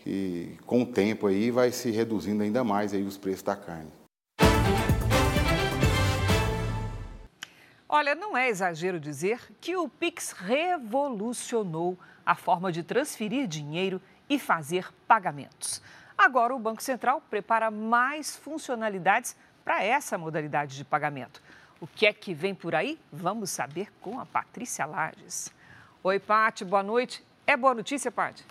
que 0.00 0.58
com 0.66 0.82
o 0.82 0.86
tempo 0.86 1.26
aí 1.26 1.50
vai 1.50 1.70
se 1.72 1.90
reduzindo 1.90 2.42
ainda 2.42 2.62
mais 2.64 2.92
aí 2.92 3.02
os 3.02 3.16
preços 3.16 3.42
da 3.42 3.56
carne. 3.56 3.90
Olha, 7.88 8.14
não 8.14 8.34
é 8.34 8.48
exagero 8.48 8.98
dizer 8.98 9.38
que 9.60 9.76
o 9.76 9.86
Pix 9.86 10.32
revolucionou 10.32 11.98
a 12.24 12.34
forma 12.34 12.72
de 12.72 12.82
transferir 12.82 13.46
dinheiro 13.46 14.00
e 14.30 14.38
fazer 14.38 14.88
pagamentos. 15.06 15.82
Agora, 16.16 16.54
o 16.54 16.58
Banco 16.58 16.82
Central 16.82 17.22
prepara 17.28 17.70
mais 17.70 18.34
funcionalidades 18.34 19.36
para 19.62 19.84
essa 19.84 20.16
modalidade 20.16 20.74
de 20.76 20.84
pagamento. 20.84 21.42
O 21.82 21.86
que 21.88 22.06
é 22.06 22.12
que 22.12 22.32
vem 22.32 22.54
por 22.54 22.76
aí? 22.76 22.96
Vamos 23.12 23.50
saber 23.50 23.92
com 24.00 24.20
a 24.20 24.24
Patrícia 24.24 24.86
Lages. 24.86 25.50
Oi, 26.04 26.20
Pati, 26.20 26.64
boa 26.64 26.80
noite. 26.80 27.24
É 27.44 27.56
boa 27.56 27.74
notícia, 27.74 28.08
Pati? 28.08 28.44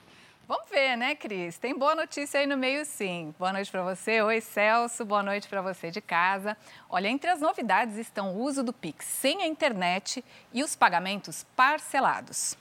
Vamos 0.46 0.70
ver, 0.70 0.98
né, 0.98 1.16
Cris? 1.16 1.58
Tem 1.58 1.74
boa 1.74 1.96
notícia 1.96 2.42
aí 2.42 2.46
no 2.46 2.58
meio, 2.58 2.84
sim. 2.84 3.34
Boa 3.40 3.54
noite 3.54 3.72
para 3.72 3.84
você. 3.84 4.22
Oi, 4.22 4.42
Celso. 4.42 5.06
Boa 5.06 5.24
noite 5.24 5.48
para 5.48 5.62
você 5.62 5.90
de 5.90 6.02
casa. 6.02 6.58
Olha, 6.90 7.08
entre 7.08 7.30
as 7.30 7.40
novidades 7.40 7.96
estão 7.96 8.36
o 8.36 8.42
uso 8.42 8.64
do 8.64 8.74
Pix 8.74 9.06
sem 9.06 9.42
a 9.42 9.48
internet 9.48 10.22
e 10.52 10.62
os 10.62 10.76
pagamentos 10.76 11.46
parcelados. 11.56 12.58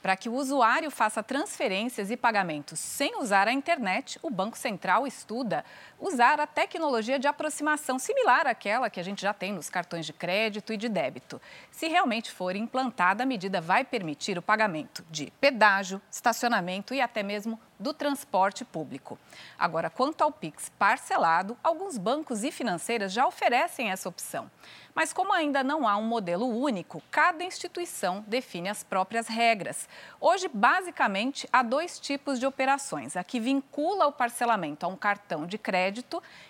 Para 0.00 0.16
que 0.16 0.28
o 0.28 0.34
usuário 0.34 0.92
faça 0.92 1.24
transferências 1.24 2.08
e 2.08 2.16
pagamentos 2.16 2.78
sem 2.78 3.20
usar 3.20 3.48
a 3.48 3.52
internet, 3.52 4.16
o 4.22 4.30
Banco 4.30 4.56
Central 4.56 5.08
estuda 5.08 5.64
usar 6.00 6.40
a 6.40 6.46
tecnologia 6.46 7.18
de 7.18 7.26
aproximação 7.26 7.98
similar 7.98 8.46
àquela 8.46 8.88
que 8.88 9.00
a 9.00 9.02
gente 9.02 9.22
já 9.22 9.32
tem 9.32 9.52
nos 9.52 9.68
cartões 9.68 10.06
de 10.06 10.12
crédito 10.12 10.72
e 10.72 10.76
de 10.76 10.88
débito. 10.88 11.40
Se 11.70 11.88
realmente 11.88 12.30
for 12.30 12.54
implantada, 12.54 13.22
a 13.22 13.26
medida 13.26 13.60
vai 13.60 13.84
permitir 13.84 14.38
o 14.38 14.42
pagamento 14.42 15.04
de 15.10 15.32
pedágio, 15.40 16.00
estacionamento 16.10 16.94
e 16.94 17.00
até 17.00 17.22
mesmo 17.22 17.58
do 17.78 17.94
transporte 17.94 18.64
público. 18.64 19.18
Agora, 19.56 19.88
quanto 19.88 20.22
ao 20.22 20.32
Pix 20.32 20.70
parcelado, 20.78 21.56
alguns 21.62 21.96
bancos 21.96 22.42
e 22.42 22.50
financeiras 22.50 23.12
já 23.12 23.26
oferecem 23.26 23.90
essa 23.90 24.08
opção. 24.08 24.50
Mas 24.94 25.12
como 25.12 25.32
ainda 25.32 25.62
não 25.62 25.86
há 25.86 25.96
um 25.96 26.02
modelo 26.02 26.46
único, 26.46 27.00
cada 27.08 27.44
instituição 27.44 28.24
define 28.26 28.68
as 28.68 28.82
próprias 28.82 29.28
regras. 29.28 29.88
Hoje, 30.20 30.48
basicamente, 30.52 31.48
há 31.52 31.62
dois 31.62 32.00
tipos 32.00 32.40
de 32.40 32.46
operações: 32.46 33.16
a 33.16 33.22
que 33.22 33.38
vincula 33.38 34.08
o 34.08 34.12
parcelamento 34.12 34.84
a 34.84 34.88
um 34.88 34.96
cartão 34.96 35.46
de 35.46 35.56
crédito 35.56 35.87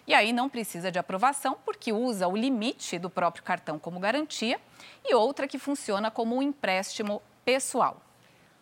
e 0.06 0.14
aí 0.14 0.32
não 0.32 0.48
precisa 0.48 0.90
de 0.90 0.98
aprovação 0.98 1.58
porque 1.64 1.92
usa 1.92 2.28
o 2.28 2.36
limite 2.36 2.98
do 2.98 3.10
próprio 3.10 3.42
cartão 3.42 3.78
como 3.78 4.00
garantia, 4.00 4.60
e 5.04 5.14
outra 5.14 5.46
que 5.46 5.58
funciona 5.58 6.10
como 6.10 6.36
um 6.36 6.42
empréstimo 6.42 7.22
pessoal. 7.44 8.02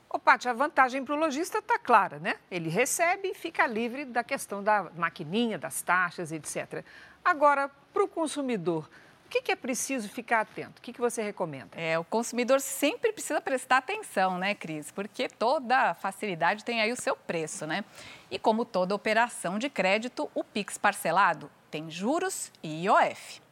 Ô, 0.08 0.18
Paty, 0.18 0.48
a 0.48 0.52
vantagem 0.52 1.04
para 1.04 1.14
o 1.14 1.18
lojista 1.18 1.58
está 1.58 1.78
clara, 1.78 2.18
né? 2.18 2.36
Ele 2.50 2.68
recebe 2.68 3.28
e 3.28 3.34
fica 3.34 3.66
livre 3.66 4.04
da 4.04 4.22
questão 4.22 4.62
da 4.62 4.90
maquininha, 4.96 5.58
das 5.58 5.82
taxas, 5.82 6.30
etc. 6.30 6.84
Agora, 7.24 7.68
para 7.92 8.04
o 8.04 8.08
consumidor, 8.08 8.88
o 9.26 9.28
que, 9.28 9.50
é 9.50 9.56
preciso 9.56 10.08
ficar 10.08 10.40
atento? 10.40 10.78
O 10.78 10.80
que, 10.80 10.92
que 10.92 11.00
você 11.00 11.20
recomenda? 11.20 11.70
É, 11.72 11.98
o 11.98 12.04
consumidor 12.04 12.60
sempre 12.60 13.12
precisa 13.12 13.40
prestar 13.40 13.78
atenção, 13.78 14.38
né, 14.38 14.54
Cris? 14.54 14.92
Porque 14.92 15.28
toda 15.28 15.94
facilidade 15.94 16.64
tem 16.64 16.80
aí 16.80 16.92
o 16.92 16.96
seu 16.96 17.16
preço, 17.16 17.66
né? 17.66 17.84
E 18.30 18.38
como 18.38 18.64
toda 18.64 18.94
operação 18.94 19.58
de 19.58 19.68
crédito, 19.68 20.30
o 20.32 20.44
Pix 20.44 20.78
parcelado 20.78 21.50
tem 21.70 21.90
juros 21.90 22.52
e 22.62 22.84
IOF. 22.84 23.42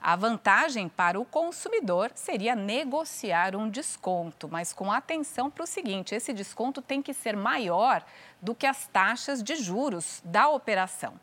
A 0.00 0.14
vantagem 0.14 0.88
para 0.88 1.18
o 1.18 1.24
consumidor 1.24 2.12
seria 2.14 2.54
negociar 2.54 3.56
um 3.56 3.68
desconto, 3.68 4.48
mas 4.48 4.72
com 4.72 4.92
atenção 4.92 5.50
para 5.50 5.64
o 5.64 5.66
seguinte: 5.66 6.14
esse 6.14 6.32
desconto 6.32 6.80
tem 6.80 7.02
que 7.02 7.12
ser 7.12 7.36
maior 7.36 8.04
do 8.40 8.54
que 8.54 8.66
as 8.66 8.86
taxas 8.86 9.42
de 9.42 9.56
juros 9.56 10.20
da 10.24 10.48
operação. 10.48 11.14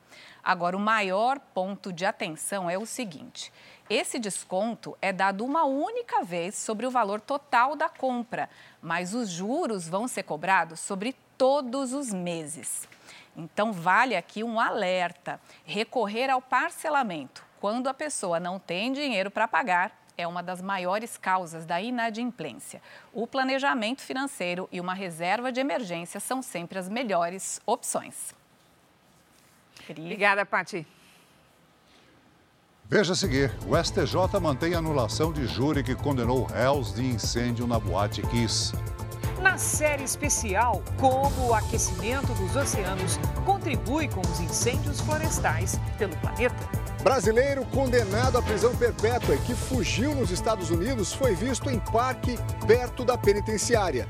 Agora, 0.46 0.78
o 0.78 0.80
maior 0.80 1.40
ponto 1.40 1.92
de 1.92 2.06
atenção 2.06 2.70
é 2.70 2.78
o 2.78 2.86
seguinte: 2.86 3.52
esse 3.90 4.20
desconto 4.20 4.96
é 5.02 5.12
dado 5.12 5.44
uma 5.44 5.64
única 5.66 6.24
vez 6.24 6.54
sobre 6.54 6.86
o 6.86 6.92
valor 6.92 7.20
total 7.20 7.76
da 7.76 7.90
compra, 7.90 8.48
mas 8.80 9.16
os 9.16 9.28
juros 9.28 9.88
vão 9.88 10.08
ser 10.08 10.22
cobrados 10.22 10.80
sobre 10.80 11.16
todos 11.36 11.94
os 11.94 12.14
meses. 12.14 12.88
Então, 13.36 13.74
vale 13.74 14.16
aqui 14.16 14.44
um 14.44 14.60
alerta: 14.60 15.42
recorrer 15.66 16.30
ao 16.30 16.40
parcelamento 16.40 17.44
quando 17.60 17.88
a 17.88 17.94
pessoa 17.96 18.40
não 18.40 18.60
tem 18.60 18.94
dinheiro 18.94 19.32
para 19.32 19.48
pagar 19.48 20.06
é 20.18 20.26
uma 20.26 20.42
das 20.42 20.62
maiores 20.62 21.18
causas 21.18 21.66
da 21.66 21.82
inadimplência. 21.82 22.82
O 23.12 23.28
planejamento 23.28 24.02
financeiro 24.02 24.70
e 24.72 24.80
uma 24.80 24.94
reserva 24.94 25.52
de 25.52 25.60
emergência 25.60 26.22
são 26.22 26.42
sempre 26.42 26.80
as 26.80 26.88
melhores 26.88 27.60
opções. 27.66 28.34
Obrigada, 29.90 30.46
Pati. 30.46 30.86
Veja 32.88 33.14
a 33.14 33.16
seguir: 33.16 33.52
o 33.68 33.76
STJ 33.76 34.40
mantém 34.40 34.76
a 34.76 34.78
anulação 34.78 35.34
de 35.34 35.48
júri 35.48 35.84
que 35.84 35.96
condenou 35.96 36.46
réus 36.46 36.94
de 36.94 37.04
incêndio 37.04 37.66
na 37.66 37.80
Boate 37.80 38.22
Kiss. 38.24 38.74
Na 39.42 39.58
série 39.58 40.04
especial, 40.04 40.84
como 41.00 41.50
o 41.50 41.54
aquecimento 41.54 42.34
dos 42.34 42.56
oceanos 42.56 43.18
contribui 43.46 44.08
com 44.08 44.22
os 44.22 44.40
incêndios 44.40 45.00
florestais 45.02 45.80
pelo 45.98 46.16
planeta. 46.18 46.56
Brasileiro 47.04 47.64
condenado 47.66 48.38
à 48.38 48.42
prisão 48.42 48.76
perpétua 48.76 49.36
e 49.36 49.40
que 49.40 49.54
fugiu 49.54 50.16
nos 50.16 50.32
Estados 50.32 50.72
Unidos 50.72 51.14
foi 51.14 51.36
visto 51.36 51.70
em 51.70 51.80
parque 51.80 52.38
perto 52.66 53.06
da 53.06 53.18
penitenciária. 53.18 54.08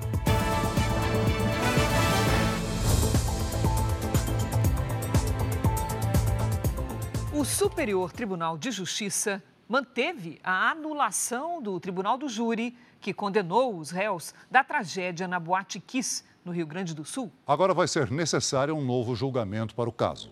O 7.38 7.44
Superior 7.44 8.14
Tribunal 8.14 8.58
de 8.58 8.72
Justiça 8.72 9.44
manteve 9.68 10.40
a 10.42 10.72
anulação 10.72 11.62
do 11.62 11.78
Tribunal 11.82 12.18
do 12.18 12.30
Júri, 12.30 12.74
que 13.02 13.14
condenou 13.14 13.78
os 13.78 13.92
réus 13.92 14.34
da 14.50 14.64
tragédia 14.64 15.28
na 15.28 15.38
Boate 15.38 15.82
Kiss, 15.82 16.24
no 16.46 16.54
Rio 16.54 16.66
Grande 16.66 16.96
do 16.96 17.04
Sul. 17.04 17.30
Agora 17.46 17.74
vai 17.74 17.90
ser 17.90 18.10
necessário 18.10 18.74
um 18.74 18.82
novo 18.82 19.18
julgamento 19.18 19.76
para 19.76 19.90
o 19.90 19.92
caso. 19.92 20.32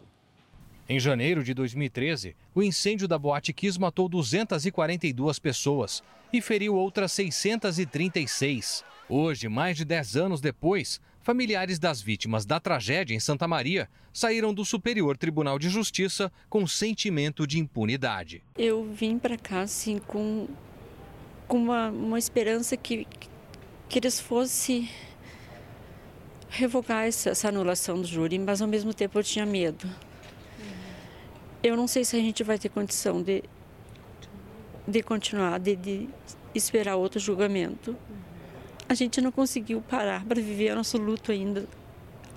Em 0.88 0.97
janeiro 0.97 1.43
de 1.43 1.54
2013, 1.54 2.38
o 2.56 2.64
incêndio 2.64 3.06
da 3.06 3.20
Boate 3.20 3.51
Kiss 3.51 3.78
matou 3.78 4.08
242 4.08 5.39
pessoas 5.39 6.01
e 6.32 6.39
feriu 6.39 6.74
outras 6.74 7.12
636. 7.12 8.82
Hoje, 9.10 9.49
mais 9.49 9.76
de 9.76 9.84
10 9.84 10.16
anos 10.16 10.39
depois, 10.39 11.01
familiares 11.24 11.80
das 11.80 12.02
vítimas 12.02 12.46
da 12.46 12.60
tragédia 12.60 13.16
em 13.16 13.20
Santa 13.20 13.48
Maria 13.48 13.90
saíram 14.12 14.54
do 14.54 14.66
Superior 14.66 15.18
Tribunal 15.18 15.58
de 15.58 15.70
Justiça 15.70 16.32
com 16.50 16.68
sentimento 16.68 17.48
de 17.48 17.58
impunidade. 17.58 18.44
Eu 18.58 18.84
vim 18.84 19.18
para 19.18 19.38
cá 19.38 19.62
assim 19.62 19.98
com, 20.00 20.48
com 21.48 21.58
uma, 21.58 21.90
uma 21.90 22.20
esperança 22.20 22.76
que, 22.76 23.08
que 23.88 24.00
eles 24.00 24.20
fossem 24.20 24.90
revogar 26.50 27.06
essa, 27.06 27.30
essa 27.30 27.48
anulação 27.48 28.02
do 28.02 28.06
júri, 28.06 28.38
mas 28.38 28.62
ao 28.62 28.68
mesmo 28.68 28.94
tempo 28.94 29.18
eu 29.18 29.24
tinha 29.24 29.46
medo. 29.46 29.90
Eu 31.64 31.78
não 31.78 31.88
sei 31.88 32.04
se 32.04 32.18
a 32.18 32.20
gente 32.20 32.44
vai 32.44 32.60
ter 32.60 32.68
condição 32.68 33.24
de, 33.24 33.44
de 34.86 35.02
continuar, 35.02 35.58
de, 35.58 35.76
de 35.78 36.10
esperar 36.54 36.98
outro 36.98 37.20
julgamento 37.20 37.96
a 38.94 38.96
gente 38.96 39.20
não 39.20 39.32
conseguiu 39.32 39.82
parar 39.82 40.24
para 40.24 40.39
viver 40.39 40.76
nosso 40.76 40.98
luto 40.98 41.32
ainda, 41.32 41.68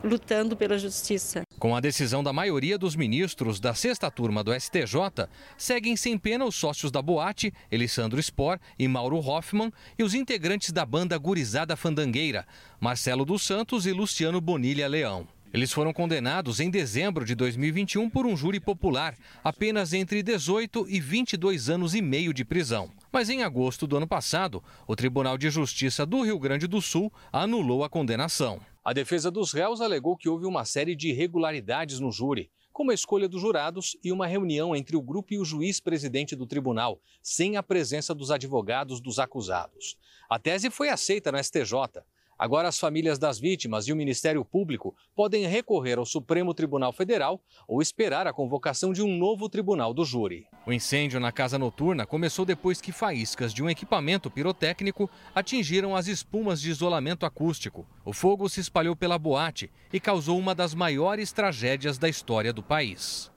lutando 0.03 0.57
pela 0.57 0.79
justiça. 0.79 1.43
Com 1.59 1.77
a 1.77 1.81
decisão 1.81 2.25
da 2.25 2.33
maioria 2.33 2.79
dos 2.79 2.97
ministros 2.97 3.61
da 3.61 3.75
sexta 3.75 4.11
turma 4.11 4.43
do 4.43 4.59
STJ, 4.59 5.29
seguem 5.57 5.97
sem 5.97 6.17
pena 6.17 6.47
os 6.47 6.57
sócios 6.57 6.91
da 6.91 7.03
boate, 7.03 7.53
Elisandro 7.71 8.23
Spor 8.23 8.59
e 8.79 8.89
Mauro 8.89 9.19
Hoffman, 9.19 9.71
e 9.99 10.03
os 10.03 10.15
integrantes 10.15 10.73
da 10.73 10.87
banda 10.87 11.17
Gurizada 11.19 11.77
Fandangueira, 11.77 12.47
Marcelo 12.81 13.25
dos 13.25 13.43
Santos 13.43 13.85
e 13.87 13.93
Luciano 13.93 14.41
Bonilha 14.41 14.89
Leão. 14.89 15.36
Eles 15.57 15.73
foram 15.73 15.91
condenados 15.91 16.61
em 16.61 16.69
dezembro 16.69 17.25
de 17.25 17.35
2021 17.35 18.11
por 18.11 18.27
um 18.27 18.37
júri 18.37 18.61
popular, 18.61 19.17
apenas 19.43 19.95
entre 19.95 20.23
18 20.23 20.87
e 20.87 21.01
22 21.01 21.71
anos 21.71 21.95
e 21.95 22.03
meio 22.03 22.35
de 22.35 22.45
prisão. 22.45 22.93
Mas 23.11 23.31
em 23.31 23.43
agosto 23.43 23.87
do 23.87 23.97
ano 23.97 24.07
passado, 24.07 24.63
o 24.87 24.95
Tribunal 24.95 25.39
de 25.39 25.49
Justiça 25.49 26.05
do 26.05 26.21
Rio 26.21 26.39
Grande 26.39 26.67
do 26.67 26.83
Sul 26.83 27.11
anulou 27.33 27.83
a 27.83 27.89
condenação. 27.89 28.61
A 28.85 28.93
defesa 28.93 29.31
dos 29.31 29.51
réus 29.51 29.81
alegou 29.81 30.15
que 30.15 30.29
houve 30.29 30.45
uma 30.45 30.67
série 30.67 30.95
de 30.95 31.09
irregularidades 31.09 32.01
no 32.01 32.13
júri, 32.13 32.51
como 32.71 32.91
a 32.91 32.95
escolha 32.95 33.27
dos 33.27 33.41
jurados 33.41 33.97
e 34.05 34.13
uma 34.13 34.27
reunião 34.27 34.77
entre 34.77 34.95
o 34.95 35.01
grupo 35.01 35.33
e 35.33 35.39
o 35.39 35.45
juiz 35.47 35.81
presidente 35.81 36.37
do 36.37 36.47
tribunal, 36.47 37.01
sem 37.23 37.57
a 37.57 37.63
presença 37.63 38.15
dos 38.15 38.31
advogados 38.31 39.01
dos 39.01 39.19
acusados. 39.19 39.97
A 40.29 40.39
tese 40.39 40.69
foi 40.69 40.91
aceita 40.91 41.33
no 41.33 41.43
STJ, 41.43 42.03
Agora, 42.39 42.69
as 42.69 42.79
famílias 42.79 43.19
das 43.19 43.39
vítimas 43.39 43.89
e 43.89 43.93
o 43.93 43.97
Ministério 43.97 44.45
Público 44.45 44.95
podem 45.15 45.47
recorrer 45.47 45.99
ao 45.99 46.05
Supremo 46.05 46.53
Tribunal 46.53 46.93
Federal 46.93 47.41
ou 47.67 47.81
esperar 47.81 48.27
a 48.27 48.33
convocação 48.33 48.93
de 48.93 49.03
um 49.03 49.17
novo 49.17 49.49
tribunal 49.49 49.95
do 49.95 50.05
júri. 50.05 50.47
O 50.67 50.73
incêndio 50.73 51.19
na 51.19 51.33
casa 51.33 51.59
noturna 51.59 52.05
começou 52.05 52.45
depois 52.45 52.81
que 52.81 52.93
faíscas 52.93 53.55
de 53.55 53.63
um 53.63 53.71
equipamento 53.71 54.31
pirotécnico 54.31 55.09
atingiram 55.35 55.97
as 55.97 56.07
espumas 56.09 56.61
de 56.61 56.71
isolamento 56.71 57.25
acústico. 57.25 57.87
O 58.05 58.13
fogo 58.13 58.49
se 58.49 58.61
espalhou 58.61 58.95
pela 58.95 59.19
boate 59.19 59.71
e 59.93 59.99
causou 59.99 60.39
uma 60.39 60.55
das 60.55 60.75
maiores 60.75 61.33
tragédias 61.33 61.97
da 61.97 62.09
história 62.09 62.53
do 62.53 62.63
país. 62.63 63.35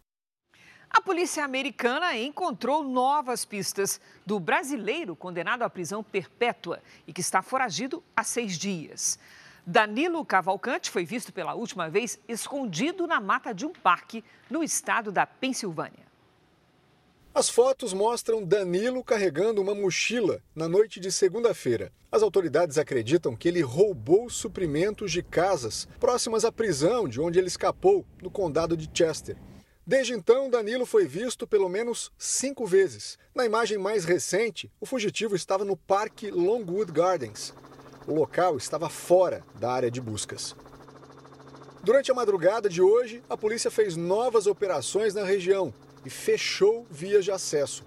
A 0.89 1.01
polícia 1.01 1.45
americana 1.45 2.17
encontrou 2.17 2.83
novas 2.83 3.45
pistas 3.45 4.01
do 4.25 4.39
brasileiro 4.39 5.15
condenado 5.15 5.61
à 5.61 5.69
prisão 5.69 6.03
perpétua 6.03 6.81
e 7.05 7.13
que 7.13 7.21
está 7.21 7.41
foragido 7.41 8.03
há 8.15 8.23
seis 8.23 8.57
dias. 8.57 9.19
Danilo 9.65 10.25
Cavalcante 10.25 10.89
foi 10.89 11.05
visto 11.05 11.31
pela 11.31 11.53
última 11.53 11.89
vez 11.89 12.19
escondido 12.27 13.05
na 13.05 13.21
mata 13.21 13.53
de 13.53 13.67
um 13.67 13.71
parque 13.71 14.23
no 14.49 14.63
estado 14.63 15.11
da 15.11 15.27
Pensilvânia. 15.27 16.09
As 17.35 17.47
fotos 17.49 17.93
mostram 17.93 18.43
Danilo 18.43 19.03
carregando 19.03 19.61
uma 19.61 19.75
mochila 19.75 20.41
na 20.55 20.67
noite 20.67 20.99
de 20.99 21.11
segunda-feira. 21.11 21.91
As 22.11 22.23
autoridades 22.23 22.79
acreditam 22.79 23.35
que 23.35 23.47
ele 23.47 23.61
roubou 23.61 24.27
suprimentos 24.27 25.11
de 25.11 25.21
casas 25.21 25.87
próximas 25.99 26.43
à 26.43 26.51
prisão 26.51 27.07
de 27.07 27.21
onde 27.21 27.37
ele 27.37 27.47
escapou, 27.47 28.03
no 28.21 28.31
condado 28.31 28.75
de 28.75 28.89
Chester. 28.91 29.37
Desde 29.89 30.13
então, 30.13 30.51
Danilo 30.51 30.85
foi 30.85 31.07
visto 31.07 31.47
pelo 31.47 31.67
menos 31.67 32.11
cinco 32.15 32.63
vezes. 32.63 33.17
Na 33.33 33.43
imagem 33.43 33.79
mais 33.79 34.05
recente, 34.05 34.71
o 34.79 34.85
fugitivo 34.85 35.35
estava 35.35 35.65
no 35.65 35.75
Parque 35.75 36.29
Longwood 36.29 36.91
Gardens. 36.91 37.55
O 38.05 38.13
local 38.13 38.55
estava 38.55 38.87
fora 38.87 39.43
da 39.59 39.71
área 39.71 39.89
de 39.89 39.99
buscas. 39.99 40.55
Durante 41.81 42.11
a 42.11 42.13
madrugada 42.13 42.69
de 42.69 42.83
hoje, 42.83 43.23
a 43.27 43.35
polícia 43.35 43.71
fez 43.71 43.95
novas 43.95 44.45
operações 44.45 45.15
na 45.15 45.23
região 45.23 45.73
e 46.05 46.09
fechou 46.11 46.85
vias 46.91 47.25
de 47.25 47.31
acesso. 47.31 47.83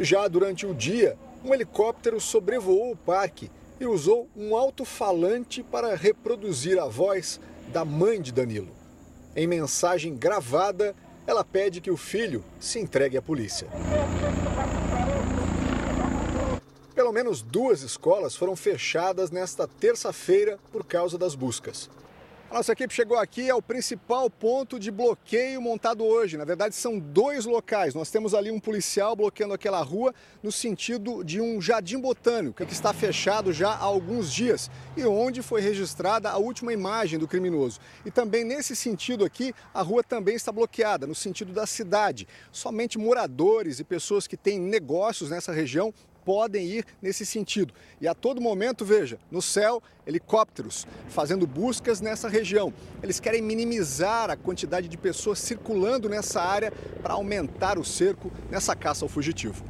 Já 0.00 0.26
durante 0.26 0.66
o 0.66 0.74
dia, 0.74 1.16
um 1.44 1.54
helicóptero 1.54 2.20
sobrevoou 2.20 2.90
o 2.90 2.96
parque 2.96 3.48
e 3.78 3.86
usou 3.86 4.28
um 4.34 4.56
alto-falante 4.56 5.62
para 5.62 5.94
reproduzir 5.94 6.80
a 6.80 6.88
voz 6.88 7.38
da 7.68 7.84
mãe 7.84 8.20
de 8.20 8.32
Danilo. 8.32 8.74
Em 9.36 9.46
mensagem 9.46 10.16
gravada, 10.16 10.96
ela 11.26 11.44
pede 11.44 11.80
que 11.80 11.90
o 11.90 11.96
filho 11.96 12.44
se 12.58 12.78
entregue 12.78 13.16
à 13.16 13.22
polícia. 13.22 13.68
Pelo 16.94 17.12
menos 17.12 17.42
duas 17.42 17.82
escolas 17.82 18.36
foram 18.36 18.54
fechadas 18.54 19.30
nesta 19.30 19.66
terça-feira 19.66 20.58
por 20.70 20.84
causa 20.84 21.16
das 21.16 21.34
buscas. 21.34 21.88
A 22.52 22.56
nossa 22.56 22.72
equipe 22.72 22.92
chegou 22.92 23.16
aqui 23.16 23.48
ao 23.48 23.62
principal 23.62 24.28
ponto 24.28 24.78
de 24.78 24.90
bloqueio 24.90 25.58
montado 25.58 26.04
hoje. 26.04 26.36
Na 26.36 26.44
verdade, 26.44 26.74
são 26.74 26.98
dois 26.98 27.46
locais. 27.46 27.94
Nós 27.94 28.10
temos 28.10 28.34
ali 28.34 28.50
um 28.50 28.60
policial 28.60 29.16
bloqueando 29.16 29.54
aquela 29.54 29.80
rua 29.80 30.14
no 30.42 30.52
sentido 30.52 31.24
de 31.24 31.40
um 31.40 31.62
jardim 31.62 31.98
botânico 31.98 32.62
que 32.62 32.70
está 32.70 32.92
fechado 32.92 33.54
já 33.54 33.70
há 33.70 33.78
alguns 33.78 34.30
dias 34.30 34.70
e 34.94 35.02
onde 35.02 35.40
foi 35.40 35.62
registrada 35.62 36.28
a 36.28 36.36
última 36.36 36.74
imagem 36.74 37.18
do 37.18 37.26
criminoso. 37.26 37.80
E 38.04 38.10
também 38.10 38.44
nesse 38.44 38.76
sentido 38.76 39.24
aqui, 39.24 39.54
a 39.72 39.80
rua 39.80 40.04
também 40.04 40.34
está 40.34 40.52
bloqueada, 40.52 41.06
no 41.06 41.14
sentido 41.14 41.54
da 41.54 41.64
cidade. 41.64 42.28
Somente 42.50 42.98
moradores 42.98 43.80
e 43.80 43.84
pessoas 43.84 44.26
que 44.26 44.36
têm 44.36 44.60
negócios 44.60 45.30
nessa 45.30 45.52
região 45.52 45.94
podem 46.24 46.66
ir 46.66 46.84
nesse 47.00 47.24
sentido. 47.24 47.74
E 48.00 48.08
a 48.08 48.14
todo 48.14 48.40
momento, 48.40 48.84
veja, 48.84 49.18
no 49.30 49.42
céu, 49.42 49.82
helicópteros 50.06 50.86
fazendo 51.08 51.46
buscas 51.46 52.00
nessa 52.00 52.28
região. 52.28 52.72
Eles 53.02 53.20
querem 53.20 53.42
minimizar 53.42 54.30
a 54.30 54.36
quantidade 54.36 54.88
de 54.88 54.96
pessoas 54.96 55.38
circulando 55.38 56.08
nessa 56.08 56.40
área 56.40 56.72
para 57.02 57.14
aumentar 57.14 57.78
o 57.78 57.84
cerco 57.84 58.32
nessa 58.50 58.74
caça 58.74 59.04
ao 59.04 59.08
fugitivo. 59.08 59.64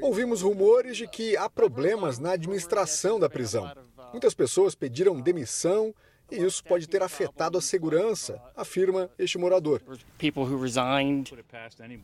Ouvimos 0.00 0.42
rumores 0.42 0.96
de 0.96 1.06
que 1.06 1.36
há 1.36 1.48
problemas 1.48 2.18
na 2.18 2.32
administração 2.32 3.20
da 3.20 3.28
prisão. 3.28 3.70
Muitas 4.12 4.34
pessoas 4.34 4.74
pediram 4.74 5.20
demissão 5.20 5.94
e 6.30 6.44
isso 6.44 6.62
pode 6.64 6.88
ter 6.88 7.02
afetado 7.02 7.58
a 7.58 7.60
segurança, 7.60 8.40
afirma 8.56 9.10
este 9.18 9.38
morador. 9.38 9.82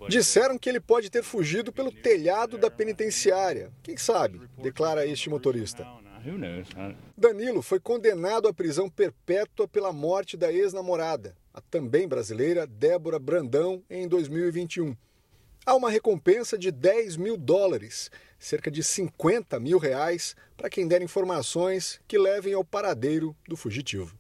Disseram 0.09 0.59
que 0.59 0.69
ele 0.69 0.81
pode 0.81 1.11
ter 1.11 1.23
fugido 1.23 1.73
pelo 1.73 1.93
telhado 1.93 2.59
da 2.59 2.71
penitenciária. 2.71 3.71
Quem 3.83 3.97
sabe? 3.97 4.41
declara 4.59 5.07
este 5.07 5.31
motorista. 5.31 5.87
Danilo 7.17 7.63
foi 7.63 7.79
condenado 7.79 8.49
à 8.49 8.53
prisão 8.53 8.91
perpétua 8.91 9.69
pela 9.69 9.93
morte 9.93 10.37
da 10.37 10.53
ex-namorada, 10.53 11.37
a 11.55 11.61
também 11.61 12.09
brasileira 12.09 12.67
Débora 12.67 13.19
Brandão, 13.19 13.83
em 13.89 14.09
2021. 14.09 14.97
Há 15.69 15.75
uma 15.75 15.91
recompensa 15.91 16.57
de 16.57 16.71
10 16.71 17.17
mil 17.17 17.37
dólares, 17.37 18.09
cerca 18.39 18.71
de 18.71 18.85
50 18.85 19.59
mil 19.59 19.79
reais, 19.79 20.37
para 20.57 20.71
quem 20.71 20.87
der 20.87 21.03
informações 21.03 22.01
que 22.07 22.17
levem 22.17 22.55
ao 22.55 22.65
paradeiro 22.65 23.37
do 23.49 23.57
fugitivo. 23.57 24.17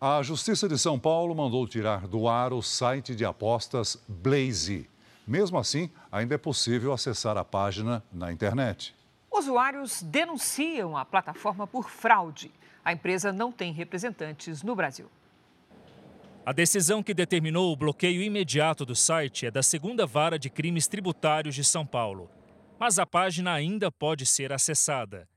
A 0.00 0.22
Justiça 0.22 0.66
de 0.66 0.78
São 0.78 0.98
Paulo 0.98 1.34
mandou 1.34 1.68
tirar 1.68 2.08
do 2.08 2.26
ar 2.26 2.54
o 2.54 2.62
site 2.62 3.14
de 3.14 3.22
apostas 3.22 4.02
Blaze. 4.08 4.88
Mesmo 5.26 5.58
assim, 5.58 5.90
ainda 6.10 6.36
é 6.36 6.38
possível 6.38 6.94
acessar 6.94 7.36
a 7.36 7.44
página 7.44 8.02
na 8.10 8.32
internet. 8.32 8.94
Usuários 9.30 10.02
denunciam 10.02 10.96
a 10.96 11.04
plataforma 11.04 11.66
por 11.66 11.90
fraude. 11.90 12.50
A 12.82 12.94
empresa 12.94 13.30
não 13.30 13.52
tem 13.52 13.74
representantes 13.74 14.62
no 14.62 14.74
Brasil. 14.74 15.10
A 16.50 16.52
decisão 16.52 17.00
que 17.00 17.14
determinou 17.14 17.72
o 17.72 17.76
bloqueio 17.76 18.20
imediato 18.20 18.84
do 18.84 18.96
site 18.96 19.46
é 19.46 19.52
da 19.52 19.62
segunda 19.62 20.04
vara 20.04 20.36
de 20.36 20.50
crimes 20.50 20.88
tributários 20.88 21.54
de 21.54 21.62
São 21.62 21.86
Paulo. 21.86 22.28
Mas 22.76 22.98
a 22.98 23.06
página 23.06 23.52
ainda 23.52 23.88
pode 23.88 24.26
ser 24.26 24.52
acessada. 24.52 25.28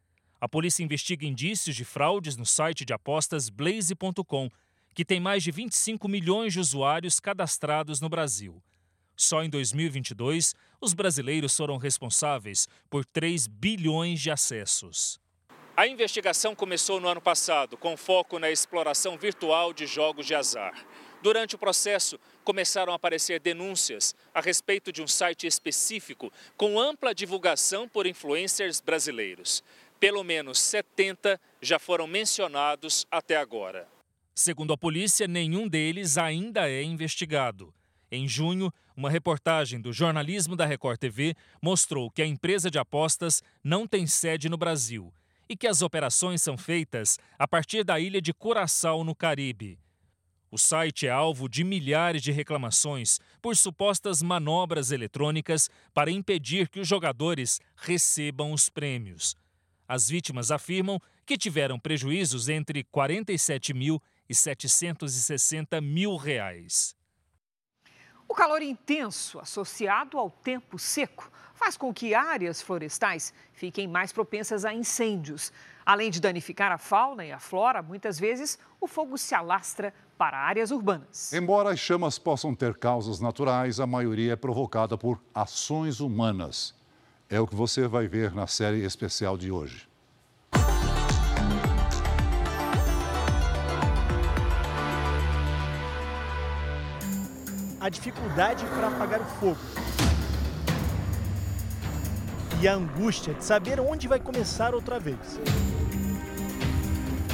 A 0.42 0.50
polícia 0.50 0.82
investiga 0.82 1.24
indícios 1.24 1.76
de 1.76 1.86
fraudes 1.86 2.36
no 2.36 2.48
site 2.48 2.84
de 2.84 2.94
apostas 2.94 3.48
Blaze.com, 3.48 4.50
que 4.96 5.06
tem 5.06 5.20
mais 5.20 5.44
de 5.44 5.52
25 5.52 6.08
milhões 6.08 6.54
de 6.54 6.60
usuários 6.60 7.20
cadastrados 7.20 8.02
no 8.02 8.10
Brasil. 8.10 8.60
Só 9.16 9.44
em 9.44 9.52
2022, 9.52 10.56
os 10.82 10.96
brasileiros 10.96 11.56
foram 11.56 11.78
responsáveis 11.78 12.68
por 12.90 13.06
3 13.06 13.46
bilhões 13.46 14.20
de 14.20 14.32
acessos. 14.32 15.22
A 15.76 15.88
investigação 15.88 16.54
começou 16.54 17.00
no 17.00 17.08
ano 17.08 17.20
passado, 17.20 17.76
com 17.76 17.98
foco 17.98 18.38
na 18.38 18.52
exploração 18.52 19.18
virtual 19.18 19.74
de 19.74 19.88
jogos 19.88 20.28
de 20.28 20.36
azar. 20.36 20.74
Durante 21.24 21.56
o 21.56 21.58
processo, 21.58 22.20
começaram 22.44 22.92
a 22.92 22.98
aparecer 22.98 23.40
denúncias 23.40 24.14
a 24.34 24.42
respeito 24.42 24.92
de 24.92 25.02
um 25.02 25.08
site 25.08 25.48
específico 25.48 26.30
com 26.58 26.78
ampla 26.78 27.16
divulgação 27.16 27.88
por 27.88 28.06
influencers 28.06 28.82
brasileiros. 28.82 29.64
Pelo 30.02 30.22
menos 30.22 30.60
70 30.60 31.40
já 31.62 31.80
foram 31.80 32.08
mencionados 32.08 33.08
até 33.10 33.38
agora. 33.38 33.88
Segundo 34.36 34.74
a 34.74 34.78
polícia, 34.78 35.26
nenhum 35.26 35.66
deles 35.66 36.18
ainda 36.18 36.70
é 36.70 36.84
investigado. 36.84 37.74
Em 38.12 38.28
junho, 38.28 38.70
uma 38.94 39.10
reportagem 39.10 39.80
do 39.80 39.94
jornalismo 39.94 40.58
da 40.58 40.66
Record 40.66 41.00
TV 41.00 41.36
mostrou 41.62 42.12
que 42.12 42.22
a 42.22 42.28
empresa 42.28 42.70
de 42.70 42.78
apostas 42.78 43.42
não 43.64 43.88
tem 43.88 44.06
sede 44.06 44.50
no 44.50 44.58
Brasil 44.58 45.14
e 45.48 45.56
que 45.56 45.68
as 45.68 45.82
operações 45.82 46.42
são 46.42 46.58
feitas 46.58 47.18
a 47.40 47.48
partir 47.48 47.86
da 47.86 47.98
ilha 47.98 48.22
de 48.22 48.34
Curaçao, 48.34 49.06
no 49.06 49.16
Caribe. 49.16 49.80
O 50.54 50.58
site 50.60 51.08
é 51.08 51.10
alvo 51.10 51.50
de 51.50 51.64
milhares 51.64 52.22
de 52.22 52.32
reclamações 52.32 53.20
por 53.42 53.58
supostas 53.58 54.22
manobras 54.22 54.92
eletrônicas 54.92 55.68
para 55.92 56.12
impedir 56.12 56.70
que 56.70 56.80
os 56.80 56.88
jogadores 56.88 57.60
recebam 57.76 58.54
os 58.54 58.70
prêmios. 58.70 59.36
As 59.88 60.08
vítimas 60.08 60.52
afirmam 60.52 61.02
que 61.26 61.40
tiveram 61.40 61.80
prejuízos 61.80 62.50
entre 62.50 62.84
47 62.84 63.74
mil 63.74 64.00
e 64.30 64.36
760 64.36 65.82
mil 65.82 66.16
reais. 66.18 66.96
O 68.28 68.36
calor 68.36 68.62
intenso 68.62 69.40
associado 69.40 70.20
ao 70.20 70.30
tempo 70.30 70.78
seco 70.78 71.32
faz 71.64 71.78
com 71.78 71.94
que 71.94 72.14
áreas 72.14 72.62
florestais 72.62 73.34
fiquem 73.54 73.88
mais 73.88 74.12
propensas 74.12 74.66
a 74.66 74.74
incêndios. 74.74 75.50
Além 75.86 76.12
de 76.12 76.20
danificar 76.20 76.74
a 76.74 76.78
fauna 76.78 77.26
e 77.26 77.32
a 77.32 77.40
flora, 77.40 77.82
muitas 77.82 78.20
vezes 78.20 78.60
o 78.82 78.88
fogo 78.88 79.18
se 79.18 79.34
alastra 79.34 79.94
para 80.18 80.38
áreas 80.38 80.72
urbanas. 80.72 81.32
Embora 81.32 81.72
as 81.72 81.80
chamas 81.80 82.20
possam 82.20 82.54
ter 82.54 82.76
causas 82.76 83.22
naturais, 83.22 83.80
a 83.80 83.88
maioria 83.88 84.34
é 84.34 84.36
provocada 84.36 84.98
por 84.98 85.22
ações 85.34 86.02
humanas. 86.02 86.76
É 87.30 87.40
o 87.40 87.48
que 87.48 87.56
você 87.56 87.88
vai 87.88 88.10
ver 88.10 88.34
na 88.34 88.46
série 88.46 88.84
especial 88.84 89.38
de 89.38 89.50
hoje. 89.50 89.88
A 97.80 97.90
dificuldade 97.90 98.66
para 98.66 98.88
apagar 98.88 99.22
o 99.22 99.26
fogo 99.26 99.83
e 102.64 102.68
a 102.68 102.76
angústia 102.76 103.34
de 103.34 103.44
saber 103.44 103.78
onde 103.82 104.08
vai 104.08 104.22
começar 104.22 104.74
outra 104.74 104.98
vez. 104.98 105.38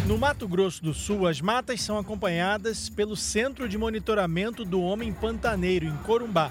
No 0.08 0.18
Mato 0.18 0.48
Grosso 0.48 0.82
do 0.82 0.92
Sul, 0.92 1.28
as 1.28 1.40
matas 1.40 1.82
são 1.82 2.00
acompanhadas 2.00 2.90
pelo 2.90 3.16
Centro 3.16 3.70
de 3.70 3.78
Monitoramento 3.78 4.66
do 4.66 4.82
Homem 4.82 5.14
Pantaneiro, 5.14 5.86
em 5.86 5.96
Corumbá. 5.98 6.50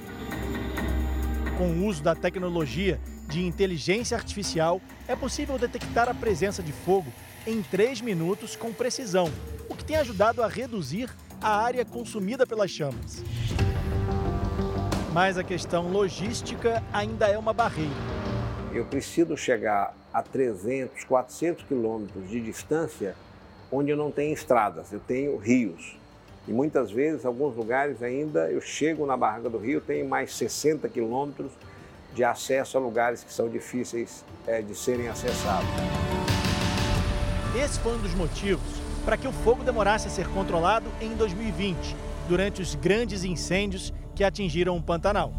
Com 1.57 1.73
o 1.73 1.87
uso 1.87 2.05
da 2.05 2.15
tecnologia 2.15 3.01
de 3.27 3.45
inteligência 3.45 4.17
artificial, 4.17 4.81
é 5.09 5.17
possível 5.17 5.59
detectar 5.59 6.09
a 6.09 6.15
presença 6.15 6.63
de 6.63 6.71
fogo 6.71 7.13
em 7.49 7.61
3 7.61 8.01
minutos 8.01 8.55
com 8.55 8.73
precisão, 8.73 9.29
o 9.69 9.75
que 9.75 9.85
tem 9.85 9.97
ajudado 9.97 10.41
a 10.41 10.47
reduzir 10.47 11.11
a 11.43 11.51
área 11.51 11.85
consumida 11.85 12.47
pelas 12.47 12.71
chamas. 12.71 13.25
Mas 15.13 15.37
a 15.37 15.43
questão 15.43 15.91
logística 15.91 16.81
ainda 16.93 17.27
é 17.27 17.37
uma 17.37 17.53
barreira 17.53 18.18
eu 18.79 18.85
preciso 18.85 19.37
chegar 19.37 19.93
a 20.15 20.23
300, 20.23 21.03
400 21.03 21.65
quilômetros 21.65 22.31
de 22.31 22.41
distância 22.41 23.17
onde 23.73 23.91
eu 23.91 23.97
não 23.97 24.11
tenho 24.11 24.33
estradas, 24.33 24.93
eu 24.93 25.01
tenho 25.01 25.37
rios. 25.37 25.99
E 26.47 26.53
muitas 26.53 26.91
vezes, 26.91 27.27
alguns 27.27 27.57
lugares 27.57 28.03
ainda, 28.03 28.51
eu 28.51 28.61
chego 28.61 29.05
na 29.05 29.17
barranca 29.17 29.51
do 29.51 29.59
rio, 29.59 29.81
tenho 29.81 30.09
mais 30.09 30.35
60 30.35 30.89
quilômetros 30.89 31.51
de 32.15 32.23
acesso 32.23 32.79
a 32.79 32.81
lugares 32.81 33.25
que 33.25 33.33
são 33.33 33.49
difíceis 33.49 34.25
é, 34.47 34.63
de 34.63 34.75
serem 34.75 35.09
acessados. 35.09 35.69
Esse 37.61 37.81
foi 37.81 37.95
um 37.95 38.01
dos 38.01 38.15
motivos 38.15 38.63
para 39.05 39.17
que 39.17 39.27
o 39.27 39.33
fogo 39.33 39.65
demorasse 39.65 40.07
a 40.07 40.11
ser 40.11 40.29
controlado 40.29 40.87
em 41.01 41.15
2020, 41.17 41.97
durante 42.29 42.63
os 42.63 42.77
grandes 42.77 43.25
incêndios 43.25 43.93
que 44.15 44.23
atingiram 44.23 44.77
o 44.77 44.83
Pantanal. 44.83 45.33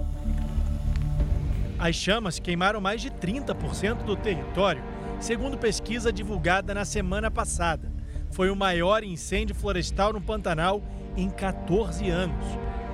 As 1.80 1.96
chamas 1.96 2.40
queimaram 2.40 2.82
mais 2.82 3.02
de 3.02 3.10
30% 3.10 4.04
do 4.04 4.14
território, 4.18 4.84
segundo 5.18 5.58
pesquisa 5.58 6.12
divulgada 6.12 6.74
na 6.74 6.84
semana 6.84 7.32
passada. 7.32 7.90
Foi 8.32 8.50
o 8.50 8.56
maior 8.56 9.02
incêndio 9.02 9.56
florestal 9.56 10.12
no 10.12 10.20
Pantanal 10.20 10.84
em 11.16 11.30
14 11.30 12.10
anos, 12.10 12.46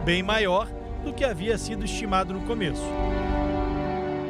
bem 0.05 0.21
maior 0.21 0.67
do 1.03 1.11
que 1.11 1.25
havia 1.25 1.57
sido 1.57 1.83
estimado 1.83 2.31
no 2.31 2.41
começo. 2.41 2.83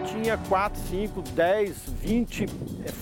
Tinha 0.08 0.38
4, 0.38 0.82
5, 0.90 1.22
10, 1.22 1.76
20 2.02 2.48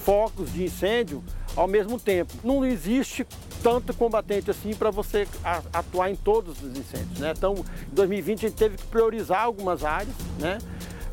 focos 0.03 0.51
de 0.51 0.63
incêndio 0.63 1.23
ao 1.55 1.67
mesmo 1.67 1.99
tempo. 1.99 2.33
Não 2.43 2.65
existe 2.65 3.27
tanto 3.61 3.93
combatente 3.93 4.49
assim 4.49 4.73
para 4.73 4.89
você 4.89 5.27
atuar 5.71 6.09
em 6.09 6.15
todos 6.15 6.63
os 6.63 6.75
incêndios. 6.75 7.19
Né? 7.19 7.31
Então, 7.37 7.53
em 7.91 7.93
2020 7.93 8.45
a 8.45 8.49
gente 8.49 8.57
teve 8.57 8.77
que 8.77 8.85
priorizar 8.87 9.43
algumas 9.43 9.83
áreas, 9.83 10.15
né? 10.39 10.57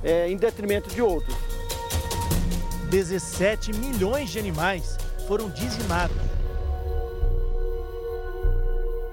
É, 0.02 0.28
em 0.28 0.36
detrimento 0.36 0.88
de 0.88 1.02
outros. 1.02 1.36
17 2.90 3.72
milhões 3.74 4.30
de 4.30 4.38
animais 4.38 4.98
foram 5.26 5.48
dizimados. 5.48 6.16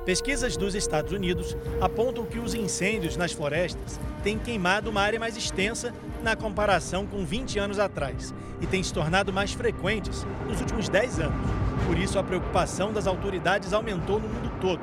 Pesquisas 0.07 0.55
dos 0.55 0.73
Estados 0.73 1.11
Unidos 1.11 1.57
apontam 1.81 2.25
que 2.25 2.39
os 2.39 2.53
incêndios 2.53 3.17
nas 3.17 3.33
florestas 3.33 3.99
têm 4.23 4.39
queimado 4.39 4.89
uma 4.89 5.01
área 5.01 5.19
mais 5.19 5.35
extensa 5.35 5.93
na 6.23 6.33
comparação 6.33 7.05
com 7.05 7.25
20 7.25 7.59
anos 7.59 7.77
atrás 7.77 8.33
e 8.61 8.65
têm 8.65 8.81
se 8.81 8.93
tornado 8.93 9.33
mais 9.33 9.51
frequentes 9.51 10.25
nos 10.47 10.61
últimos 10.61 10.88
10 10.88 11.19
anos. 11.19 11.51
Por 11.85 11.97
isso, 11.97 12.17
a 12.17 12.23
preocupação 12.23 12.93
das 12.93 13.05
autoridades 13.05 13.73
aumentou 13.73 14.17
no 14.17 14.29
mundo 14.29 14.49
todo. 14.61 14.79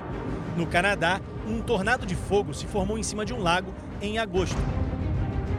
No 0.56 0.66
Canadá, 0.66 1.20
um 1.48 1.60
tornado 1.62 2.06
de 2.06 2.14
fogo 2.14 2.52
se 2.52 2.66
formou 2.66 2.98
em 2.98 3.02
cima 3.02 3.24
de 3.24 3.32
um 3.32 3.42
lago 3.42 3.72
em 4.02 4.18
agosto, 4.18 4.58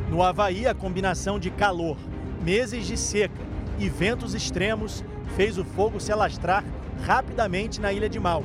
no 0.09 0.21
Havaí, 0.21 0.67
a 0.67 0.73
combinação 0.73 1.39
de 1.39 1.49
calor, 1.49 1.97
meses 2.41 2.85
de 2.85 2.97
seca 2.97 3.41
e 3.79 3.89
ventos 3.89 4.33
extremos 4.33 5.03
fez 5.35 5.57
o 5.57 5.65
fogo 5.65 5.99
se 5.99 6.11
alastrar 6.11 6.63
rapidamente 7.03 7.81
na 7.81 7.91
ilha 7.91 8.07
de 8.07 8.19
Mal. 8.19 8.43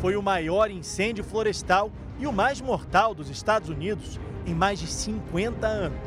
Foi 0.00 0.16
o 0.16 0.22
maior 0.22 0.70
incêndio 0.70 1.22
florestal 1.22 1.90
e 2.18 2.26
o 2.26 2.32
mais 2.32 2.60
mortal 2.60 3.14
dos 3.14 3.28
Estados 3.28 3.68
Unidos 3.68 4.18
em 4.46 4.54
mais 4.54 4.78
de 4.78 4.86
50 4.86 5.66
anos. 5.66 5.98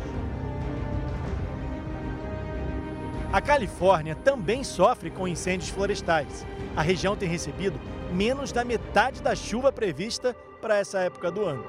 A 3.32 3.42
Califórnia 3.42 4.16
também 4.16 4.64
sofre 4.64 5.10
com 5.10 5.28
incêndios 5.28 5.70
florestais. 5.70 6.46
A 6.76 6.82
região 6.82 7.16
tem 7.16 7.28
recebido 7.28 7.80
menos 8.12 8.52
da 8.52 8.64
metade 8.64 9.22
da 9.22 9.36
chuva 9.36 9.72
prevista 9.72 10.34
para 10.62 10.78
essa 10.78 11.00
época 11.00 11.30
do 11.30 11.44
ano. 11.44 11.66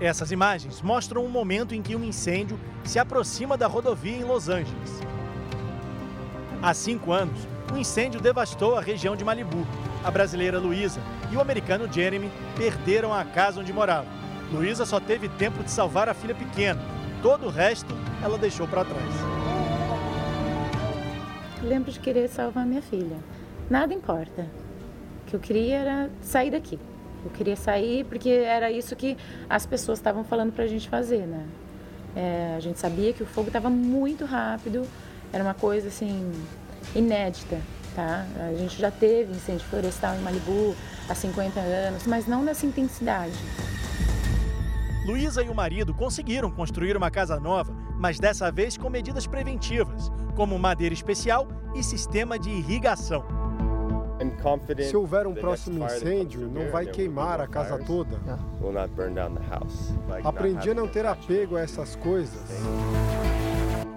Essas 0.00 0.32
imagens 0.32 0.82
mostram 0.82 1.24
um 1.24 1.28
momento 1.28 1.74
em 1.74 1.80
que 1.80 1.94
um 1.94 2.04
incêndio 2.04 2.58
se 2.84 2.98
aproxima 2.98 3.56
da 3.56 3.66
rodovia 3.66 4.16
em 4.16 4.24
Los 4.24 4.48
Angeles. 4.48 5.00
Há 6.60 6.74
cinco 6.74 7.12
anos, 7.12 7.38
um 7.72 7.76
incêndio 7.76 8.20
devastou 8.20 8.76
a 8.76 8.80
região 8.80 9.14
de 9.14 9.24
Malibu. 9.24 9.66
A 10.02 10.10
brasileira 10.10 10.58
Luísa 10.58 11.00
e 11.30 11.36
o 11.36 11.40
americano 11.40 11.90
Jeremy 11.90 12.30
perderam 12.56 13.12
a 13.12 13.24
casa 13.24 13.60
onde 13.60 13.72
moravam. 13.72 14.10
Luísa 14.52 14.84
só 14.84 14.98
teve 15.00 15.28
tempo 15.28 15.62
de 15.62 15.70
salvar 15.70 16.08
a 16.08 16.14
filha 16.14 16.34
pequena. 16.34 16.80
Todo 17.22 17.46
o 17.46 17.50
resto 17.50 17.94
ela 18.22 18.36
deixou 18.36 18.66
para 18.66 18.84
trás. 18.84 19.14
lembro 21.62 21.90
de 21.90 21.98
querer 22.00 22.28
salvar 22.28 22.66
minha 22.66 22.82
filha. 22.82 23.16
Nada 23.70 23.94
importa. 23.94 24.42
O 25.22 25.30
que 25.30 25.36
eu 25.36 25.40
queria 25.40 25.76
era 25.76 26.10
sair 26.20 26.50
daqui. 26.50 26.78
Eu 27.24 27.30
queria 27.30 27.56
sair 27.56 28.04
porque 28.04 28.28
era 28.28 28.70
isso 28.70 28.94
que 28.94 29.16
as 29.48 29.64
pessoas 29.64 29.98
estavam 29.98 30.24
falando 30.24 30.52
para 30.52 30.64
a 30.64 30.66
gente 30.66 30.88
fazer, 30.88 31.26
né? 31.26 31.46
É, 32.14 32.54
a 32.56 32.60
gente 32.60 32.78
sabia 32.78 33.12
que 33.12 33.22
o 33.22 33.26
fogo 33.26 33.48
estava 33.48 33.68
muito 33.68 34.24
rápido, 34.24 34.86
era 35.32 35.42
uma 35.42 35.54
coisa 35.54 35.88
assim 35.88 36.32
inédita, 36.94 37.58
tá? 37.94 38.26
A 38.48 38.54
gente 38.54 38.78
já 38.78 38.90
teve 38.90 39.32
incêndio 39.32 39.66
florestal 39.66 40.14
em 40.14 40.20
Malibu 40.20 40.76
há 41.08 41.14
50 41.14 41.58
anos, 41.58 42.06
mas 42.06 42.26
não 42.26 42.42
nessa 42.42 42.66
intensidade. 42.66 43.34
Luísa 45.06 45.42
e 45.42 45.48
o 45.48 45.54
marido 45.54 45.92
conseguiram 45.92 46.50
construir 46.50 46.96
uma 46.96 47.10
casa 47.10 47.38
nova, 47.38 47.74
mas 47.98 48.18
dessa 48.18 48.50
vez 48.50 48.76
com 48.76 48.88
medidas 48.88 49.26
preventivas, 49.26 50.10
como 50.34 50.58
madeira 50.58 50.94
especial 50.94 51.46
e 51.74 51.82
sistema 51.82 52.38
de 52.38 52.48
irrigação. 52.48 53.43
Se 54.84 54.96
houver 54.96 55.26
um 55.26 55.34
próximo 55.34 55.84
incêndio, 55.84 56.48
não 56.48 56.70
vai 56.70 56.86
queimar 56.86 57.40
a 57.40 57.46
casa 57.46 57.78
toda. 57.78 58.20
Aprendi 60.22 60.70
a 60.70 60.74
não 60.74 60.88
ter 60.88 61.04
apego 61.04 61.56
a 61.56 61.60
essas 61.60 61.96
coisas. 61.96 62.42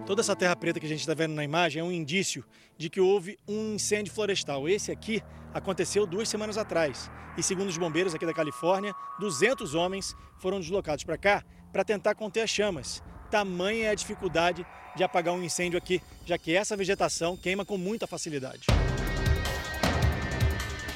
Toda 0.06 0.22
essa 0.22 0.36
terra 0.36 0.56
preta 0.56 0.80
que 0.80 0.86
a 0.86 0.90
gente 0.90 1.02
está 1.02 1.14
vendo 1.14 1.34
na 1.34 1.44
imagem 1.44 1.82
é 1.82 1.84
um 1.84 1.92
indício 1.92 2.44
de 2.78 2.90
que 2.90 3.02
houve 3.02 3.38
um 3.48 3.76
incêndio 3.76 4.14
florestal. 4.14 4.68
Esse 4.68 4.92
aqui 4.92 5.22
aconteceu 5.54 6.08
duas 6.08 6.30
semanas 6.30 6.58
atrás. 6.58 7.12
E 7.38 7.44
segundo 7.44 7.68
os 7.68 7.78
bombeiros 7.78 8.16
aqui 8.16 8.26
da 8.26 8.34
Califórnia, 8.34 8.94
200 9.20 9.76
homens 9.76 10.16
foram 10.40 10.60
deslocados 10.60 11.04
para 11.04 11.18
cá 11.18 11.44
para 11.72 11.84
tentar 11.84 12.16
conter 12.16 12.42
as 12.42 12.50
chamas. 12.50 13.04
Tamanha 13.30 13.88
é 13.88 13.90
a 13.90 13.96
dificuldade 13.96 14.66
de 14.96 15.04
apagar 15.04 15.34
um 15.34 15.44
incêndio 15.44 15.78
aqui, 15.78 16.02
já 16.26 16.38
que 16.38 16.56
essa 16.56 16.76
vegetação 16.76 17.36
queima 17.36 17.66
com 17.66 17.78
muita 17.78 18.08
facilidade. 18.08 18.66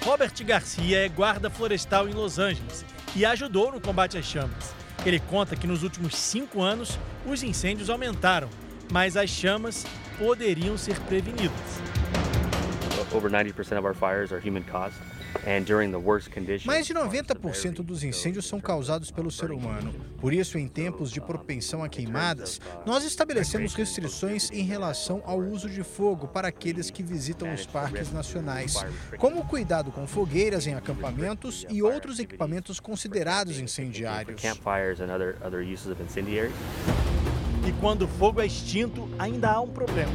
Robert 0.04 0.34
Garcia 0.44 1.06
é 1.06 1.10
guarda 1.10 1.50
florestal 1.50 2.08
em 2.08 2.14
Los 2.14 2.40
Angeles 2.40 2.86
e 3.16 3.26
ajudou 3.26 3.72
no 3.72 3.82
combate 3.82 4.18
às 4.18 4.26
chamas. 4.26 4.74
Ele 5.06 5.20
conta 5.20 5.56
que 5.56 5.68
nos 5.68 5.84
últimos 5.84 6.16
cinco 6.16 6.62
anos 6.62 7.00
os 7.26 7.44
incêndios 7.44 7.90
aumentaram 7.90 8.50
mas 8.92 9.16
as 9.16 9.30
chamas 9.30 9.86
poderiam 10.18 10.78
ser 10.78 11.00
prevenidas. 11.02 11.52
Over 13.14 13.30
90% 13.30 13.78
of 13.78 13.86
our 13.86 13.94
fires 13.94 14.32
are 14.32 14.40
human 14.40 14.64
caused. 14.64 15.11
Mais 16.68 16.86
de 16.86 16.94
90% 16.94 17.82
dos 17.82 18.04
incêndios 18.04 18.46
são 18.46 18.60
causados 18.60 19.12
pelo 19.12 19.32
ser 19.32 19.52
humano. 19.52 19.94
Por 20.20 20.34
isso, 20.34 20.58
em 20.58 20.68
tempos 20.68 21.12
de 21.12 21.20
propensão 21.20 21.84
a 21.84 21.90
queimadas, 21.90 22.60
nós 22.86 23.04
estabelecemos 23.04 23.74
restrições 23.74 24.50
em 24.52 24.64
relação 24.64 25.22
ao 25.26 25.40
uso 25.40 25.70
de 25.70 25.84
fogo 25.84 26.28
para 26.28 26.48
aqueles 26.48 26.90
que 26.90 27.02
visitam 27.04 27.54
os 27.54 27.66
parques 27.66 28.12
nacionais, 28.12 28.76
como 29.18 29.40
o 29.40 29.46
cuidado 29.46 29.92
com 29.92 30.06
fogueiras 30.06 30.68
em 30.68 30.76
acampamentos 30.76 31.66
e 31.70 31.82
outros 31.82 32.20
equipamentos 32.20 32.80
considerados 32.80 33.60
incendiários. 33.60 34.42
E 37.68 37.72
quando 37.80 38.04
o 38.04 38.08
fogo 38.08 38.42
é 38.42 38.46
extinto, 38.46 39.08
ainda 39.20 39.52
há 39.52 39.62
um 39.62 39.70
problema. 39.70 40.12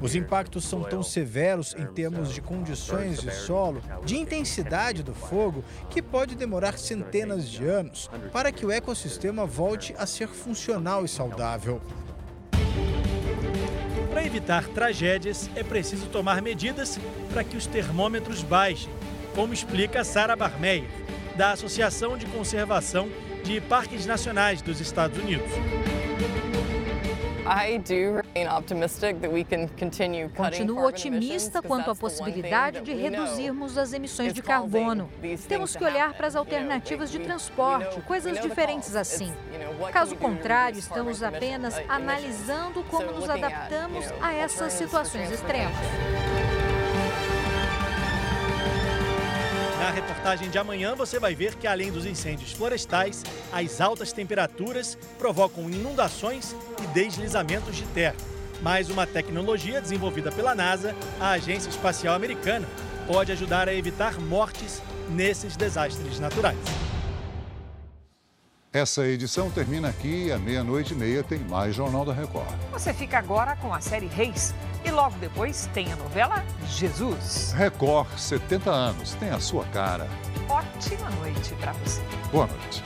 Os 0.00 0.14
impactos 0.14 0.64
são 0.64 0.82
tão 0.82 1.02
severos 1.02 1.74
em 1.78 1.86
termos 1.86 2.32
de 2.32 2.40
condições 2.40 3.20
de 3.20 3.30
solo, 3.30 3.80
de 4.04 4.16
intensidade 4.16 5.02
do 5.02 5.14
fogo, 5.14 5.64
que 5.88 6.02
pode 6.02 6.34
demorar 6.34 6.78
centenas 6.78 7.48
de 7.48 7.64
anos 7.64 8.10
para 8.32 8.52
que 8.52 8.66
o 8.66 8.70
ecossistema 8.70 9.46
volte 9.46 9.94
a 9.98 10.06
ser 10.06 10.28
funcional 10.28 11.04
e 11.04 11.08
saudável. 11.08 11.80
Para 14.10 14.24
evitar 14.24 14.66
tragédias, 14.68 15.48
é 15.54 15.62
preciso 15.62 16.06
tomar 16.06 16.42
medidas 16.42 16.98
para 17.32 17.44
que 17.44 17.56
os 17.56 17.66
termômetros 17.66 18.42
baixem, 18.42 18.92
como 19.34 19.54
explica 19.54 20.02
Sara 20.04 20.34
Barmeyer, 20.34 20.88
da 21.36 21.52
Associação 21.52 22.18
de 22.18 22.26
Conservação 22.26 23.08
de 23.44 23.60
parques 23.60 24.04
nacionais 24.04 24.60
dos 24.60 24.80
Estados 24.80 25.16
Unidos. 25.18 25.50
Continuo 30.36 30.84
otimista 30.84 31.62
quanto 31.62 31.90
à 31.90 31.94
possibilidade 31.94 32.80
de 32.80 32.92
reduzirmos 32.92 33.78
as 33.78 33.92
emissões 33.92 34.32
de 34.32 34.42
carbono. 34.42 35.10
Temos 35.48 35.74
que 35.74 35.84
olhar 35.84 36.14
para 36.14 36.26
as 36.26 36.36
alternativas 36.36 37.10
de 37.10 37.18
transporte, 37.18 38.00
coisas 38.02 38.40
diferentes 38.40 38.94
assim. 38.94 39.32
Caso 39.92 40.16
contrário, 40.16 40.78
estamos 40.78 41.22
apenas 41.22 41.74
analisando 41.88 42.84
como 42.84 43.12
nos 43.12 43.28
adaptamos 43.28 44.04
a 44.20 44.34
essas 44.34 44.72
situações 44.72 45.30
extremas. 45.30 45.74
Na 49.78 49.90
reportagem 49.90 50.50
de 50.50 50.58
amanhã 50.58 50.96
você 50.96 51.20
vai 51.20 51.36
ver 51.36 51.54
que 51.54 51.66
além 51.66 51.92
dos 51.92 52.04
incêndios 52.04 52.50
florestais, 52.50 53.22
as 53.52 53.80
altas 53.80 54.12
temperaturas 54.12 54.98
provocam 55.16 55.70
inundações 55.70 56.54
e 56.82 56.86
deslizamentos 56.88 57.76
de 57.76 57.84
terra. 57.86 58.16
Mais 58.60 58.90
uma 58.90 59.06
tecnologia 59.06 59.80
desenvolvida 59.80 60.32
pela 60.32 60.52
NASA, 60.52 60.96
a 61.20 61.30
Agência 61.30 61.68
Espacial 61.68 62.16
Americana, 62.16 62.66
pode 63.06 63.30
ajudar 63.30 63.68
a 63.68 63.74
evitar 63.74 64.20
mortes 64.20 64.82
nesses 65.08 65.56
desastres 65.56 66.18
naturais. 66.18 66.58
Essa 68.78 69.04
edição 69.08 69.50
termina 69.50 69.88
aqui 69.88 70.26
e 70.26 70.32
à 70.32 70.38
meia-noite 70.38 70.94
e 70.94 70.96
meia 70.96 71.24
tem 71.24 71.40
mais 71.40 71.74
Jornal 71.74 72.04
da 72.04 72.12
Record. 72.12 72.46
Você 72.70 72.94
fica 72.94 73.18
agora 73.18 73.56
com 73.56 73.74
a 73.74 73.80
série 73.80 74.06
Reis 74.06 74.54
e 74.84 74.90
logo 74.92 75.18
depois 75.18 75.68
tem 75.74 75.92
a 75.92 75.96
novela 75.96 76.44
Jesus. 76.68 77.52
Record 77.56 78.06
70 78.16 78.70
anos, 78.70 79.14
tem 79.14 79.30
a 79.30 79.40
sua 79.40 79.64
cara. 79.64 80.06
Ótima 80.48 81.10
noite 81.10 81.52
para 81.54 81.72
você. 81.72 82.00
Boa 82.30 82.46
noite. 82.46 82.80